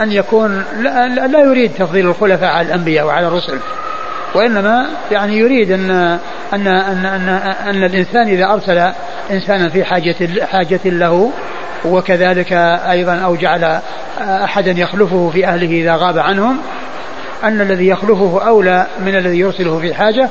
أن 0.00 0.12
يكون 0.12 0.64
لا, 0.80 1.08
لا 1.08 1.40
يريد 1.40 1.74
تفضيل 1.74 2.06
الخلفاء 2.06 2.50
على 2.50 2.66
الأنبياء 2.66 3.06
وعلى 3.06 3.26
الرسل. 3.26 3.58
وإنما 4.34 4.86
يعني 5.10 5.38
يريد 5.38 5.70
أن 5.70 5.90
أن 6.52 6.66
أن 6.66 7.06
أن, 7.06 7.28
أن 7.68 7.84
الإنسان 7.84 8.28
إذا 8.28 8.44
أرسل 8.44 8.92
إنسانا 9.30 9.68
في 9.68 9.84
حاجة 9.84 10.14
حاجة 10.44 10.80
له 10.84 11.32
وكذلك 11.84 12.52
أيضا 12.90 13.14
أو 13.14 13.36
جعل 13.36 13.80
أحدا 14.20 14.70
يخلفه 14.70 15.30
في 15.32 15.46
أهله 15.46 15.80
إذا 15.80 15.96
غاب 15.96 16.18
عنهم 16.18 16.58
أن 17.44 17.60
الذي 17.60 17.88
يخلفه 17.88 18.48
أولى 18.48 18.86
من 19.00 19.16
الذي 19.16 19.38
يرسله 19.38 19.78
في 19.78 19.94
حاجة 19.94 20.28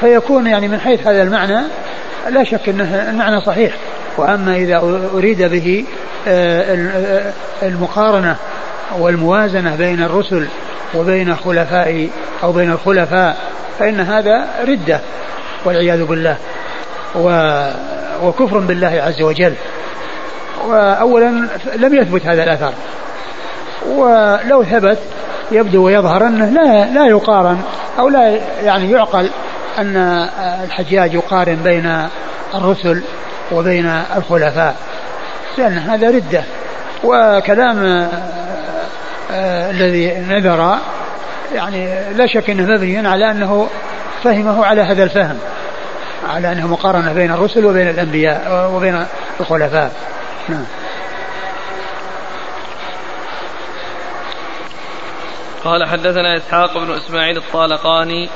فيكون 0.00 0.46
يعني 0.46 0.68
من 0.68 0.80
حيث 0.80 1.06
هذا 1.06 1.22
المعنى 1.22 1.60
لا 2.30 2.44
شك 2.44 2.68
أنه 2.68 3.10
المعنى 3.10 3.40
صحيح. 3.40 3.72
وأما 4.16 4.56
إذا 4.56 4.80
أريد 5.14 5.42
به 5.42 5.84
آه، 6.28 7.32
المقارنة 7.62 8.36
والموازنة 8.98 9.76
بين 9.76 10.02
الرسل 10.02 10.46
وبين 10.94 11.36
خلفاء 11.36 12.08
أو 12.42 12.52
بين 12.52 12.70
الخلفاء 12.70 13.36
فإن 13.78 14.00
هذا 14.00 14.48
ردة 14.68 15.00
والعياذ 15.64 16.04
بالله 16.04 16.36
وكفر 18.22 18.58
بالله 18.58 19.02
عز 19.06 19.22
وجل. 19.22 19.54
وأولا 20.66 21.48
لم 21.76 21.94
يثبت 21.94 22.26
هذا 22.26 22.44
الأثر. 22.44 22.72
ولو 23.86 24.64
ثبت 24.64 24.98
يبدو 25.52 25.84
ويظهر 25.84 26.26
أنه 26.26 26.44
لا 26.44 26.84
لا 26.84 27.06
يقارن 27.06 27.60
أو 27.98 28.08
لا 28.08 28.38
يعني 28.64 28.90
يعقل 28.90 29.30
أن 29.78 29.96
الحجاج 30.64 31.14
يقارن 31.14 31.56
بين 31.56 32.08
الرسل 32.54 33.02
وبين 33.52 33.86
الخلفاء 34.16 34.76
لأن 35.58 35.78
هذا 35.78 36.10
ردة. 36.10 36.44
وكلام 37.04 38.08
آه، 39.32 39.70
الذي 39.70 40.14
نذر 40.28 40.78
يعني 41.54 42.12
لا 42.12 42.26
شك 42.26 42.50
أنه 42.50 42.62
مبني 42.62 43.08
على 43.08 43.30
أنه 43.30 43.68
فهمه 44.24 44.64
على 44.64 44.82
هذا 44.82 45.02
الفهم 45.02 45.38
على 46.34 46.52
أنه 46.52 46.66
مقارنة 46.66 47.12
بين 47.12 47.30
الرسل 47.30 47.66
وبين 47.66 47.88
الأنبياء 47.88 48.70
وبين 48.74 49.04
الخلفاء. 49.40 49.92
نعم. 50.48 50.64
قال 55.64 55.88
حدثنا 55.88 56.36
إسحاق 56.36 56.78
بن 56.78 56.90
إسماعيل 56.96 57.36
الطالقاني. 57.36 58.28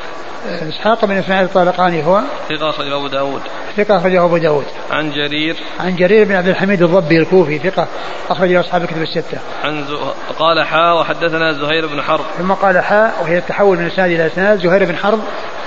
إسحاق 0.46 1.04
بن 1.04 1.18
إسماعيل 1.18 1.44
الطالقاني 1.44 2.06
هو؟ 2.06 2.20
ثقة 2.48 2.68
أخرجه 2.68 2.96
أبو 2.96 3.06
داود. 3.06 3.42
ثقة 3.76 3.96
أخرجه 3.96 4.24
أبو 4.24 4.36
داود. 4.36 4.64
عن 4.90 5.10
جرير. 5.10 5.56
عن 5.80 5.96
جرير 5.96 6.24
بن 6.24 6.34
عبد 6.34 6.48
الحميد 6.48 6.82
الضبي 6.82 7.18
الكوفي 7.18 7.58
ثقة 7.58 7.86
أخرجه 8.30 8.60
أصحاب 8.60 8.82
الكتب 8.82 9.02
الستة. 9.02 9.38
عن 9.64 9.84
زه... 9.84 9.98
قال 10.38 10.64
حاء 10.64 11.00
وحدثنا 11.00 11.52
زهير 11.52 11.86
بن 11.86 12.02
حرب. 12.02 12.24
ثم 12.38 12.52
قال 12.52 12.80
حاء 12.80 13.14
وهي 13.22 13.38
التحول 13.38 13.78
من 13.78 13.86
إسناد 13.86 14.10
إلى 14.10 14.26
إسناد. 14.26 14.58
زهير 14.58 14.84
بن 14.84 14.96
حرب 14.96 15.18
آه 15.18 15.63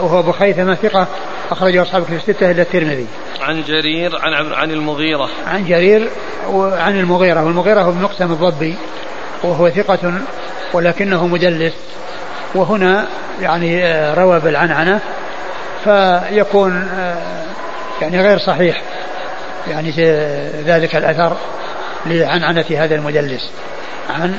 وهو 0.00 0.18
أبو 0.18 0.32
خيثمة 0.32 0.74
ثقة 0.74 1.06
أخرجه 1.50 1.82
أصحاب 1.82 2.02
الكتب 2.02 2.16
الستة 2.16 2.50
إلا 2.50 2.62
الترمذي. 2.62 3.06
عن 3.40 3.62
جرير 3.62 4.18
عن 4.20 4.52
عن 4.52 4.70
المغيرة. 4.70 5.28
عن 5.46 5.64
جرير 5.64 6.08
وعن 6.48 7.00
المغيرة 7.00 7.44
والمغيرة 7.44 7.80
هو 7.82 7.92
بن 7.92 8.02
مقسم 8.02 8.32
الضبي 8.32 8.74
وهو 9.42 9.70
ثقة 9.70 10.12
ولكنه 10.72 11.26
مدلس. 11.26 11.74
وهنا 12.54 13.06
يعني 13.40 13.84
آه، 13.84 14.14
روى 14.14 14.40
بالعنعنة 14.40 15.00
فيكون 15.84 16.88
آه، 16.98 17.44
يعني 18.02 18.20
غير 18.20 18.38
صحيح 18.38 18.82
يعني 19.70 19.90
ذلك 20.62 20.96
الأثر 20.96 21.36
لعنعنة 22.06 22.64
هذا 22.70 22.94
المدلس. 22.94 23.50
عن 24.10 24.38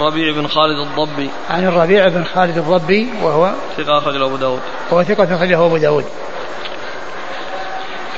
ربيع 0.00 0.32
بن 0.32 0.46
خالد 0.46 0.78
الضبي. 0.78 1.30
عن 1.50 1.64
الربيع 1.64 2.08
بن 2.08 2.24
خالد 2.24 2.58
الضبي 2.58 3.08
وهو 3.22 3.52
ثقة 3.76 3.98
أخرجه 3.98 4.26
أبو 4.26 4.36
داود. 4.36 4.60
وهو 4.90 5.02
ثقة 5.02 5.36
أخرجه 5.36 5.66
أبو 5.66 5.76
داود. 5.76 6.04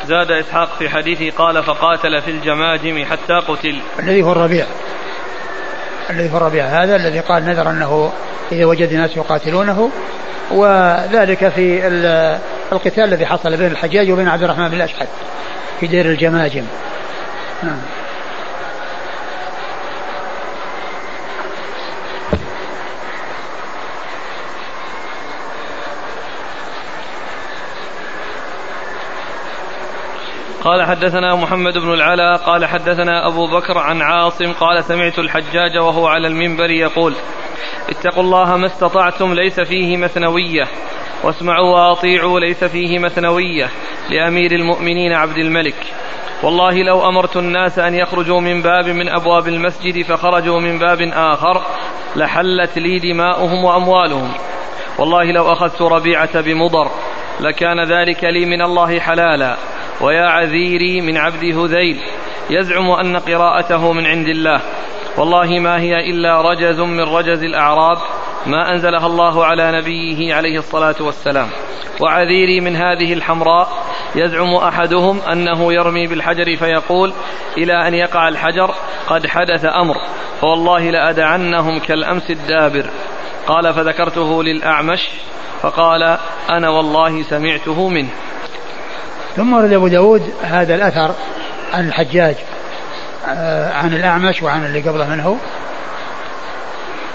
زاد 0.07 0.31
إسحاق 0.31 0.69
في 0.79 0.89
حديثه 0.89 1.31
قال 1.31 1.63
فقاتل 1.63 2.23
في 2.23 2.31
الجماجم 2.31 3.05
حتى 3.05 3.35
قتل. 3.35 3.79
الذي 3.99 4.23
هو 4.23 4.33
الربيع. 4.33 4.67
الذي 6.11 6.33
هو 6.33 6.37
الربيع. 6.37 6.65
هذا 6.65 6.97
الذي 6.97 7.21
قال 7.21 7.47
نذر 7.47 7.71
أنه 7.71 8.13
إذا 8.53 8.65
وجد 8.65 8.93
ناس 8.93 9.17
يقاتلونه. 9.17 9.91
وذلك 10.51 11.49
في 11.49 11.87
القتال 12.73 13.05
الذي 13.05 13.27
حصل 13.27 13.57
بين 13.57 13.67
الحجاج 13.67 14.11
وبين 14.11 14.29
عبد 14.29 14.43
الرحمن 14.43 14.69
بن 14.69 14.77
الأشحد 14.77 15.07
في 15.81 15.87
دير 15.87 16.07
الجماجم. 16.07 16.65
نعم. 17.63 17.79
قال 30.69 30.87
حدثنا 30.87 31.35
محمد 31.35 31.79
بن 31.79 31.93
العلاء 31.93 32.37
قال 32.37 32.67
حدثنا 32.67 33.29
أبو 33.29 33.47
بكر 33.47 33.79
عن 33.79 34.03
عاصم 34.03 34.53
قال 34.53 34.85
سمعت 34.85 35.19
الحجاج 35.19 35.79
وهو 35.79 36.07
على 36.07 36.29
المنبر 36.29 36.71
يقول 36.71 37.15
اتقوا 37.91 38.23
الله 38.23 38.57
ما 38.57 38.67
استطعتم 38.67 39.35
ليس 39.35 39.61
فيه 39.61 39.97
مثنوية. 39.97 40.65
واسمعوا 41.25 41.75
وأطيعوا 41.75 42.41
ليس 42.41 42.65
فيه 42.65 42.99
مثنوية. 42.99 43.69
لأمير 44.11 44.53
المؤمنين 44.53 45.13
عبد 45.13 45.39
الملك. 45.39 45.87
والله 46.43 46.83
لو 46.83 47.09
أمرت 47.09 47.37
الناس 47.37 47.79
أن 47.79 47.95
يخرجوا 47.95 48.41
من 48.41 48.63
باب 48.63 48.89
من 48.89 49.09
أبواب 49.09 49.49
المسجد 49.49 50.05
فخرجوا 50.05 50.61
من 50.61 50.79
باب 50.79 50.99
آخر 51.13 51.63
لحلت 52.17 52.79
لي 52.79 52.99
دماؤهم 52.99 53.65
وأموالهم. 53.65 54.33
والله 54.99 55.25
لو 55.25 55.53
أخذت 55.53 55.83
ربيعة 55.83 56.41
بمضر 56.41 56.91
لكان 57.41 57.85
ذلك 57.85 58.25
لي 58.25 58.47
من 58.47 58.63
الله 58.63 59.01
حلالا. 59.01 59.57
ويا 60.01 60.27
عذيري 60.27 61.01
من 61.01 61.17
عبد 61.17 61.45
هذيل 61.45 62.01
يزعم 62.51 62.91
أن 62.91 63.17
قراءته 63.17 63.93
من 63.93 64.07
عند 64.07 64.29
الله. 64.29 64.61
والله 65.17 65.59
ما 65.59 65.81
هي 65.81 66.11
إلا 66.11 66.41
رجز 66.41 66.81
من 66.81 67.01
رجز 67.01 67.43
الأعراب 67.43 67.97
ما 68.47 68.73
أنزلها 68.73 69.07
الله 69.07 69.45
على 69.45 69.73
نبيه 69.73 70.35
عليه 70.35 70.59
الصلاة 70.59 70.95
والسلام. 71.01 71.49
وعذيري 72.01 72.61
من 72.61 72.77
هذه 72.77 73.13
الحمراء 73.13 73.69
يزعم 74.15 74.55
أحدهم 74.55 75.21
أنه 75.21 75.73
يرمي 75.73 76.07
بالحجر 76.07 76.57
فيقول 76.57 77.13
إلى 77.57 77.89
أن 77.89 77.95
يقع 77.95 78.29
الحجر 78.29 78.75
قد 79.09 79.27
حدث 79.27 79.65
أمر 79.65 79.95
فوالله 80.41 80.91
لأدعنهم 80.91 81.79
كالأمس 81.79 82.31
الدابر. 82.31 82.91
قال 83.47 83.75
فذكرته 83.75 84.43
للأعمش 84.43 85.09
فقال 85.63 86.19
أنا 86.51 86.69
والله 86.69 87.23
سمعته 87.23 87.89
منه. 87.89 88.11
ثم 89.37 89.53
ورد 89.53 89.73
أبو 89.73 89.89
داود 89.89 90.23
هذا 90.43 90.75
الأثر 90.75 91.15
عن 91.73 91.89
الحجاج 91.89 92.35
آه، 93.29 93.73
عن 93.73 93.95
الأعمش 93.95 94.43
وعن 94.43 94.67
اللي 94.67 94.81
قبله 94.81 95.09
منه. 95.09 95.39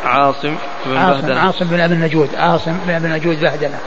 عاصم 0.06 0.56
بن 0.86 0.98
عاصم 0.98 1.22
بهدلة 1.22 1.40
عاصم 1.40 1.66
بن 1.66 1.80
أبي 1.80 1.94
النجود 1.94 2.30
عاصم 2.36 2.78
بن 2.88 2.94
أبي 2.94 3.08
النجود 3.08 3.40
بهدلة 3.40 3.78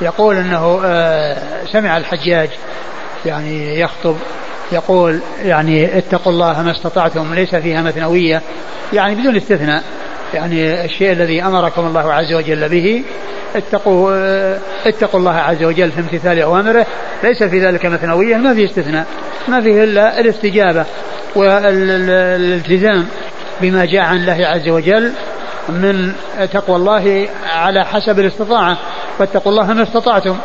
يقول 0.00 0.36
أنه 0.36 0.80
آه، 0.84 1.64
سمع 1.72 1.96
الحجاج 1.96 2.50
يعني 3.26 3.80
يخطب 3.80 4.16
يقول 4.72 5.20
يعني 5.42 5.98
اتقوا 5.98 6.32
الله 6.32 6.62
ما 6.62 6.70
استطعتم 6.70 7.34
ليس 7.34 7.54
فيها 7.54 7.82
مثنوية 7.82 8.42
يعني 8.92 9.14
بدون 9.14 9.36
استثناء. 9.36 9.82
يعني 10.34 10.84
الشيء 10.84 11.12
الذي 11.12 11.42
أمركم 11.42 11.86
الله 11.86 12.12
عز 12.12 12.32
وجل 12.32 12.68
به 12.68 13.04
اتقوا 13.56 14.10
اتقوا 14.86 15.20
الله 15.20 15.34
عز 15.34 15.64
وجل 15.64 15.92
في 15.92 16.00
امتثال 16.00 16.42
أوامره. 16.42 16.86
ليس 17.24 17.42
في 17.42 17.60
ذلك 17.60 17.86
مثنوية 17.86 18.36
ما 18.36 18.54
في 18.54 18.64
استثناء 18.64 19.06
ما 19.48 19.60
فيه 19.60 19.84
إلا 19.84 20.20
الاستجابة 20.20 20.84
والالتزام 21.36 23.06
بما 23.60 23.84
جاء 23.84 24.02
عن 24.02 24.16
الله 24.16 24.46
عز 24.46 24.68
وجل 24.68 25.12
من 25.68 26.12
تقوى 26.52 26.76
الله 26.76 27.28
على 27.48 27.84
حسب 27.84 28.20
الاستطاعة. 28.20 28.78
فاتقوا 29.18 29.52
الله 29.52 29.72
ما 29.72 29.82
استطعتم. 29.82 30.36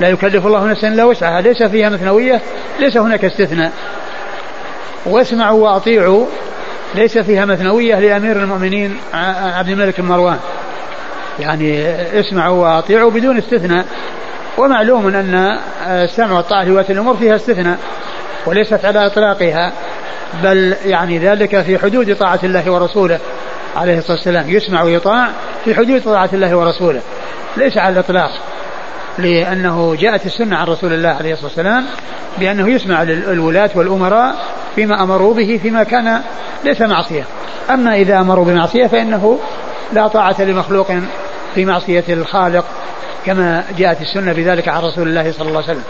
لا 0.00 0.08
يكلف 0.08 0.46
الله 0.46 0.70
نفسا 0.70 0.88
إلا 0.88 1.04
وسعها. 1.04 1.40
ليس 1.40 1.62
فيها 1.62 1.88
مثنوية 1.88 2.40
ليس 2.80 2.96
هناك 2.96 3.24
استثناء. 3.24 3.72
واسمعوا 5.06 5.68
وأطيعوا 5.68 6.26
ليس 6.94 7.18
فيها 7.18 7.44
مثنوية 7.44 7.98
لأمير 8.00 8.36
المؤمنين 8.36 8.96
عبد 9.54 9.68
الملك 9.68 10.00
بن 10.00 10.08
مروان. 10.08 10.38
يعني 11.38 11.90
اسمعوا 12.20 12.62
وأطيعوا 12.62 13.10
بدون 13.10 13.38
استثناء. 13.38 13.86
ومعلوم 14.58 15.06
أن 15.06 15.58
السمع 15.86 16.32
والطاعة 16.32 16.64
في 16.64 16.70
ولاة 16.70 16.86
الأمور 16.90 17.16
فيها 17.16 17.36
استثناء 17.36 17.78
وليست 18.46 18.84
على 18.84 19.06
إطلاقها. 19.06 19.72
بل 20.42 20.74
يعني 20.84 21.18
ذلك 21.18 21.62
في 21.62 21.78
حدود 21.78 22.16
طاعة 22.16 22.40
الله 22.44 22.70
ورسوله 22.70 23.18
عليه 23.76 23.98
الصلاة 23.98 24.16
والسلام. 24.16 24.50
يسمع 24.50 24.82
ويطاع 24.82 25.28
في 25.64 25.74
حدود 25.74 26.02
طاعة 26.02 26.30
الله 26.32 26.56
ورسوله. 26.56 27.00
ليس 27.56 27.78
على 27.78 27.92
الإطلاق. 27.92 28.30
لأنه 29.18 29.96
جاءت 30.00 30.26
السنة 30.26 30.56
عن 30.56 30.66
رسول 30.66 30.92
الله 30.92 31.08
عليه 31.08 31.32
الصلاة 31.32 31.46
والسلام 31.46 31.86
بأنه 32.38 32.68
يسمع 32.70 33.02
للولاة 33.02 33.70
والأمراء 33.74 34.34
فيما 34.76 35.02
أمروا 35.02 35.34
به 35.34 35.60
فيما 35.62 35.82
كان 35.82 36.20
ليس 36.64 36.80
معصية. 36.80 37.24
أما 37.70 37.94
إذا 37.94 38.20
أمروا 38.20 38.44
بمعصية 38.44 38.86
فإنه 38.86 39.38
لا 39.92 40.08
طاعة 40.08 40.42
لمخلوق 40.42 40.92
في 41.54 41.64
معصية 41.64 42.04
الخالق 42.08 42.64
كما 43.26 43.64
جاءت 43.78 44.00
السنة 44.00 44.32
بذلك 44.32 44.68
عن 44.68 44.82
رسول 44.82 45.08
الله 45.08 45.32
صلى 45.32 45.48
الله 45.48 45.62
عليه 45.62 45.70
وسلم. 45.70 45.84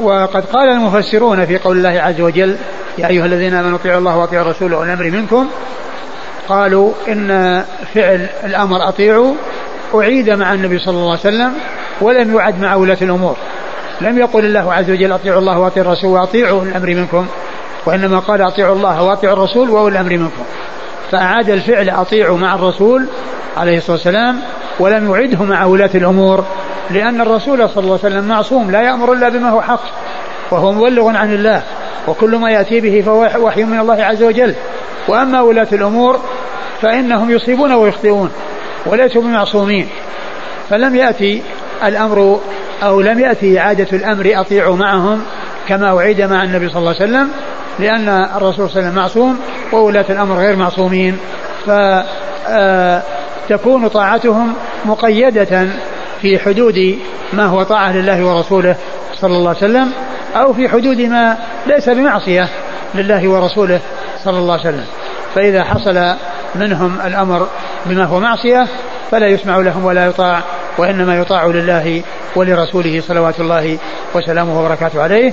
وقد 0.00 0.44
قال 0.44 0.68
المفسرون 0.68 1.46
في 1.46 1.58
قول 1.58 1.76
الله 1.76 2.00
عز 2.00 2.20
وجل 2.20 2.56
يا 2.98 3.08
أيها 3.08 3.26
الذين 3.26 3.54
آمنوا 3.54 3.78
اطيعوا 3.78 3.98
الله 3.98 4.16
واطيعوا 4.16 4.44
الرسول 4.44 4.74
وأولي 4.74 4.92
الأمر 4.92 5.10
منكم. 5.10 5.48
قالوا 6.48 6.92
إن 7.08 7.64
فعل 7.94 8.26
الأمر 8.44 8.88
أطيعوا 8.88 9.34
أعيد 9.94 10.30
مع 10.30 10.54
النبي 10.54 10.78
صلى 10.78 10.94
الله 10.94 11.10
عليه 11.10 11.20
وسلم 11.20 11.52
ولم 12.00 12.36
يعد 12.36 12.60
مع 12.60 12.74
ولاة 12.74 12.98
الأمور. 13.02 13.36
لم 14.00 14.18
يقل 14.18 14.44
الله 14.44 14.74
عز 14.74 14.90
وجل 14.90 15.12
أطيعوا 15.12 15.40
الله 15.40 15.58
وأطيعوا 15.58 15.86
الرسول 15.88 16.10
وأطيعوا 16.10 16.62
الأمر 16.62 16.86
منكم 16.88 17.26
وإنما 17.86 18.18
قال 18.18 18.42
أطيعوا 18.42 18.74
الله 18.74 19.02
وأطيعوا 19.02 19.36
الرسول 19.36 19.70
وأولي 19.70 20.00
الأمر 20.00 20.18
منكم. 20.18 20.44
فأعاد 21.10 21.50
الفعل 21.50 21.90
أطيعوا 21.90 22.38
مع 22.38 22.54
الرسول 22.54 23.06
عليه 23.56 23.76
الصلاة 23.76 23.96
والسلام 23.96 24.40
ولم 24.80 25.14
يعده 25.14 25.44
مع 25.44 25.64
ولاة 25.64 25.90
الأمور 25.94 26.44
لأن 26.90 27.20
الرسول 27.20 27.68
صلى 27.68 27.84
الله 27.84 27.98
عليه 28.04 28.14
وسلم 28.14 28.28
معصوم 28.28 28.70
لا 28.70 28.82
يأمر 28.82 29.12
إلا 29.12 29.28
بما 29.28 29.50
هو 29.50 29.62
حق 29.62 29.82
وهو 30.50 30.72
مبلغ 30.72 31.16
عن 31.16 31.34
الله 31.34 31.62
وكل 32.08 32.36
ما 32.36 32.50
يأتي 32.50 32.80
به 32.80 33.02
فهو 33.06 33.46
وحي 33.46 33.64
من 33.64 33.80
الله 33.80 34.04
عز 34.04 34.22
وجل. 34.22 34.54
وأما 35.08 35.40
ولاة 35.40 35.68
الأمور 35.72 36.20
فإنهم 36.82 37.30
يصيبون 37.30 37.72
ويخطئون 37.72 38.30
وليسوا 38.86 39.22
بمعصومين. 39.22 39.88
فلم 40.70 40.94
يأتي 40.96 41.42
الأمر 41.84 42.40
أو 42.82 43.00
لم 43.00 43.18
يأتي 43.18 43.60
إعادة 43.60 43.88
الأمر 43.92 44.32
أطيعوا 44.34 44.76
معهم 44.76 45.22
كما 45.68 45.98
أعيد 45.98 46.22
مع 46.22 46.44
النبي 46.44 46.68
صلى 46.68 46.78
الله 46.78 46.94
عليه 47.00 47.04
وسلم 47.04 47.30
لأن 47.78 48.08
الرسول 48.08 48.70
صلى 48.70 48.80
الله 48.80 48.88
عليه 48.88 48.88
وسلم 48.88 48.94
معصوم 48.94 49.40
وولاة 49.72 50.04
الأمر 50.10 50.36
غير 50.36 50.56
معصومين. 50.56 51.18
فتكون 53.48 53.88
طاعتهم 53.88 54.54
مقيدة 54.84 55.68
في 56.20 56.38
حدود 56.38 56.98
ما 57.32 57.46
هو 57.46 57.62
طاعة 57.62 57.92
لله 57.92 58.24
ورسوله 58.24 58.76
صلى 59.14 59.36
الله 59.36 59.48
عليه 59.48 59.58
وسلم 59.58 59.92
أو 60.36 60.52
في 60.52 60.68
حدود 60.68 61.00
ما 61.00 61.36
ليس 61.66 61.88
بمعصية 61.88 62.48
لله 62.94 63.28
ورسوله 63.28 63.80
صلى 64.24 64.38
الله 64.38 64.52
عليه 64.52 64.62
وسلم. 64.62 64.84
فإذا 65.34 65.64
حصل 65.64 66.14
منهم 66.54 67.00
الأمر 67.06 67.48
بما 67.86 68.04
هو 68.04 68.20
معصية 68.20 68.66
فلا 69.10 69.26
يسمع 69.26 69.56
لهم 69.56 69.84
ولا 69.84 70.06
يطاع. 70.06 70.42
وإنما 70.78 71.18
يطاع 71.18 71.46
لله 71.46 72.02
ولرسوله 72.36 73.00
صلوات 73.00 73.40
الله 73.40 73.78
وسلامه 74.14 74.60
وبركاته 74.60 75.02
عليه 75.02 75.32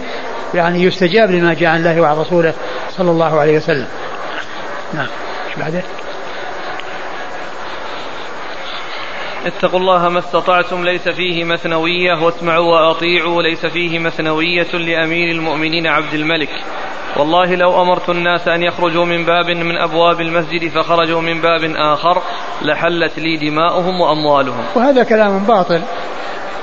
يعني 0.53 0.83
يستجاب 0.83 1.31
لما 1.31 1.53
جاء 1.53 1.69
عن 1.69 1.79
الله 1.79 2.01
وعن 2.01 2.17
رسوله 2.17 2.53
صلى 2.89 3.11
الله 3.11 3.39
عليه 3.39 3.57
وسلم 3.57 3.87
نعم 4.93 5.07
بعده؟ 5.57 5.81
اتقوا 9.45 9.79
الله 9.79 10.09
ما 10.09 10.19
استطعتم 10.19 10.83
ليس 10.83 11.09
فيه 11.09 11.43
مثنوية 11.43 12.23
واسمعوا 12.23 12.71
وأطيعوا 12.71 13.41
ليس 13.41 13.65
فيه 13.65 13.99
مثنوية 13.99 14.67
لأمير 14.73 15.31
المؤمنين 15.31 15.87
عبد 15.87 16.13
الملك. 16.13 16.49
والله 17.17 17.55
لو 17.55 17.81
أمرت 17.81 18.09
الناس 18.09 18.47
أن 18.47 18.63
يخرجوا 18.63 19.05
من 19.05 19.25
باب 19.25 19.45
من 19.45 19.77
أبواب 19.77 20.21
المسجد 20.21 20.69
فخرجوا 20.69 21.21
من 21.21 21.41
باب 21.41 21.63
آخر 21.75 22.21
لحلت 22.61 23.19
لي 23.19 23.37
دماؤهم 23.37 24.01
وأموالهم. 24.01 24.63
وهذا 24.75 25.03
كلام 25.03 25.39
باطل. 25.39 25.81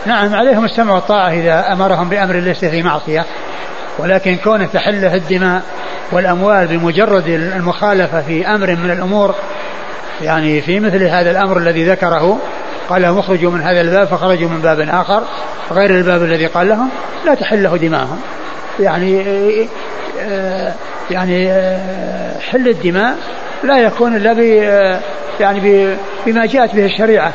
نعم 0.06 0.34
عليهم 0.34 0.64
السمع 0.64 0.94
والطاعة 0.94 1.30
إذا 1.30 1.72
أمرهم 1.72 2.08
بأمر 2.08 2.34
ليس 2.34 2.64
في 2.64 2.82
معصية. 2.82 3.24
ولكن 3.98 4.36
كونه 4.36 4.66
تحله 4.66 5.14
الدماء 5.14 5.62
والأموال 6.12 6.66
بمجرد 6.66 7.26
المخالفة 7.26 8.22
في 8.22 8.46
أمر 8.46 8.76
من 8.76 8.90
الأمور 8.90 9.34
يعني 10.22 10.60
في 10.60 10.80
مثل 10.80 11.02
هذا 11.02 11.30
الأمر 11.30 11.58
الذي 11.58 11.84
ذكره 11.84 12.38
قال 12.88 13.02
لهم 13.02 13.18
اخرجوا 13.18 13.50
من 13.50 13.60
هذا 13.62 13.80
الباب 13.80 14.06
فخرجوا 14.08 14.48
من 14.48 14.60
باب 14.60 14.80
آخر 14.80 15.22
غير 15.72 15.90
الباب 15.90 16.22
الذي 16.22 16.46
قال 16.46 16.68
لهم 16.68 16.88
لا 17.26 17.34
تحله 17.34 17.76
دماءهم. 17.76 18.20
يعني 18.80 19.24
يعني 21.10 21.48
حل 22.40 22.68
الدماء 22.68 23.16
لا 23.64 23.78
يكون 23.78 24.16
إلا 24.16 24.32
ب 24.32 24.38
يعني 25.40 25.96
بما 26.26 26.46
جاءت 26.46 26.74
به 26.74 26.84
الشريعة. 26.84 27.32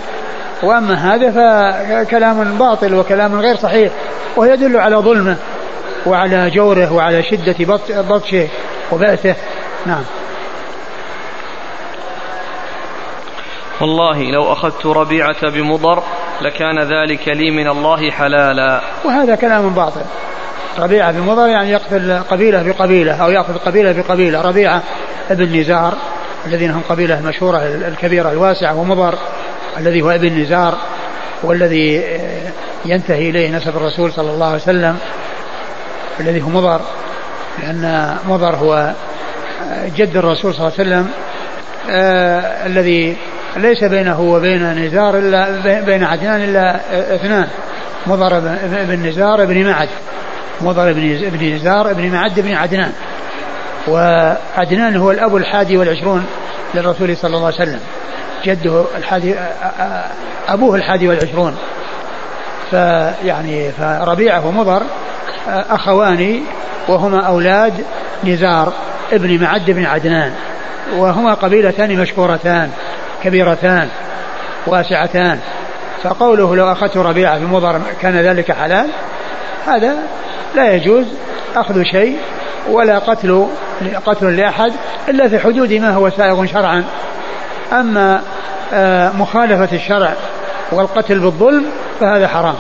وأما 0.64 0.94
هذا 0.94 1.32
فكلام 1.32 2.58
باطل 2.58 2.96
وكلام 2.96 3.40
غير 3.40 3.56
صحيح 3.56 3.92
ويدل 4.38 4.78
على 4.78 4.96
ظلمه 4.96 5.38
وعلى 6.06 6.50
جوره 6.50 6.94
وعلى 6.94 7.24
شدة 7.24 7.56
بطشه 7.90 8.48
وبأسه. 8.92 9.36
نعم. 9.86 10.04
والله 13.84 14.24
لو 14.24 14.54
أخذت 14.54 14.86
ربيعة 14.86 15.50
بمضر 15.50 16.04
لكان 16.42 16.80
ذلك 16.80 17.28
لي 17.28 17.52
من 17.52 17.68
الله 17.68 18.12
حلالا. 18.12 18.82
وهذا 19.06 19.36
كلام 19.36 19.70
باطل. 19.70 20.02
ربيعة 20.80 21.12
بمضر 21.12 21.48
يعني 21.48 21.72
يقتل 21.72 22.20
قبيلة 22.32 22.64
بقبيلة 22.64 23.24
أو 23.24 23.30
يأخذ 23.30 23.58
قبيلة 23.58 23.92
بقبيلة. 23.92 24.42
ربيعة 24.42 24.84
ابن 25.30 25.60
نزار 25.60 25.94
الذين 26.46 26.72
هم 26.72 26.82
قبيلة 26.90 27.22
مشهورة 27.22 27.58
الكبيرة 27.88 28.32
الواسعة 28.32 28.80
ومضر 28.80 29.16
الذي 29.78 30.02
هو 30.02 30.12
ابن 30.12 30.42
نزار 30.42 30.78
والذي 31.44 32.04
ينتهي 32.86 33.30
إليه 33.30 33.58
نسب 33.58 33.78
الرسول 33.78 34.14
صلى 34.14 34.32
الله 34.32 34.46
عليه 34.46 34.56
وسلم 34.56 34.98
الذي 36.20 36.42
هو 36.42 36.50
مضر 36.50 36.82
لأن 37.62 38.16
مضر 38.28 38.56
هو 38.56 38.94
جد 39.96 40.18
الرسول 40.18 40.54
صلى 40.54 40.68
الله 40.68 40.80
عليه 40.80 40.90
وسلم 40.90 41.10
آه 41.90 42.66
الذي 42.66 43.18
ليس 43.58 43.84
بينه 43.84 44.22
وبين 44.22 44.86
نزار 44.86 45.18
إلا 45.18 45.48
بين 45.82 46.04
عدنان 46.04 46.42
إلا 46.42 46.80
اثنان. 47.16 47.48
مضر 48.08 48.40
بن 48.64 49.08
نزار 49.08 49.46
بن 49.46 49.70
معد. 49.70 49.90
مضر 50.62 50.94
بن 50.94 51.56
نزار 51.56 51.94
بن 51.94 52.12
معد 52.12 52.40
بن 52.40 52.54
عدنان. 52.54 52.92
وعدنان 53.88 54.96
هو 54.96 55.12
الأب 55.12 55.36
الحادي 55.36 55.78
والعشرون 55.78 56.26
للرسول 56.76 57.18
صلى 57.18 57.36
الله 57.36 57.46
عليه 57.46 57.56
وسلم. 57.56 57.80
جده 58.46 58.86
الحادي 58.98 59.36
أبوه 60.50 60.76
الحادي 60.76 61.08
والعشرون. 61.08 61.56
فيعني 62.72 63.72
فربيعة 63.72 64.48
ومضر 64.48 64.82
أخوان 65.48 66.42
وهما 66.88 67.22
أولاد 67.22 67.74
نزار 68.24 68.74
ابن 69.12 69.42
معد 69.42 69.72
بن 69.72 69.86
عدنان. 69.86 70.32
وهما 70.98 71.34
قبيلتان 71.34 71.98
مشهورتان. 71.98 72.70
كبيرتان 73.24 73.88
واسعتان. 74.68 75.40
فقوله 76.04 76.56
لو 76.56 76.72
أخذت 76.72 76.98
ربيعة 76.98 77.40
في 77.40 77.46
مضر 77.46 77.82
كان 78.02 78.16
ذلك 78.16 78.52
حلال 78.52 78.88
هذا 79.68 79.96
لا 80.56 80.72
يجوز 80.72 81.06
أخذ 81.56 81.84
شيء 81.84 82.18
ولا 82.70 83.00
قتل 83.00 83.48
قتل 84.06 84.38
لأحد 84.38 84.74
إلا 85.10 85.28
في 85.28 85.40
حدود 85.40 85.74
ما 85.74 85.90
هو 85.90 86.10
سائغ 86.10 86.46
شرعا. 86.46 86.84
أما 87.72 88.22
آه، 88.74 89.12
مخالفة 89.12 89.76
الشرع 89.76 90.14
والقتل 90.72 91.20
بالظلم 91.20 91.66
فهذا 92.00 92.28
حرام. 92.28 92.56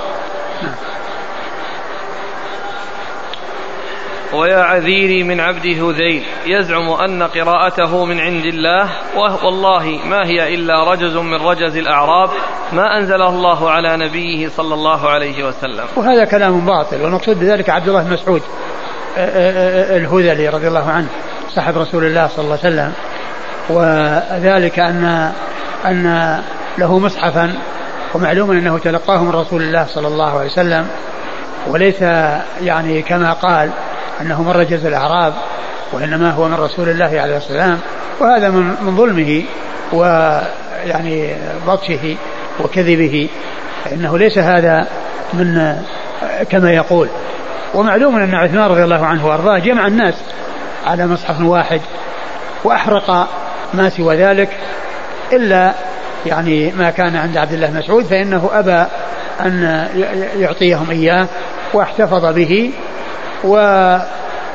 ويا 4.33 4.57
عذيري 4.57 5.23
من 5.23 5.39
عبد 5.39 5.65
هذيل 5.65 6.23
يزعم 6.45 6.89
أن 6.89 7.23
قراءته 7.23 8.05
من 8.05 8.19
عند 8.19 8.45
الله 8.45 8.89
والله 9.43 9.99
ما 10.05 10.27
هي 10.27 10.55
إلا 10.55 10.91
رجز 10.91 11.15
من 11.15 11.41
رجز 11.41 11.77
الأعراب 11.77 12.29
ما 12.73 12.97
أنزله 12.97 13.29
الله 13.29 13.69
على 13.69 13.97
نبيه 13.97 14.49
صلى 14.49 14.73
الله 14.73 15.09
عليه 15.09 15.47
وسلم. 15.47 15.85
وهذا 15.95 16.25
كلام 16.25 16.65
باطل 16.65 17.01
والمقصود 17.01 17.39
بذلك 17.39 17.69
عبد 17.69 17.87
الله 17.87 18.03
بن 18.03 18.13
مسعود 18.13 18.41
الهذلي 19.17 20.49
رضي 20.49 20.67
الله 20.67 20.89
عنه 20.89 21.07
صاحب 21.49 21.77
رسول 21.77 22.03
الله 22.03 22.27
صلى 22.27 22.45
الله 22.45 22.59
عليه 22.63 22.73
وسلم. 22.73 22.93
وذلك 23.69 24.79
أن 24.79 25.31
أن 25.85 26.41
له 26.77 26.99
مصحفا 26.99 27.53
ومعلوم 28.13 28.51
أنه 28.51 28.77
تلقاه 28.77 29.23
من 29.23 29.31
رسول 29.31 29.61
الله 29.61 29.85
صلى 29.85 30.07
الله 30.07 30.39
عليه 30.39 30.51
وسلم 30.51 30.87
وليس 31.67 32.01
يعني 32.61 33.01
كما 33.01 33.33
قال 33.33 33.69
أنه 34.23 34.43
من 34.43 34.51
رجز 34.51 34.85
الأعراب 34.85 35.33
وإنما 35.93 36.31
هو 36.31 36.47
من 36.47 36.53
رسول 36.53 36.89
الله 36.89 37.21
عليه 37.21 37.37
السلام 37.37 37.79
وهذا 38.19 38.49
من 38.49 38.75
من 38.81 38.97
ظلمه 38.97 39.43
ويعني 39.93 41.35
بطشه 41.67 42.15
وكذبه. 42.59 43.29
فإنه 43.85 44.17
ليس 44.17 44.37
هذا 44.37 44.87
من 45.33 45.77
كما 46.49 46.71
يقول. 46.71 47.09
ومعلوم 47.73 48.15
أن 48.15 48.35
عثمان 48.35 48.65
رضي 48.65 48.83
الله 48.83 49.05
عنه 49.05 49.27
وأرضاه 49.27 49.59
جمع 49.59 49.87
الناس 49.87 50.13
على 50.85 51.07
مصحف 51.07 51.41
واحد 51.41 51.81
وأحرق 52.63 53.27
ما 53.73 53.89
سوى 53.89 54.15
ذلك 54.15 54.49
إلا 55.33 55.73
يعني 56.25 56.71
ما 56.71 56.89
كان 56.89 57.15
عند 57.15 57.37
عبد 57.37 57.53
الله 57.53 57.71
مسعود 57.71 58.05
فإنه 58.05 58.49
أبى 58.53 58.85
أن 59.41 59.87
يعطيهم 60.35 60.91
إياه 60.91 61.27
واحتفظ 61.73 62.25
به 62.25 62.71
و 63.43 63.57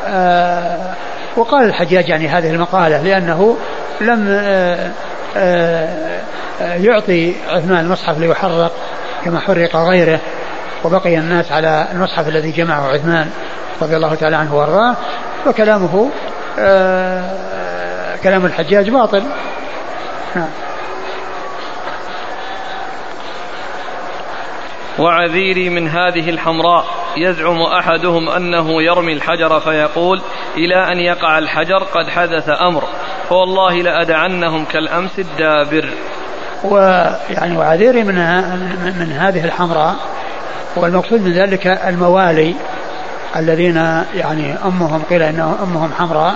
آه، 0.06 0.94
وقال 1.36 1.64
الحجاج 1.64 2.08
يعني 2.08 2.28
هذه 2.28 2.50
المقالة 2.50 3.02
لأنه 3.02 3.56
لم 4.00 4.26
آه، 4.30 4.90
آه، 5.36 6.24
يعطي 6.60 7.34
عثمان 7.48 7.84
المصحف 7.84 8.18
ليحرق 8.18 8.72
كما 9.24 9.40
حرق 9.40 9.76
غيره 9.76 10.20
وبقي 10.84 11.18
الناس 11.18 11.52
على 11.52 11.88
المصحف 11.92 12.28
الذي 12.28 12.50
جمعه 12.50 12.88
عثمان 12.88 13.30
رضي 13.82 13.96
الله 13.96 14.14
تعالى 14.14 14.36
عنه 14.36 14.54
وأرضاه 14.54 14.94
وكلامه 15.46 16.10
كلام 18.22 18.46
الحجاج 18.46 18.90
باطل. 18.90 19.22
نعم. 20.34 20.48
وعذيري 24.98 25.68
من 25.68 25.88
هذه 25.88 26.30
الحمراء. 26.30 26.84
يزعم 27.22 27.62
أحدهم 27.62 28.28
أنه 28.28 28.82
يرمي 28.82 29.12
الحجر 29.12 29.60
فيقول 29.60 30.20
إلى 30.56 30.92
أن 30.92 30.98
يقع 30.98 31.38
الحجر 31.38 31.78
قد 31.78 32.08
حدث 32.08 32.48
أمر 32.48 32.84
فوالله 33.28 33.82
لأدعنهم 33.82 34.64
كالأمس 34.64 35.18
الدابر. 35.18 35.88
ويعني 36.64 37.56
وعذيري 37.56 38.04
من 38.04 38.14
من 38.98 39.12
هذه 39.12 39.44
الحمراء 39.44 39.96
والمقصود 40.76 41.20
من 41.20 41.32
ذلك 41.32 41.66
الموالي 41.66 42.54
الذين 43.36 44.04
يعني 44.14 44.54
أمهم 44.64 45.02
قيل 45.10 45.22
إنهم 45.22 45.56
أمهم 45.62 45.92
حمراء 45.92 46.34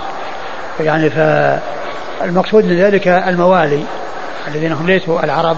يعني 0.81 1.11
فالمقصود 1.11 2.65
من 2.65 2.77
ذلك 2.77 3.09
الموالي 3.09 3.85
الذين 4.49 4.73
هم 4.73 4.87
ليسوا 4.87 5.25
العرب 5.25 5.57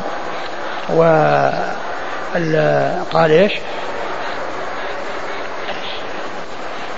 و 0.96 1.02
قال 3.12 3.30
إيش؟ 3.30 3.52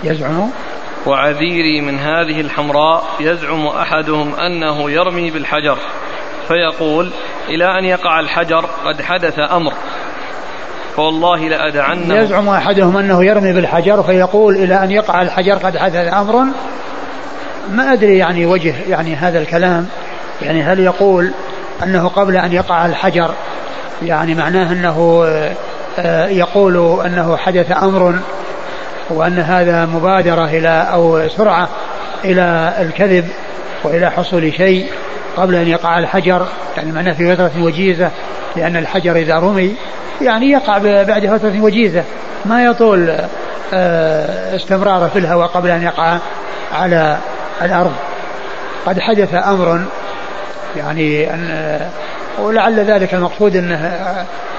يزعم؟ 0.06 0.50
وعذيري 1.06 1.80
من 1.80 1.98
هذه 1.98 2.40
الحمراء 2.40 3.04
يزعم 3.20 3.66
أحدهم 3.66 4.34
أنه 4.34 4.90
يرمي 4.90 5.30
بالحجر 5.30 5.78
فيقول 6.48 7.10
إلى 7.48 7.78
أن 7.78 7.84
يقع 7.84 8.20
الحجر 8.20 8.68
قد 8.84 9.02
حدث 9.02 9.38
أمر. 9.38 9.72
فوالله 10.96 11.48
لأدعنه. 11.48 12.14
يزعم 12.14 12.48
أحدهم 12.48 12.96
أنه 12.96 13.24
يرمي 13.24 13.52
بالحجر 13.52 14.02
فيقول 14.02 14.56
إلى 14.56 14.84
أن 14.84 14.90
يقع 14.90 15.22
الحجر 15.22 15.54
قد 15.54 15.78
حدث 15.78 16.14
أمر. 16.14 16.44
ما 17.70 17.92
أدري 17.92 18.18
يعني 18.18 18.46
وجه 18.46 18.74
يعني 18.88 19.16
هذا 19.16 19.38
الكلام. 19.38 19.88
يعني 20.42 20.62
هل 20.62 20.80
يقول 20.80 21.32
أنه 21.82 22.08
قبل 22.08 22.36
أن 22.36 22.52
يقع 22.52 22.86
الحجر 22.86 23.30
يعني 24.02 24.34
معناه 24.34 24.72
أنه 24.72 25.24
آه، 25.98 26.28
يقول 26.28 27.00
أنه 27.06 27.36
حدث 27.36 27.82
أمر 27.82 28.18
وأن 29.10 29.38
هذا 29.38 29.86
مبادرة 29.86 30.44
إلى 30.44 30.88
أو 30.92 31.28
سرعة 31.28 31.68
إلى 32.24 32.74
الكذب 32.80 33.28
وإلى 33.84 34.10
حصول 34.10 34.52
شيء 34.52 34.86
قبل 35.36 35.54
أن 35.54 35.68
يقع 35.68 35.98
الحجر 35.98 36.46
يعني 36.76 36.92
معناه 36.92 37.12
في 37.12 37.36
فترة 37.36 37.50
وجيزة 37.62 38.10
لأن 38.56 38.76
الحجر 38.76 39.16
إذا 39.16 39.34
رمي 39.34 39.76
يعني 40.20 40.50
يقع 40.50 40.78
بعد 41.02 41.26
فترة 41.26 41.60
وجيزة. 41.60 42.04
ما 42.44 42.64
يطول 42.64 43.10
آه، 43.74 44.56
استمراره 44.56 45.08
في 45.08 45.18
الهواء 45.18 45.46
قبل 45.46 45.70
أن 45.70 45.82
يقع 45.82 46.18
على 46.72 47.18
الأرض. 47.62 47.92
قد 48.86 49.00
حدث 49.00 49.34
أمر 49.34 49.80
يعني 50.76 51.34
أن 51.34 51.48
آه، 51.50 51.88
ولعل 52.38 52.80
ذلك 52.80 53.14
المقصود 53.14 53.56
إنه 53.56 53.94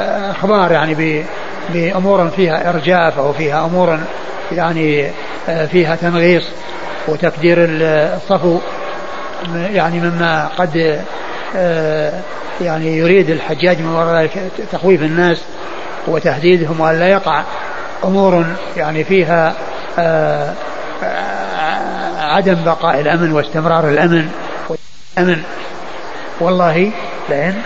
أخبار 0.02 0.72
يعني 0.72 1.26
بأمور 1.70 2.30
فيها 2.30 2.70
إرجاف 2.70 3.20
أو 3.20 3.34
فيها 3.34 3.66
أمور 3.66 4.00
يعني 4.52 5.12
فيها 5.72 5.96
تنغيص 5.96 6.50
وتكدير 7.08 7.58
الصفو 7.60 8.60
يعني 9.56 10.00
مما 10.00 10.48
قد 10.58 11.02
يعني 12.62 12.98
يريد 12.98 13.30
الحجاج 13.30 13.80
من 13.80 13.96
وراء 13.96 14.50
تخويف 14.72 15.02
الناس 15.02 15.42
وتهديدهم 16.08 16.80
وأن 16.80 17.00
لا 17.00 17.08
يقع 17.08 17.44
أمور 18.04 18.46
يعني 18.78 19.04
فيها 19.04 19.54
عدم 22.20 22.64
بقاء 22.66 23.00
الأمن 23.00 23.32
واستمرار 23.32 23.90
الأمن. 23.90 24.30
والامن 24.70 25.44
والله 26.40 26.92
لئن 27.30 27.62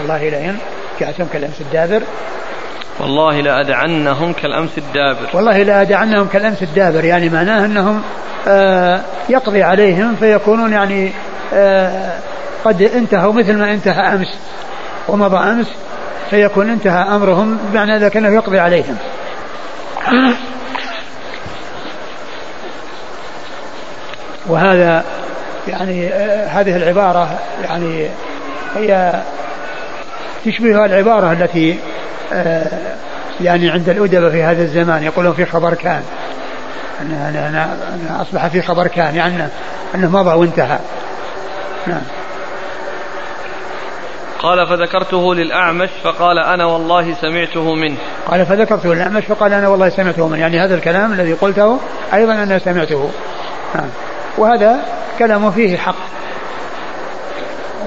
والله 0.00 0.28
لئن 0.28 0.58
جاءتهم 1.00 1.26
كالأمس 1.32 1.60
الدابر؟ 1.60 2.02
والله 3.00 3.40
لأدعنهم 3.40 4.32
كالأمس 4.32 4.78
الدابر. 4.78 5.28
والله 5.34 5.62
لأدعنهم 5.62 6.28
كالأمس 6.28 6.62
الدابر 6.62 7.04
يعني 7.04 7.28
معناه 7.28 7.64
أنهم 7.64 8.02
آه 8.48 9.00
يقضي 9.28 9.62
عليهم 9.62 10.16
فيكونون 10.16 10.72
يعني 10.72 11.12
آه 11.54 12.18
قد 12.64 12.82
انتهوا 12.82 13.32
مثل 13.32 13.56
ما 13.56 13.72
انتهى 13.72 14.14
أمس 14.14 14.38
ومضى 15.08 15.36
أمس 15.36 15.66
فيكون 16.30 16.70
انتهى 16.70 17.16
أمرهم 17.16 17.58
بمعنى 17.72 17.98
ذلك 17.98 18.16
أنه 18.16 18.28
يقضي 18.28 18.58
عليهم. 18.58 18.96
وهذا 24.48 25.04
يعني 25.68 26.08
آه، 26.08 26.46
هذه 26.46 26.76
العبارة 26.76 27.38
يعني 27.64 28.08
هي 28.76 29.22
تشبه 30.46 30.84
العبارة 30.84 31.32
التي 31.32 31.78
آه، 32.32 32.96
يعني 33.40 33.70
عند 33.70 33.88
الأدباء 33.88 34.30
في 34.30 34.42
هذا 34.42 34.62
الزمان 34.62 35.02
يقولون 35.02 35.32
في 35.32 35.44
خبر 35.44 35.74
كان. 35.74 36.02
أنا, 37.00 37.28
أنا, 37.28 37.48
أنا 37.48 38.22
أصبح 38.22 38.46
في 38.46 38.62
خبر 38.62 38.86
كان 38.86 39.14
يعني 39.14 39.48
أنه 39.94 40.10
مضى 40.10 40.34
وانتهى. 40.34 40.78
نعم. 41.86 42.02
قال 44.38 44.66
فذكرته 44.66 45.34
للأعمش 45.34 45.88
فقال 46.04 46.38
أنا 46.38 46.64
والله 46.64 47.14
سمعته 47.14 47.74
منه. 47.74 47.96
قال 48.26 48.46
فذكرته 48.46 48.94
للأعمش 48.94 49.24
فقال 49.24 49.52
أنا 49.52 49.68
والله 49.68 49.88
سمعته 49.88 50.28
منه. 50.28 50.38
يعني 50.38 50.60
هذا 50.60 50.74
الكلام 50.74 51.12
الذي 51.12 51.32
قلته 51.32 51.78
أيضا 52.14 52.32
أنا 52.32 52.58
سمعته. 52.58 53.10
نعم. 53.74 53.88
وهذا 54.38 54.80
كلام 55.18 55.50
فيه 55.50 55.76
حق. 55.76 56.16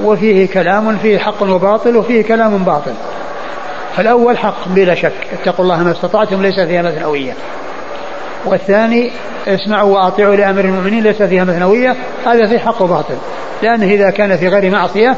وفيه 0.03 0.47
كلام 0.47 0.97
فيه 0.97 1.17
حق 1.17 1.43
وباطل 1.43 1.97
وفيه 1.97 2.23
كلام 2.23 2.57
باطل. 2.57 2.93
فالأول 3.97 4.37
حق 4.37 4.67
بلا 4.67 4.95
شك. 4.95 5.13
اتقوا 5.41 5.65
الله 5.65 5.83
ما 5.83 5.91
استطعتم 5.91 6.41
ليس 6.41 6.59
فيها 6.59 6.81
مثنوية 6.81 7.33
والثاني 8.45 9.11
اسمعوا 9.47 9.97
وأطيعوا 9.97 10.35
لأمر 10.35 10.61
المؤمنين 10.61 11.03
ليس 11.03 11.21
فيها 11.21 11.43
مثنوية 11.43 11.95
هذا 12.25 12.45
فيه 12.45 12.59
حق 12.59 12.81
وباطل. 12.81 13.15
لأنه 13.63 13.85
إذا 13.85 14.09
كان 14.09 14.37
في 14.37 14.47
غير 14.47 14.71
معصية 14.71 15.17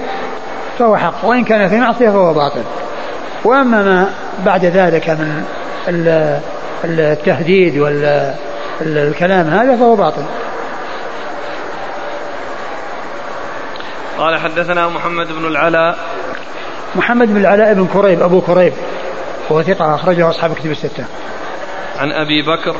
فهو 0.79 0.97
حق 0.97 1.25
وإن 1.25 1.43
كان 1.43 1.69
في 1.69 1.77
معصية 1.77 2.09
فهو 2.09 2.33
باطل. 2.33 2.61
وأما 3.43 3.83
ما 3.83 4.09
بعد 4.45 4.65
ذلك 4.65 5.09
من 5.09 5.43
التهديد 6.83 7.77
والكلام 8.81 9.47
هذا 9.47 9.75
فهو 9.75 9.95
باطل. 9.95 10.23
قال 14.21 14.39
حدثنا 14.39 14.87
محمد 14.87 15.27
بن 15.27 15.47
العلاء. 15.47 15.97
محمد 16.95 17.27
بن 17.27 17.37
العلاء 17.37 17.73
بن 17.73 17.87
كريب 17.93 18.21
أبو 18.21 18.41
كريب. 18.41 18.73
هو 19.51 19.61
ثقة 19.61 19.95
أخرجه 19.95 20.29
أصحاب 20.29 20.53
كتب 20.53 20.71
الستة. 20.71 21.05
عن 21.97 22.11
أبي 22.11 22.41
بكر. 22.41 22.75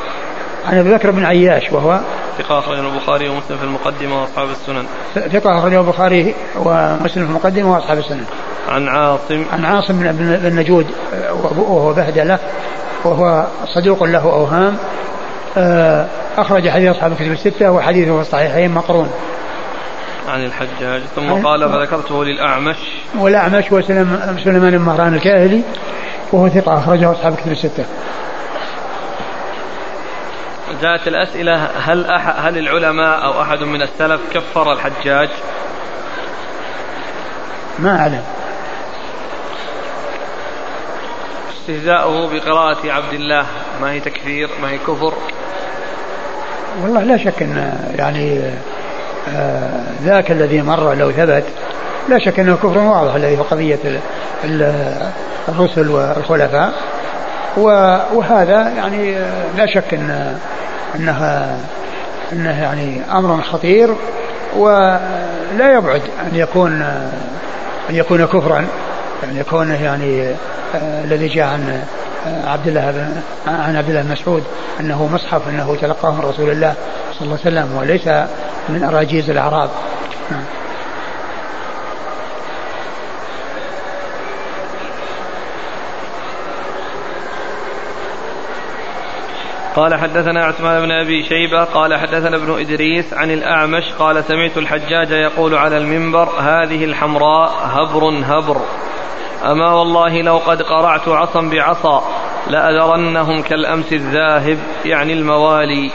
عن 0.66 0.78
أبي 0.78 0.94
بكر 0.94 1.10
بن 1.10 1.24
عياش 1.24 1.72
وهو 1.72 2.00
ثقة 2.38 2.58
أخرجه 2.58 2.80
البخاري 2.80 3.28
ومسلم 3.28 3.58
في 3.58 3.64
المقدمة 3.64 4.22
وأصحاب 4.22 4.48
السنن. 4.50 4.84
ثقة 5.14 5.58
أخرجه 5.58 5.80
البخاري 5.80 6.34
ومسلم 6.56 7.24
في 7.24 7.30
المقدمة 7.30 7.74
وأصحاب 7.74 7.98
السنن. 7.98 8.24
عن 8.68 8.88
عاصم. 8.88 9.44
عن 9.52 9.64
عاصم 9.64 10.12
بن 10.12 10.56
نجود 10.56 10.86
وهو 11.56 11.92
بهدلة 11.92 12.38
وهو 13.04 13.46
صدوق 13.74 14.04
له 14.04 14.22
أوهام. 14.22 14.76
آه، 15.56 16.06
أخرج 16.38 16.68
حديث 16.68 16.90
أصحاب 16.90 17.12
الكتب 17.12 17.32
الستة 17.32 17.70
وحديثه 17.70 18.14
في 18.14 18.20
الصحيحين 18.20 18.70
مقرون. 18.70 19.10
عن 20.28 20.44
الحجاج 20.44 21.02
ثم 21.16 21.46
قال 21.46 21.68
فذكرته 21.68 22.24
للأعمش. 22.24 22.76
والأعمش 23.18 23.72
هو 23.72 23.80
سليمان 23.80 24.70
بن 24.70 24.78
مهران 24.78 25.14
الكاهلي 25.14 25.62
وهو 26.32 26.48
ثقة 26.48 26.78
أخرجه 26.78 27.12
أصحاب 27.12 27.36
كتب 27.36 27.52
الستة. 27.52 27.84
جاءت 30.82 31.08
الأسئلة 31.08 31.64
هل 31.64 32.06
أح 32.06 32.46
هل 32.46 32.58
العلماء 32.58 33.24
أو 33.24 33.42
أحد 33.42 33.62
من 33.62 33.82
السلف 33.82 34.20
كفر 34.34 34.72
الحجاج؟ 34.72 35.28
ما 37.78 38.00
أعلم. 38.00 38.22
استهزاؤه 41.60 42.30
بقراءة 42.32 42.92
عبد 42.92 43.12
الله 43.12 43.46
ما 43.80 43.92
هي 43.92 44.00
تكفير 44.00 44.48
ما 44.62 44.70
هي 44.70 44.78
كفر؟ 44.78 45.12
والله 46.82 47.02
لا 47.02 47.16
شك 47.16 47.42
أن 47.42 47.78
يعني 47.98 48.50
ذاك 50.04 50.30
الذي 50.30 50.62
مر 50.62 50.94
لو 50.94 51.10
ثبت 51.10 51.44
لا 52.08 52.18
شك 52.18 52.40
أنه 52.40 52.56
كفر 52.56 52.78
واضح 52.78 53.14
الذي 53.14 53.38
هو 53.38 53.42
قضية 53.42 53.78
الرسل 55.48 55.88
والخلفاء. 55.88 56.72
وهذا 57.56 58.72
يعني 58.76 59.14
لا 59.56 59.66
شك 59.66 59.94
أن 59.94 60.36
أنها 60.96 61.56
أنه 62.32 62.62
يعني 62.62 63.02
أمر 63.12 63.42
خطير 63.42 63.94
ولا 64.56 65.76
يبعد 65.76 66.02
أن 66.20 66.36
يكون 66.38 66.82
أن 67.90 67.94
يكون 67.96 68.26
كفرا 68.26 68.66
يعني 69.22 69.44
يعني 69.84 70.28
آه 70.74 71.04
الذي 71.04 71.28
جاء 71.28 71.46
عن 71.46 71.68
آه 71.68 71.82
عبد 72.26 72.68
الله 72.68 73.08
عن 73.46 73.76
عبد 73.76 73.88
الله 73.88 74.02
بن 74.02 74.12
مسعود 74.12 74.44
أنه 74.80 75.06
مصحف 75.06 75.48
أنه 75.48 75.76
تلقاه 75.76 76.14
من 76.14 76.20
رسول 76.20 76.50
الله 76.50 76.74
صلى 77.12 77.22
الله 77.22 77.38
عليه 77.44 77.60
وسلم 77.60 77.76
وليس 77.76 78.08
من 78.68 78.84
أراجيز 78.84 79.30
الأعراب. 79.30 79.70
قال 89.76 89.94
حدثنا 89.94 90.44
عثمان 90.44 90.80
بن 90.80 90.92
أبي 90.92 91.22
شيبة 91.22 91.64
قال 91.64 91.98
حدثنا 91.98 92.36
ابن 92.36 92.60
إدريس 92.60 93.14
عن 93.14 93.30
الأعمش 93.30 93.84
قال 93.98 94.24
سمعت 94.24 94.58
الحجاج 94.58 95.10
يقول 95.10 95.54
على 95.54 95.76
المنبر 95.76 96.28
هذه 96.40 96.84
الحمراء 96.84 97.52
هبر 97.62 98.08
هبر 98.24 98.60
أما 99.44 99.72
والله 99.72 100.22
لو 100.22 100.38
قد 100.38 100.62
قرعت 100.62 101.08
عصا 101.08 101.40
بعصا 101.40 102.02
لأذرنهم 102.50 103.42
كالأمس 103.42 103.92
الذاهب 103.92 104.58
يعني 104.84 105.12
الموالي. 105.12 105.90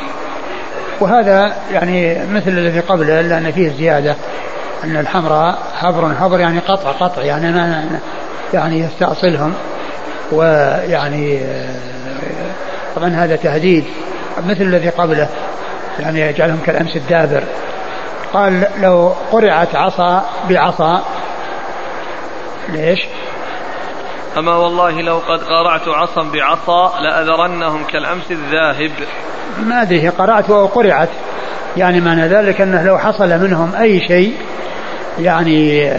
وهذا 1.00 1.54
يعني 1.72 2.26
مثل 2.26 2.50
الذي 2.52 2.80
قبله 2.80 3.20
الا 3.20 3.38
ان 3.38 3.52
فيه 3.52 3.70
زيادة. 3.70 4.16
أن 4.84 4.98
الحمراء 4.98 5.58
هبر 5.80 6.14
هبر 6.20 6.40
يعني 6.40 6.60
قطع 6.60 6.92
قطع 6.92 7.22
يعني 7.22 7.52
ما 7.52 8.00
يعني 8.54 8.80
يستأصلهم. 8.80 9.54
ويعني 10.32 11.42
طبعا 12.96 13.10
هذا 13.10 13.36
تهديد. 13.36 13.86
مثل 14.48 14.62
الذي 14.62 14.90
قبله 14.90 15.28
يعني 16.00 16.22
يجعلهم 16.22 16.60
كالأمس 16.66 16.96
الدابر. 16.96 17.44
قال 18.34 18.68
لو 18.82 19.14
قرعت 19.32 19.76
عصا 19.76 20.26
بعصا 20.50 21.04
ليش؟ 22.70 23.00
أما 24.38 24.56
والله 24.56 25.02
لو 25.02 25.18
قد 25.18 25.40
قرعت 25.44 25.88
عصا 25.88 26.24
بعصا 26.24 27.02
لأذرنهم 27.02 27.84
كالأمس 27.84 28.32
الذاهب. 28.32 28.92
ما 29.66 29.82
أدري 29.82 30.10
قرعت 30.10 30.50
أو 30.50 30.66
قرعت 30.66 31.10
يعني 31.78 32.02
معنى 32.02 32.28
ذلك 32.28 32.62
أنه 32.62 32.84
لو 32.84 32.98
حصل 32.98 33.30
منهم 33.30 33.76
أي 33.76 34.00
شيء 34.08 34.34
يعني 35.20 35.92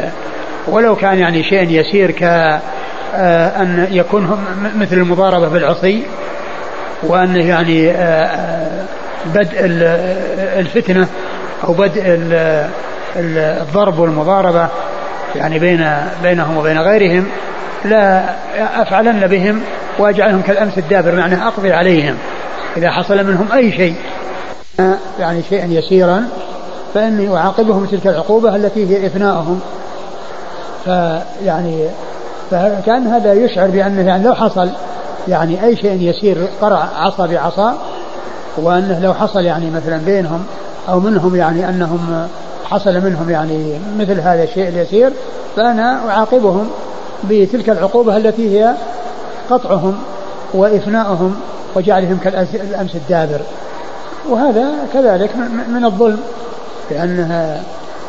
ولو 0.69 0.97
كان 0.97 1.19
يعني 1.19 1.43
شيء 1.43 1.71
يسير 1.71 2.11
ك 2.11 2.23
أن 3.61 3.89
يكون 3.91 4.45
مثل 4.77 4.97
المضاربة 4.97 5.49
بالعصي 5.49 6.03
وأنه 7.03 7.47
يعني 7.47 7.93
بدء 9.27 9.57
الفتنة 10.59 11.09
أو 11.65 11.73
بدء 11.73 12.03
الضرب 13.17 13.99
والمضاربة 13.99 14.69
يعني 15.37 15.59
بين 15.59 15.91
بينهم 16.23 16.57
وبين 16.57 16.79
غيرهم. 16.79 17.27
لا 17.85 18.25
أفعلن 18.83 19.27
بهم 19.27 19.61
وأجعلهم 19.99 20.43
كالأمس 20.43 20.79
الدابر 20.79 21.15
معناه 21.15 21.49
أقضي 21.49 21.73
عليهم. 21.73 22.15
إذا 22.77 22.91
حصل 22.91 23.25
منهم 23.25 23.53
أي 23.53 23.73
شيء 23.73 23.95
يعني 25.21 25.43
شيئا 25.49 25.67
يسيرا 25.67 26.29
فإني 26.95 27.37
أعاقبهم 27.37 27.87
تلك 27.87 28.07
العقوبة 28.07 28.57
التي 28.57 28.87
هي 28.87 29.07
إفناؤهم. 29.07 29.61
فيعني 30.85 31.85
فكأن 32.51 33.07
هذا 33.07 33.33
يشعر 33.33 33.67
بأنه 33.67 34.09
يعني 34.09 34.25
لو 34.25 34.35
حصل 34.35 34.69
يعني 35.29 35.65
أي 35.65 35.77
شيء 35.77 36.03
يسير 36.03 36.49
قرع 36.61 36.89
عصا 36.97 37.27
بعصا 37.27 37.79
وأنه 38.57 39.01
لو 39.03 39.15
حصل 39.15 39.45
يعني 39.45 39.71
مثلا 39.71 39.97
بينهم 39.97 40.45
أو 40.89 41.01
منهم 41.01 41.37
يعني 41.37 41.69
أنهم 41.69 42.29
حصل 42.65 43.01
منهم 43.01 43.31
يعني 43.31 43.79
مثل 43.99 44.21
هذا 44.21 44.43
الشيء 44.43 44.69
اليسير 44.69 45.11
فأنا 45.57 46.01
أعاقبهم. 46.09 46.71
بتلك 47.25 47.71
العقوبة 47.71 48.17
التي 48.17 48.59
هي 48.59 48.75
قطعهم 49.51 49.99
وإفناؤهم 50.55 51.37
وجعلهم 51.75 52.19
كالأمس 52.25 52.95
الدابر. 52.95 53.41
وهذا 54.29 54.73
كذلك 54.93 55.31
من 55.69 55.85
الظلم 55.85 56.21
لأنها 56.91 57.63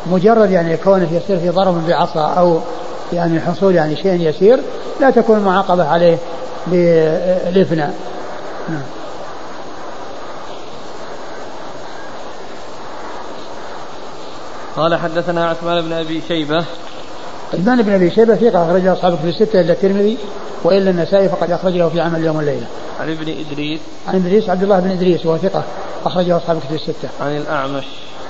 مجرد 0.06 0.50
يعني 0.50 0.76
كونه 0.76 1.08
يصير 1.12 1.38
في 1.38 1.48
ضرب 1.48 1.88
بعصا 1.88 2.26
أو 2.26 2.60
يعني 3.12 3.40
حصول 3.40 3.74
يعني 3.74 3.96
شيء 3.96 4.20
يسير 4.20 4.60
لا 5.00 5.10
تكون 5.10 5.38
المعاقبة 5.38 5.88
عليه 5.88 6.18
بالإفناء 6.66 7.94
نعم. 8.68 8.82
قال 14.76 14.94
حدثنا 14.94 15.48
عثمان 15.48 15.82
بن 15.82 15.92
أبي 15.92 16.22
شيبة 16.28 16.64
عثمان 17.54 17.82
بن 17.82 17.92
أبي 17.92 18.10
شيبة 18.10 18.36
ثقة 18.36 18.64
أخرجه 18.64 18.92
أصحاب 18.92 19.18
في 19.22 19.28
الستة 19.28 19.60
إلا 19.60 19.72
الترمذي 19.72 20.18
وإلا 20.64 20.90
النسائي 20.90 21.28
فقد 21.28 21.50
أخرجه 21.50 21.88
في 21.88 22.00
عمل 22.00 22.20
اليوم 22.20 22.36
والليله. 22.36 22.66
عن 23.00 23.10
ابن 23.10 23.44
إدريس 23.50 23.80
عن 24.08 24.14
إدريس 24.14 24.48
عبد 24.48 24.62
الله 24.62 24.80
بن 24.80 24.90
إدريس 24.90 25.26
وهو 25.26 25.38
ثقة 25.38 25.64
أخرجه 26.04 26.36
أصحاب 26.36 26.58
في 26.68 26.74
الستة. 26.74 27.08
عن 27.20 27.36
الأعمش 27.36 27.84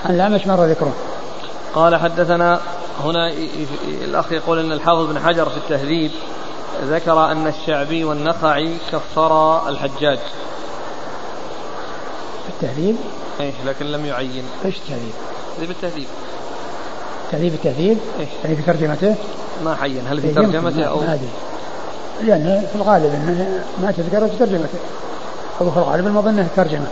عن 0.05 0.15
الأعمش 0.15 0.47
مر 0.47 0.65
ذكره. 0.65 0.93
قال 1.75 1.95
حدثنا 1.95 2.59
هنا 3.03 3.33
الأخ 4.03 4.31
يقول 4.31 4.59
إن 4.59 4.71
الحافظ 4.71 5.05
بن 5.05 5.19
حجر 5.19 5.49
في 5.49 5.57
التهذيب 5.57 6.11
ذكر 6.83 7.31
أن 7.31 7.47
الشعبي 7.47 8.03
والنخعي 8.03 8.77
كفرا 8.91 9.69
الحجاج. 9.69 10.19
في 12.43 12.49
التهذيب؟ 12.49 12.95
إيه 13.39 13.51
لكن 13.65 13.85
لم 13.85 14.05
يعين. 14.05 14.43
إيش 14.65 14.75
التهذيب؟ 14.77 15.13
تهذيب 15.57 15.71
التهذيب. 15.71 16.07
تهذيب 17.31 17.53
التهذيب؟ 17.53 17.97
يعني 18.43 18.55
في 18.55 18.61
ترجمته. 18.61 19.15
ما 19.65 19.75
حين 19.75 20.01
هل 20.09 20.21
في 20.21 20.33
ترجمته 20.33 20.83
أو؟ 20.83 20.99
ما 20.99 21.13
أدري. 21.13 21.29
لأن 22.23 22.65
في 22.71 22.75
الغالب 22.75 23.13
أنه 23.13 23.63
ما 23.81 23.91
تذكر 23.91 24.27
في 24.27 24.37
ترجمته. 24.37 24.79
أو 25.61 25.71
في 25.71 25.77
الغالب 25.77 26.07
المظنة 26.07 26.47
ترجمة. 26.55 26.87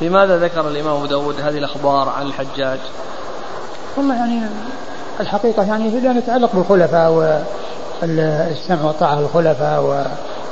لماذا 0.00 0.38
ذكر 0.38 0.68
الإمام 0.68 0.96
أبو 0.96 1.06
داود 1.06 1.40
هذه 1.40 1.58
الأخبار 1.58 2.08
عن 2.08 2.26
الحجاج؟ 2.26 2.78
والله 3.96 4.14
يعني 4.14 4.40
الحقيقة 5.20 5.62
يعني 5.62 5.90
لأنها 5.90 6.20
تتعلق 6.20 6.50
بالخلفاء 6.54 7.10
والسمع 8.02 8.84
والطاعة 8.84 9.20
للخلفاء 9.20 10.06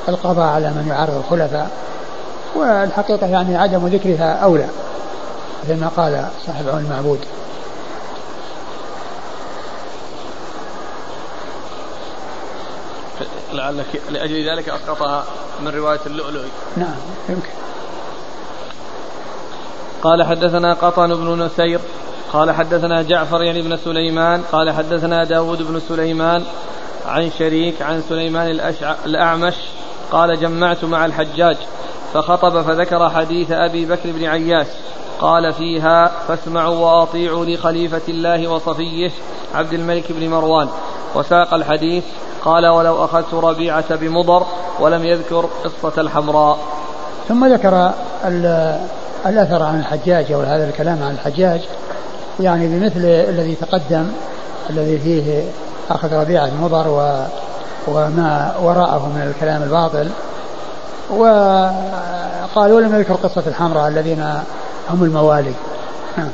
والقضاء 0.09 0.47
على 0.47 0.71
من 0.71 0.87
يعارض 0.89 1.17
الخلفاء. 1.17 1.71
والحقيقة 2.57 3.27
يعني 3.27 3.57
عدم 3.57 3.87
ذكرها 3.87 4.33
أولى. 4.33 4.67
مثل 5.67 5.81
ما 5.81 5.89
قال 5.89 6.29
صاحب 6.47 6.69
عون 6.69 6.81
المعبود. 6.81 7.19
لعلك 13.53 14.03
لأجل 14.11 14.51
ذلك 14.51 14.69
أسقطها 14.69 15.25
من 15.61 15.69
رواية 15.69 16.01
اللؤلؤي. 16.07 16.49
نعم 16.77 16.97
يمكن. 17.29 17.51
قال 20.03 20.23
حدثنا 20.23 20.73
قطن 20.73 21.15
بن 21.15 21.43
نسير 21.43 21.81
قال 22.33 22.51
حدثنا 22.51 23.03
جعفر 23.03 23.43
يعني 23.43 23.63
بن 23.63 23.77
سليمان 23.77 24.43
قال 24.53 24.71
حدثنا 24.71 25.25
داود 25.25 25.63
بن 25.63 25.81
سليمان 25.89 26.45
عن 27.07 27.31
شريك 27.39 27.83
عن 27.83 28.03
سليمان 28.09 28.51
الأشع... 28.51 28.95
الأعمش 29.07 29.55
قال 30.13 30.41
جمعت 30.41 30.85
مع 30.85 31.07
الحجاج 31.07 31.57
فخطب 32.15 32.63
فذكر 32.63 33.11
حديث 33.11 33.51
أبي 33.51 33.85
بكر 33.85 34.13
بن 34.13 34.25
عياش. 34.25 34.67
قال 35.21 35.53
فيها 35.53 36.11
فاسمعوا 36.29 36.77
وأطيعوا 36.77 37.45
لخليفة 37.45 38.01
الله 38.09 38.49
وصفيه 38.49 39.11
عبد 39.55 39.73
الملك 39.73 40.13
بن 40.13 40.31
مروان 40.31 40.69
وساق 41.15 41.55
الحديث 41.55 42.05
قال 42.45 42.67
ولو 42.67 43.05
أخذت 43.05 43.35
ربيعة 43.35 43.97
بمضر 43.97 44.47
ولم 44.81 45.05
يذكر 45.05 45.49
قصة 45.65 46.01
الحمراء 46.01 46.59
ثم 47.29 47.47
ذكر 47.47 47.91
الأثر 49.27 49.63
عن 49.63 49.81
الحجاج 49.81 50.33
أو 50.33 50.41
هذا 50.41 50.69
الكلام 50.69 51.03
عن 51.03 51.11
الحجاج 51.11 51.61
يعني 52.41 52.67
بمثل 52.67 53.05
الذي 53.05 53.55
تقدم 53.55 54.07
الذي 54.71 54.99
فيه 54.99 55.45
أخذ 55.91 56.15
ربيعة 56.15 56.51
مضر 56.63 56.89
و 56.89 57.27
وما 57.89 58.55
وراءه 58.63 59.13
من 59.15 59.23
الكلام 59.23 59.63
الباطل. 59.63 60.09
وقال 61.11 62.73
ولم 62.73 62.95
يذكر 62.95 63.15
قصة 63.15 63.43
الحمراء 63.47 63.89
الذين 63.89 64.25
هم 64.91 65.05
الموالي 65.05 65.53
نعم. 66.19 66.29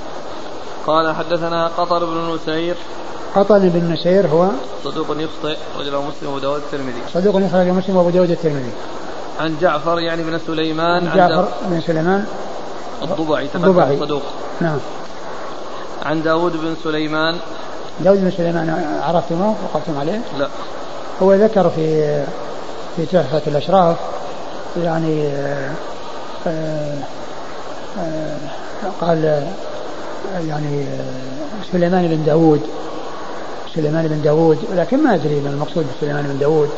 قال 0.86 1.14
حدثنا 1.14 1.66
قطر 1.66 2.04
بن 2.04 2.34
نسير. 2.34 2.76
قطر 3.36 3.58
بن 3.58 3.92
نسير 3.92 4.26
هو 4.26 4.48
صدوق 4.84 5.06
يخطئ 5.10 5.56
رجل 5.78 5.96
مسلم 5.96 6.28
وأبو 6.28 6.38
داود 6.38 6.62
الترمذي. 6.62 7.02
صدوق 7.14 7.42
يخرج 7.42 7.66
مسلم 7.66 7.96
وأبو 7.96 8.10
داود 8.10 8.30
الترمذي. 8.30 8.70
عن 9.40 9.56
جعفر 9.60 9.98
يعني 10.00 10.22
بن 10.22 10.38
سليمان 10.46 11.08
عن 11.08 11.16
جعفر 11.16 11.48
بن 11.62 11.80
سليمان. 11.80 12.26
الضبعي 13.02 13.48
الضبعي. 13.54 13.98
صدوق. 13.98 14.22
نعم. 14.60 14.78
عن 16.02 16.22
داود 16.22 16.52
بن 16.52 16.74
سليمان. 16.84 17.36
داود 18.00 18.20
بن 18.20 18.30
سليمان 18.30 19.00
عرفتموه؟ 19.02 19.54
وقفتم 19.64 19.98
عليه؟ 20.00 20.20
لا. 20.38 20.48
هو 21.22 21.34
ذكر 21.34 21.70
في 21.70 22.24
في 22.96 23.06
تحفة 23.06 23.42
الأشراف 23.46 23.96
يعني 24.82 25.26
آآ 25.26 25.70
آه، 26.46 26.48
آآ 26.48 26.50
آه، 26.50 26.98
قال 29.00 29.46
يعني 30.48 30.84
سليمان 31.72 32.08
بن 32.08 32.24
داود 32.24 32.60
سليمان 33.74 34.08
بن 34.08 34.22
داود 34.22 34.58
ولكن 34.72 35.02
ما 35.02 35.14
أدري 35.14 35.40
ما 35.40 35.50
المقصود 35.50 35.86
بسليمان 35.96 36.22
بن 36.22 36.38
داود. 36.38 36.70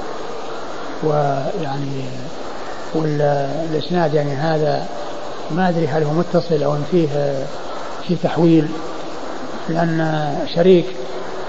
ويعني 1.04 2.04
والإسناد 2.94 4.14
يعني 4.14 4.34
هذا 4.34 4.86
ما 5.50 5.68
أدري 5.68 5.86
هل 5.86 6.02
هو 6.02 6.12
متصل 6.12 6.54
إن 6.54 6.84
فيه 6.90 7.08
في 8.08 8.16
تحويل 8.22 8.68
لأن 9.68 10.28
شريك 10.54 10.86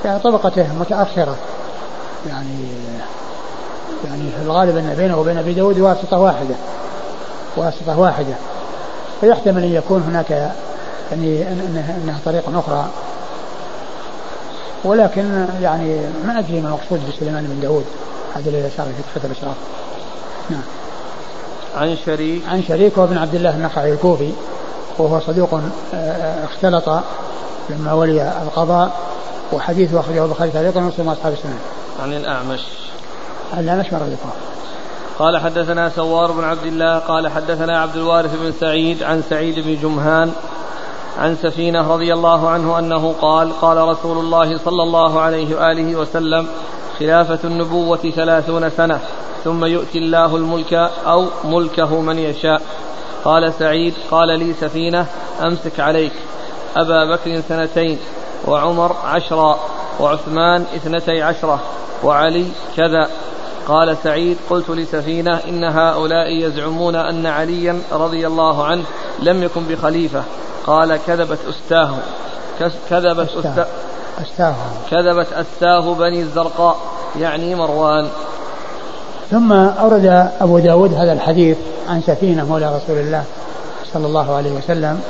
يعني 0.06 0.20
طبقته 0.20 0.74
متأخرة. 0.80 1.36
يعني 2.30 2.68
يعني 4.06 4.24
في 4.38 4.42
الغالب 4.46 4.78
أن 4.78 4.94
بينه 4.98 5.20
وبين 5.20 5.38
أبي 5.38 5.54
داود 5.54 5.80
واسطة 5.80 6.20
واحدة 6.20 6.56
واسطة 7.58 8.00
واحدة. 8.00 8.36
فيحتمل 9.26 9.64
أن 9.64 9.73
يكون 9.73 10.02
هناك 10.02 10.52
يعني 11.11 11.52
أنها 12.03 12.19
طريق 12.26 12.43
أخرى. 12.57 12.85
ولكن 14.84 15.45
يعني 15.61 15.99
ما 16.26 16.39
أدري 16.39 16.61
ما 16.61 16.68
المقصود 16.68 17.02
بسليمان 17.10 17.43
بن 17.43 17.61
داود 17.61 17.85
هذا 18.35 18.49
الذي 18.49 18.68
أشار 18.68 18.85
في 18.85 19.03
تحفة 19.03 19.27
الأشراف. 19.27 19.56
نعم. 20.49 20.61
عن 21.76 21.97
شريك. 22.06 22.41
عن 22.47 22.64
شريك 22.64 22.97
وابن 22.97 23.18
عبد 23.18 23.35
الله 23.35 23.56
النخعي 23.56 23.93
الكوفي 23.93 24.31
وهو 24.97 25.19
صدوق 25.19 25.53
آه، 25.53 25.95
آه، 25.95 26.45
اختلط 26.45 27.03
لما 27.69 27.93
ولي 27.93 28.41
القضاء 28.41 28.91
وحديثه 29.53 29.99
أخرجه 29.99 30.26
البخاري 30.26 30.52
تعليقا 30.52 30.80
ومسلم 30.80 31.10
أصحاب 31.10 31.34
السنة. 31.34 31.57
عن 32.03 32.14
الأعمش. 32.14 32.61
عن 33.53 33.64
الأعمش 33.64 33.93
مرة 33.93 34.07
قال 35.20 35.38
حدثنا 35.38 35.90
سوار 35.90 36.32
بن 36.32 36.44
عبد 36.44 36.66
الله 36.66 37.00
قال 37.00 37.28
حدثنا 37.28 37.82
عبد 37.82 37.96
الوارث 37.96 38.36
بن 38.36 38.52
سعيد 38.52 39.04
عن 39.04 39.22
سعيد 39.30 39.60
بن 39.60 39.82
جمهان 39.82 40.32
عن 41.20 41.36
سفينة 41.36 41.94
رضي 41.94 42.14
الله 42.14 42.50
عنه 42.50 42.80
أنه 42.80 43.16
قال 43.22 43.60
قال 43.62 43.78
رسول 43.78 44.18
الله 44.18 44.58
صلى 44.58 44.84
الله 44.84 45.20
عليه 45.20 45.56
وآله 45.56 45.96
وسلم 45.96 46.48
خلافة 47.00 47.40
النبوة 47.44 47.98
ثلاثون 47.98 48.70
سنة 48.70 49.00
ثم 49.44 49.66
يؤتي 49.66 49.98
الله 49.98 50.36
الملك 50.36 50.74
أو 51.08 51.26
ملكه 51.44 52.02
من 52.02 52.20
يشاء. 52.20 52.62
قال 53.26 53.54
سعيد 53.54 53.94
قال 54.12 54.40
لي 54.40 54.54
سفينة 54.54 55.06
أمسك 55.44 55.80
عليك. 55.80 56.14
أبا 56.78 57.16
بكر 57.16 57.42
سنتين 57.50 58.00
وعمر 58.48 58.96
عشرا 59.06 59.60
وعثمان 60.00 60.62
اثنتي 60.76 61.22
عشرة 61.22 61.60
وعلي 62.04 62.48
كذا. 62.78 63.10
قال 63.68 63.98
سعيد 64.04 64.38
قلت 64.50 64.70
لسفينة 64.70 65.40
إن 65.48 65.64
هؤلاء 65.64 66.28
يزعمون 66.28 66.96
أن 66.96 67.26
عليا 67.26 67.82
رضي 67.92 68.28
الله 68.28 68.66
عنه 68.66 68.84
لم 69.20 69.44
يكن 69.44 69.64
بخليفة. 69.64 70.24
قال 70.68 71.00
كذبت 71.08 71.40
أستاه. 71.50 71.96
كذبت 72.90 73.30
أستاه. 73.38 73.68
أستاه. 74.22 74.56
كذبت 74.92 75.28
أستاه 75.34 75.94
بني 75.94 76.22
الزرقاء 76.22 76.78
يعني 77.20 77.56
مروان. 77.56 78.08
ثم 79.32 79.54
أورد 79.54 80.32
أبو 80.42 80.60
داود 80.60 80.94
هذا 80.94 81.14
الحديث 81.14 81.58
عن 81.90 82.02
سفينة 82.02 82.46
مولى 82.46 82.76
رسول 82.76 82.98
الله 82.98 83.24
صلى 83.94 84.08
الله 84.08 84.36
عليه 84.36 84.52
وسلم 84.52 85.02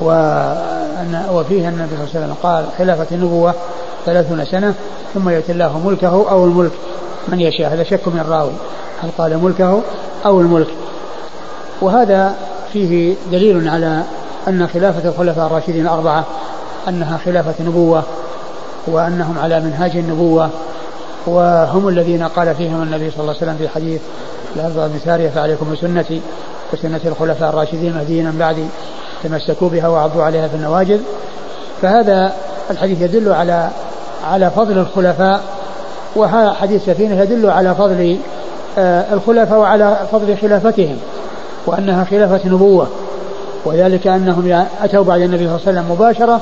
وأن 0.00 1.26
وفيه 1.32 1.68
أن 1.68 1.74
النبي 1.74 1.96
صلى 1.96 2.04
الله 2.04 2.10
عليه 2.14 2.26
وسلم 2.26 2.34
قال 2.42 2.64
خلافة 2.78 3.06
النبوة 3.16 3.54
ثلاثون 4.06 4.44
سنة 4.44 4.74
ثم 5.14 5.28
يؤتي 5.28 5.52
الله 5.52 5.78
ملكه 5.78 6.30
أو 6.30 6.44
الملك 6.44 6.72
من 7.28 7.40
يشاء 7.40 7.72
هذا 7.72 7.82
شك 7.82 8.08
من 8.08 8.20
الراوي. 8.20 8.52
هل 9.02 9.10
قال 9.18 9.38
ملكه 9.38 9.82
أو 10.26 10.40
الملك. 10.40 10.68
وهذا 11.80 12.34
فيه 12.72 13.14
دليل 13.32 13.68
على 13.68 14.02
أن 14.48 14.68
خلافة 14.68 15.08
الخلفاء 15.08 15.46
الراشدين 15.46 15.82
الأربعة 15.82 16.24
أنها 16.88 17.18
خلافة 17.24 17.64
نبوة 17.64 18.02
وأنهم 18.86 19.38
على 19.38 19.60
منهاج 19.60 19.96
النبوة. 19.96 20.50
وهم 21.26 21.88
الذين 21.88 22.22
قال 22.22 22.54
فيهم 22.54 22.82
النبي 22.82 23.10
صلى 23.10 23.20
الله 23.20 23.34
عليه 23.34 23.42
وسلم 23.42 23.56
في 23.58 23.68
حديث 23.68 24.00
الأرض 24.56 24.74
بن 24.74 24.98
سارية 25.04 25.28
فعليكم 25.28 25.72
بسنتي. 25.72 26.20
وسنة 26.72 27.00
الخلفاء 27.04 27.50
الراشدين 27.50 27.90
المهديين 27.90 28.24
من 28.26 28.38
بعدي 28.38 28.64
تمسكوا 29.22 29.68
بها 29.68 29.88
وعضوا 29.88 30.22
عليها 30.22 30.48
في 30.48 30.54
النواجذ. 30.54 31.00
فهذا 31.82 32.32
الحديث 32.70 33.00
يدل 33.00 33.32
على 33.32 33.70
على 34.24 34.50
فضل 34.50 34.78
الخلفاء 34.78 35.57
وحديث 36.16 36.86
سفينة 36.86 37.22
يدل 37.22 37.50
على 37.50 37.74
فضل 37.74 38.18
آه، 38.78 39.14
الخلفاء 39.14 39.58
وعلى 39.58 39.98
فضل 40.12 40.36
خلافتهم 40.36 40.96
وأنها 41.66 42.04
خلافة 42.04 42.48
نبوة 42.48 42.86
وذلك 43.64 44.06
أنهم 44.06 44.66
أتوا 44.82 45.04
بعد 45.04 45.20
النبي 45.20 45.38
صلى 45.38 45.56
الله 45.56 45.60
عليه 45.66 45.80
وسلم 45.80 45.92
مباشرة 45.92 46.40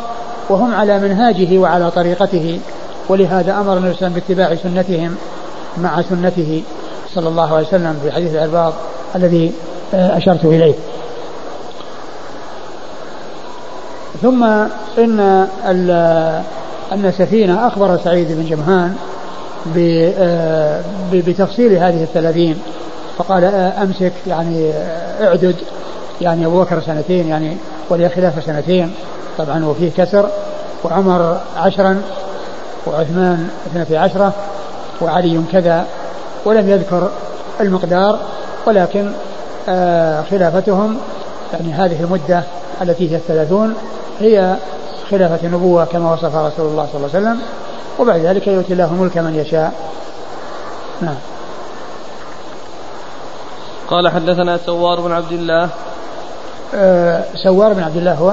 وهم 0.49 0.75
على 0.75 0.99
منهاجه 0.99 1.59
وعلى 1.59 1.91
طريقته 1.91 2.61
ولهذا 3.09 3.53
أمر 3.61 3.77
النبي 3.77 3.95
صلى 3.95 4.07
الله 4.07 4.17
عليه 4.17 4.23
وسلم 4.23 4.23
باتباع 4.29 4.55
سنتهم 4.55 5.17
مع 5.79 6.03
سنته 6.03 6.63
صلى 7.15 7.29
الله 7.29 7.55
عليه 7.57 7.67
وسلم 7.67 8.01
في 8.03 8.13
حديث 8.13 8.35
العرباض 8.35 8.73
الذي 9.17 9.53
آه، 9.95 10.17
أشرت 10.17 10.45
إليه. 10.45 10.75
ثم 14.23 14.45
إن 14.99 15.21
أن 16.93 17.13
سفينة 17.19 17.67
أخبر 17.67 17.99
سعيد 18.05 18.33
بن 18.33 18.45
جمهان 18.45 18.97
بتفصيل 21.13 21.73
هذه 21.73 22.03
الثلاثين. 22.03 22.59
فقال 23.19 23.45
آه، 23.45 23.83
أمسك 23.83 24.13
يعني 24.27 24.73
اعدد 25.21 25.57
يعني 26.21 26.47
أبو 26.47 26.61
بكر 26.63 26.81
سنتين 26.81 27.29
يعني 27.29 27.57
ولي 27.91 28.09
خلافة 28.09 28.41
سنتين. 28.41 28.95
طبعا 29.39 29.65
وفيه 29.65 29.91
كسر. 29.97 30.29
وعمر 30.85 31.41
عشرا 31.57 32.03
وعثمان 32.87 33.49
اثنتي 33.67 33.97
عشرة 33.97 34.33
وعلي 35.01 35.41
كذا. 35.53 35.87
ولم 36.45 36.71
يذكر 36.71 37.11
المقدار 37.61 38.19
ولكن 38.67 39.13
آه 39.69 40.23
خلافتهم 40.23 40.97
يعني 41.53 41.73
هذه 41.73 42.03
المدة 42.05 42.43
التي 42.83 43.11
هي 43.13 43.17
الثلاثون 43.17 43.75
هي 44.21 44.57
خلافة 45.11 45.47
النبوة 45.47 45.85
كما 45.85 46.13
وصف 46.13 46.37
رسول 46.37 46.67
الله 46.67 46.89
صلى 46.93 46.97
الله 46.97 47.11
عليه 47.15 47.19
وسلم. 47.19 47.39
وبعد 47.99 48.21
ذلك 48.21 48.47
يؤتي 48.47 48.73
الله 48.73 48.85
الملك 48.85 49.19
من 49.19 49.35
يشاء. 49.35 49.73
نعم. 51.01 51.19
قال 53.89 54.09
حدثنا 54.09 54.57
سوار 54.57 55.01
بن 55.01 55.13
عبد 55.13 55.33
الله. 55.33 55.69
آه 56.75 57.25
سوار 57.35 57.73
بن 57.73 57.83
عبد 57.83 57.97
الله 57.97 58.15
هو؟ 58.15 58.33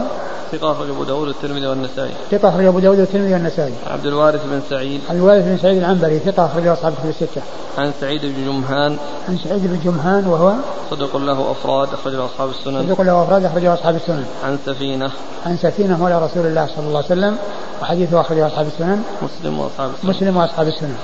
ثقة 0.53 0.71
أخرج 0.71 0.89
أبو 0.89 1.03
داود 1.03 1.27
والترمذي 1.27 1.67
والنسائي. 1.67 2.11
ثقة 2.31 2.49
أخرج 2.49 2.65
أبو 2.65 2.79
داود 2.79 2.99
والترمذي 2.99 3.33
والنسائي. 3.33 3.73
عبد 3.87 4.05
الوارث 4.05 4.45
بن 4.45 4.61
سعيد. 4.69 5.01
عبد 5.09 5.17
الوارث 5.17 5.43
بن 5.43 5.57
سعيد 5.57 5.77
العنبري 5.77 6.19
ثقة 6.19 6.45
أخرج 6.45 6.67
أصحاب 6.67 6.93
كتب 6.93 7.09
الستة. 7.09 7.41
عن 7.77 7.91
سعيد 8.01 8.21
بن 8.25 8.45
جمهان. 8.45 8.97
عن 9.29 9.37
سعيد 9.37 9.67
بن 9.67 9.79
جمهان 9.85 10.27
وهو 10.27 10.53
صدق 10.91 11.17
له 11.17 11.51
أفراد 11.51 11.87
أخرجه 11.93 12.25
أصحاب 12.25 12.49
السنن. 12.49 12.87
صدق 12.87 13.01
له 13.01 13.23
أفراد 13.23 13.45
أخرجه 13.45 13.73
أصحاب 13.73 13.95
السنن. 13.95 14.25
عن 14.43 14.57
سفينة. 14.65 15.11
عن 15.45 15.57
سفينة 15.57 15.97
مولى 15.97 16.25
رسول 16.25 16.45
الله 16.45 16.65
صلى 16.65 16.87
الله 16.87 17.03
عليه 17.09 17.13
وسلم 17.13 17.37
وحديثه 17.81 18.21
أخرجه 18.21 18.47
أصحاب 18.47 18.67
السنن. 18.67 19.03
مسلم 19.21 19.59
وأصحاب 19.59 19.89
السنن. 19.89 20.09
مسلم 20.09 20.37
وأصحاب 20.37 20.67
السنن. 20.67 20.95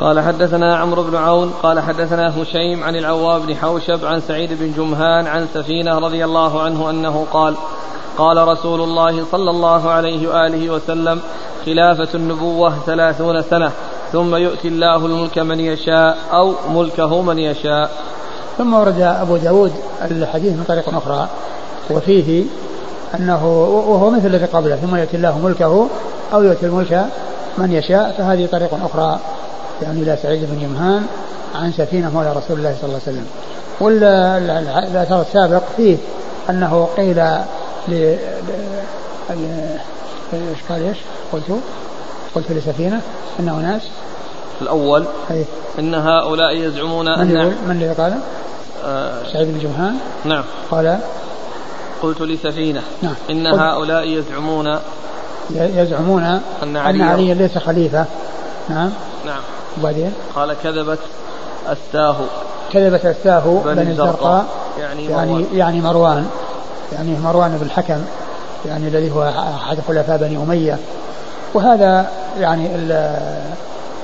قال 0.00 0.20
حدثنا 0.20 0.76
عمرو 0.76 1.02
بن 1.02 1.16
عون 1.16 1.50
قال 1.62 1.80
حدثنا 1.80 2.42
هشيم 2.42 2.84
عن 2.84 2.96
العواب 2.96 3.46
بن 3.46 3.56
حوشب 3.56 4.04
عن 4.04 4.20
سعيد 4.20 4.52
بن 4.52 4.72
جمهان 4.72 5.26
عن 5.26 5.46
سفينة 5.54 5.98
رضي 5.98 6.24
الله 6.24 6.62
عنه 6.62 6.90
أنه 6.90 7.26
قال 7.32 7.54
قال 8.18 8.48
رسول 8.48 8.80
الله 8.80 9.24
صلى 9.32 9.50
الله 9.50 9.90
عليه 9.90 10.28
وآله 10.28 10.70
وسلم 10.70 11.20
خلافة 11.66 12.08
النبوة 12.14 12.74
ثلاثون 12.86 13.42
سنة 13.42 13.72
ثم 14.12 14.34
يؤتي 14.34 14.68
الله 14.68 15.06
الملك 15.06 15.38
من 15.38 15.60
يشاء 15.60 16.18
أو 16.32 16.54
ملكه 16.70 17.22
من 17.22 17.38
يشاء. 17.38 17.90
ثم 18.58 18.74
ورد 18.74 19.00
أبو 19.00 19.36
داود 19.36 19.72
الحديث 20.10 20.52
من 20.52 20.64
طريق 20.68 20.88
أخرى 20.88 21.28
وفيه 21.90 22.44
أنه 23.14 23.46
وهو 23.88 24.10
مثل 24.10 24.26
الذي 24.26 24.44
قبله 24.44 24.76
ثم 24.76 24.96
يؤتي 24.96 25.16
الله 25.16 25.38
ملكه 25.38 25.88
أو 26.32 26.42
يؤتي 26.42 26.66
الملك 26.66 27.06
من 27.58 27.72
يشاء 27.72 28.14
فهذه 28.18 28.46
طريق 28.46 28.74
أخرى. 28.84 29.18
يعني 29.82 30.02
إلى 30.02 30.18
سعيد 30.22 30.40
بن 30.50 30.60
يمهان 30.62 31.06
عن 31.54 31.72
سفينة 31.72 32.10
مولى 32.10 32.30
رسول 32.30 32.58
الله 32.58 32.76
صلى 32.80 32.88
الله 32.88 33.00
عليه 33.06 33.18
وسلم. 33.18 33.26
والأثر 33.80 35.20
السابق 35.20 35.62
فيه 35.76 35.96
أنه 36.50 36.88
قيل 36.96 37.16
ل 37.88 38.16
إيش 40.32 40.58
قال 40.68 40.86
إيش؟ 40.86 40.98
قلت 41.32 41.60
قلت 42.34 42.52
لسفينة 42.52 43.00
انه 43.40 43.56
ناس 43.56 43.82
الأول 44.62 45.04
أي. 45.30 45.44
إن 45.78 45.94
هؤلاء 45.94 46.56
يزعمون 46.56 47.06
من 47.06 47.36
أن 47.36 47.54
من 47.66 47.70
الذي 47.70 47.94
قال؟ 47.94 48.20
آه. 48.84 49.22
سعيد 49.32 49.48
بن 49.48 49.58
جمهان. 49.58 49.94
نعم. 50.24 50.44
قال؟ 50.70 50.98
قلت 52.02 52.22
لسفينة. 52.22 52.82
نعم. 53.02 53.14
إن 53.30 53.46
هؤلاء 53.46 54.08
يزعمون 54.08 54.78
يزعمون 55.50 56.22
أن 56.62 56.76
علي, 56.76 57.02
أن 57.02 57.02
علي 57.02 57.34
ليس 57.34 57.58
خليفة. 57.58 58.04
نعم. 58.70 58.90
نعم. 59.26 59.40
وبعدين؟ 59.80 60.12
قال 60.34 60.56
كذبت 60.62 60.98
أستاه 61.66 62.16
كذبت 62.72 63.06
أستاه 63.06 63.62
بني 63.64 63.90
الزرقاء 63.90 64.44
يعني, 64.80 65.04
يعني 65.04 65.30
مروان. 65.30 65.46
يعني 65.54 65.80
مروان. 65.80 66.26
يعني 66.92 67.18
مروان 67.24 67.58
بن 67.60 67.66
الحكم. 67.66 68.02
يعني 68.66 68.88
الذي 68.88 69.10
هو 69.12 69.32
أحد 69.64 69.78
خلفاء 69.88 70.16
بني 70.16 70.36
أمية. 70.36 70.78
وهذا 71.54 72.06
يعني 72.40 72.70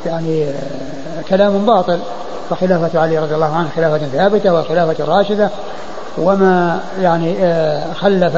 يعني 0.07 0.47
كلام 1.29 1.67
باطل. 1.67 1.99
فخلافة 2.51 3.01
علي 3.01 3.19
رضي 3.19 3.35
الله 3.35 3.55
عنه 3.57 3.69
خلافة 3.77 3.99
ثابتة 3.99 4.55
وخلافة 4.55 5.05
راشدة. 5.05 5.51
وما 6.19 6.81
يعني 7.01 7.37
آه، 7.41 7.93
خلف 7.93 8.37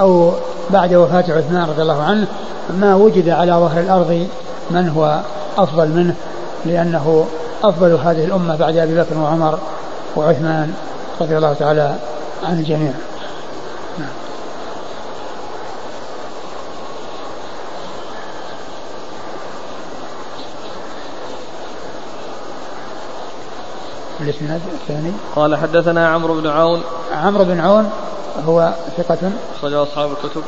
أو 0.00 0.32
بعد 0.70 0.94
وفاة 0.94 1.24
عثمان 1.28 1.68
رضي 1.68 1.82
الله 1.82 2.02
عنه 2.02 2.26
ما 2.70 2.94
وجد 2.94 3.28
على 3.28 3.52
ظهر 3.52 3.80
الأرض 3.80 4.26
من 4.70 4.88
هو. 4.88 5.20
أفضل 5.62 5.88
منه 5.88 6.14
لأنه 6.64 7.26
أفضل 7.64 7.92
هذه 7.92 8.24
الأمة 8.24 8.56
بعد 8.56 8.76
أبي 8.76 9.00
بكر 9.00 9.18
وعمر 9.18 9.58
وعثمان 10.16 10.74
رضي 11.20 11.36
الله 11.36 11.52
تعالى 11.52 11.94
عن 12.42 12.58
الجميع. 12.58 12.92
نعم. 13.98 14.08
الإسناد 24.20 24.60
الثاني. 24.72 25.12
قال 25.36 25.56
حدثنا 25.56 26.08
عمرو 26.08 26.40
بن 26.40 26.46
عون. 26.46 26.82
عمرو 27.12 27.44
بن 27.44 27.60
عون 27.60 27.90
هو 28.46 28.72
ثقة. 28.96 29.32
أخرج 29.58 29.72
أصحاب 29.72 30.10
الكتب. 30.10 30.42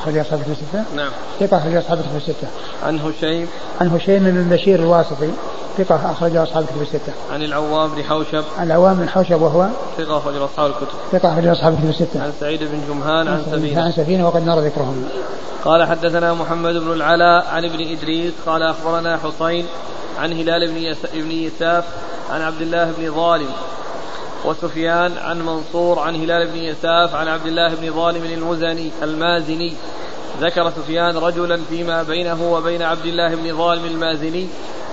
أخرج 0.00 0.18
أصحاب 0.18 0.38
الكتب 0.38 0.52
الستة؟ 0.52 0.84
نعم 0.96 1.10
ثقة 1.40 1.58
أخرج 1.58 1.74
أصحاب 1.76 1.98
الكتب 1.98 2.16
الستة 2.16 2.48
عن 2.82 3.00
هشيم 3.00 3.48
عن 3.80 3.88
هشيم 3.88 4.24
بن 4.24 4.56
بشير 4.56 4.78
الواسطي 4.78 5.30
ثقة 5.78 6.12
أخرج 6.12 6.36
أصحاب 6.36 6.62
الكتب 6.62 6.82
الستة. 6.82 7.12
عن 7.32 7.42
العوام 7.42 7.90
بن 7.94 8.04
حوشب. 8.04 8.44
عن 8.58 8.66
العوام 8.66 8.96
بن 8.96 9.08
حوشب 9.08 9.42
وهو 9.42 9.68
ثقة 9.98 10.18
أخرج 10.18 10.36
أصحاب 10.36 10.70
الكتب. 10.70 10.94
ثقة 11.12 11.32
أخرج 11.32 11.46
أصحاب 11.46 11.72
الكتب 11.72 11.88
الستة. 11.88 12.22
عن 12.22 12.32
سعيد 12.40 12.60
بن 12.60 12.80
جمهان 12.88 13.28
عن 13.28 13.42
سفينة. 13.52 13.82
عن 13.82 13.92
سفينة 13.92 14.26
وقد 14.26 14.46
مر 14.46 14.60
ذكرهم. 14.60 15.08
قال 15.64 15.86
حدثنا 15.86 16.34
محمد 16.34 16.74
بن 16.74 16.92
العلاء 16.92 17.46
عن 17.52 17.64
ابن 17.64 17.96
إدريس 17.96 18.32
قال 18.46 18.62
أخبرنا 18.62 19.18
حسين 19.18 19.66
عن 20.18 20.32
هلال 20.32 20.90
بن 21.14 21.30
يساف 21.30 21.84
عن 22.30 22.42
عبد 22.42 22.60
الله 22.60 22.92
بن 22.98 23.14
ظالم 23.14 23.48
وسفيان 24.44 25.18
عن 25.18 25.42
منصور 25.42 25.98
عن 25.98 26.14
هلال 26.14 26.46
بن 26.46 26.56
يساف 26.56 27.14
عن 27.14 27.28
عبد 27.28 27.46
الله 27.46 27.74
بن 27.74 27.92
ظالم 27.92 28.24
المزني 28.24 28.90
المازني. 29.02 29.72
ذكر 30.40 30.70
سفيان 30.70 31.16
رجلا 31.16 31.60
فيما 31.70 32.02
بينه 32.02 32.52
وبين 32.52 32.82
عبد 32.82 33.06
الله 33.06 33.34
بن 33.34 33.56
ظالم 33.56 33.84
المازني. 33.84 34.48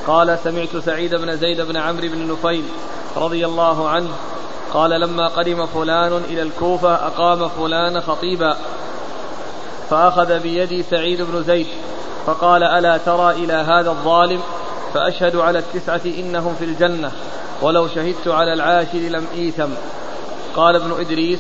قال 0.08 0.40
سمعت 0.44 0.78
سعيد 0.86 1.16
بن 1.16 1.38
زيد 1.38 1.62
بن 1.62 1.78
عمرو 1.78 2.08
بن 2.08 2.32
نفيل 2.32 2.64
رضي 3.18 3.46
الله 3.46 3.90
عنه 3.90 4.10
قال 4.74 5.02
لما 5.02 5.28
قدم 5.28 5.66
فلان 5.66 6.22
إلى 6.30 6.42
الكوفة 6.42 6.94
أقام 6.94 7.50
فلان 7.50 8.02
خطيبا 8.02 8.58
فأخذ 9.90 10.40
بيدي 10.40 10.84
سعيد 10.84 11.22
بن 11.22 11.44
زيد 11.44 11.68
فقال 12.26 12.64
ألا 12.64 12.98
ترى 12.98 13.32
إلى 13.32 13.54
هذا 13.54 13.90
الظالم؟ 13.90 14.42
فأشهد 14.94 15.36
على 15.36 15.60
التسعة 15.60 16.02
إنهم 16.06 16.56
في 16.60 16.66
الجنة. 16.66 17.12
ولو 17.62 17.88
شهدت 17.88 18.28
على 18.28 18.54
العاشر 18.54 18.98
لم 18.98 19.26
إيثم. 19.36 19.70
قال 20.56 20.76
ابن 20.76 21.00
إدريس 21.00 21.40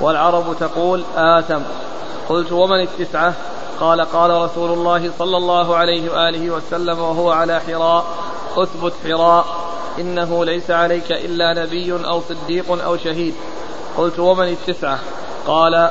والعرب 0.00 0.56
تقول 0.60 1.04
آثم. 1.16 1.60
قلت 2.28 2.52
ومن 2.52 2.80
التسعة؟ 2.80 3.34
قال 3.80 4.00
قال 4.00 4.30
رسول 4.30 4.72
الله 4.72 5.10
صلى 5.18 5.36
الله 5.36 5.76
عليه 5.76 6.10
وآله 6.10 6.50
وسلم 6.50 6.98
وهو 6.98 7.30
على 7.30 7.60
حراء. 7.60 8.04
اثبت 8.56 8.92
حراء. 9.04 9.46
إنه 9.98 10.44
ليس 10.44 10.70
عليك 10.70 11.12
إلا 11.12 11.64
نبي 11.64 11.92
أو 11.92 12.20
صديق 12.28 12.84
أو 12.84 12.96
شهيد. 12.96 13.34
قلت 13.96 14.18
ومن 14.18 14.48
التسعة؟ 14.48 14.98
قال 15.46 15.90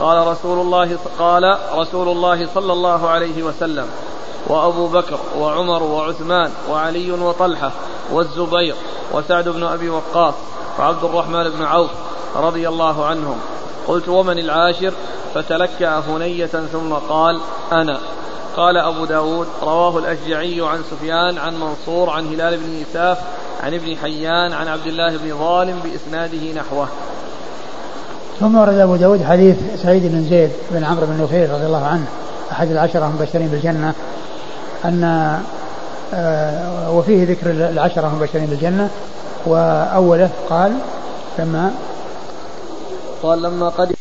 قال 0.00 0.26
رسول 0.26 0.58
الله 0.58 0.98
قال 1.18 1.58
رسول 1.74 2.08
الله 2.08 2.48
صلى 2.54 2.72
الله 2.72 3.08
عليه 3.08 3.42
وسلم. 3.42 3.86
وأبو 4.46 4.86
بكر 4.86 5.18
وعمر 5.38 5.82
وعثمان 5.82 6.50
وعلي 6.70 7.12
وطلحة 7.12 7.72
والزبير 8.12 8.74
وسعد 9.12 9.48
بن 9.48 9.62
أبي 9.62 9.90
وقاص 9.90 10.34
وعبد 10.78 11.04
الرحمن 11.04 11.50
بن 11.50 11.62
عوف 11.62 11.90
رضي 12.36 12.68
الله 12.68 13.04
عنهم. 13.04 13.36
قلت 13.88 14.08
ومن 14.08 14.38
العاشر؟ 14.38 14.92
فتلكأ 15.34 15.98
هنية 15.98 16.46
ثم 16.46 16.92
قال 17.08 17.40
أنا. 17.72 17.98
قال 18.56 18.76
أبو 18.76 19.04
داود 19.04 19.46
رواه 19.62 19.98
الأشجعي 19.98 20.60
عن 20.60 20.82
سفيان 20.90 21.38
عن 21.38 21.54
منصور 21.60 22.10
عن 22.10 22.26
هلال 22.26 22.56
بن 22.56 22.72
يساف 22.72 23.18
عن 23.62 23.74
ابن 23.74 23.96
حيان 23.96 24.52
عن 24.52 24.68
عبد 24.68 24.86
الله 24.86 25.16
بن 25.16 25.38
ظالم 25.38 25.80
بإسناده 25.84 26.60
نحوه. 26.60 26.88
ثم 28.40 28.54
ورد 28.54 28.78
أبو 28.78 28.96
داود 28.96 29.24
حديث 29.24 29.56
سعيد 29.82 30.02
بن 30.02 30.24
زيد 30.30 30.50
بن 30.70 30.84
عمرو 30.84 31.06
بن 31.06 31.22
نفيل 31.22 31.50
رضي 31.50 31.66
الله 31.66 31.86
عنه 31.86 32.06
أحد 32.52 32.70
العشرة 32.70 33.06
المبشرين 33.06 33.48
بالجنة. 33.48 33.94
أن 34.84 35.04
آه، 36.14 36.90
وفيه 36.90 37.24
ذكر 37.24 37.50
العشرة 37.50 38.06
المبشرين 38.06 38.46
بالجنة 38.46 38.90
وأوله 39.46 40.30
قال 40.50 40.72
لما 41.38 41.72
قال 43.22 43.42
لما 43.42 43.68
قدم 43.68 43.94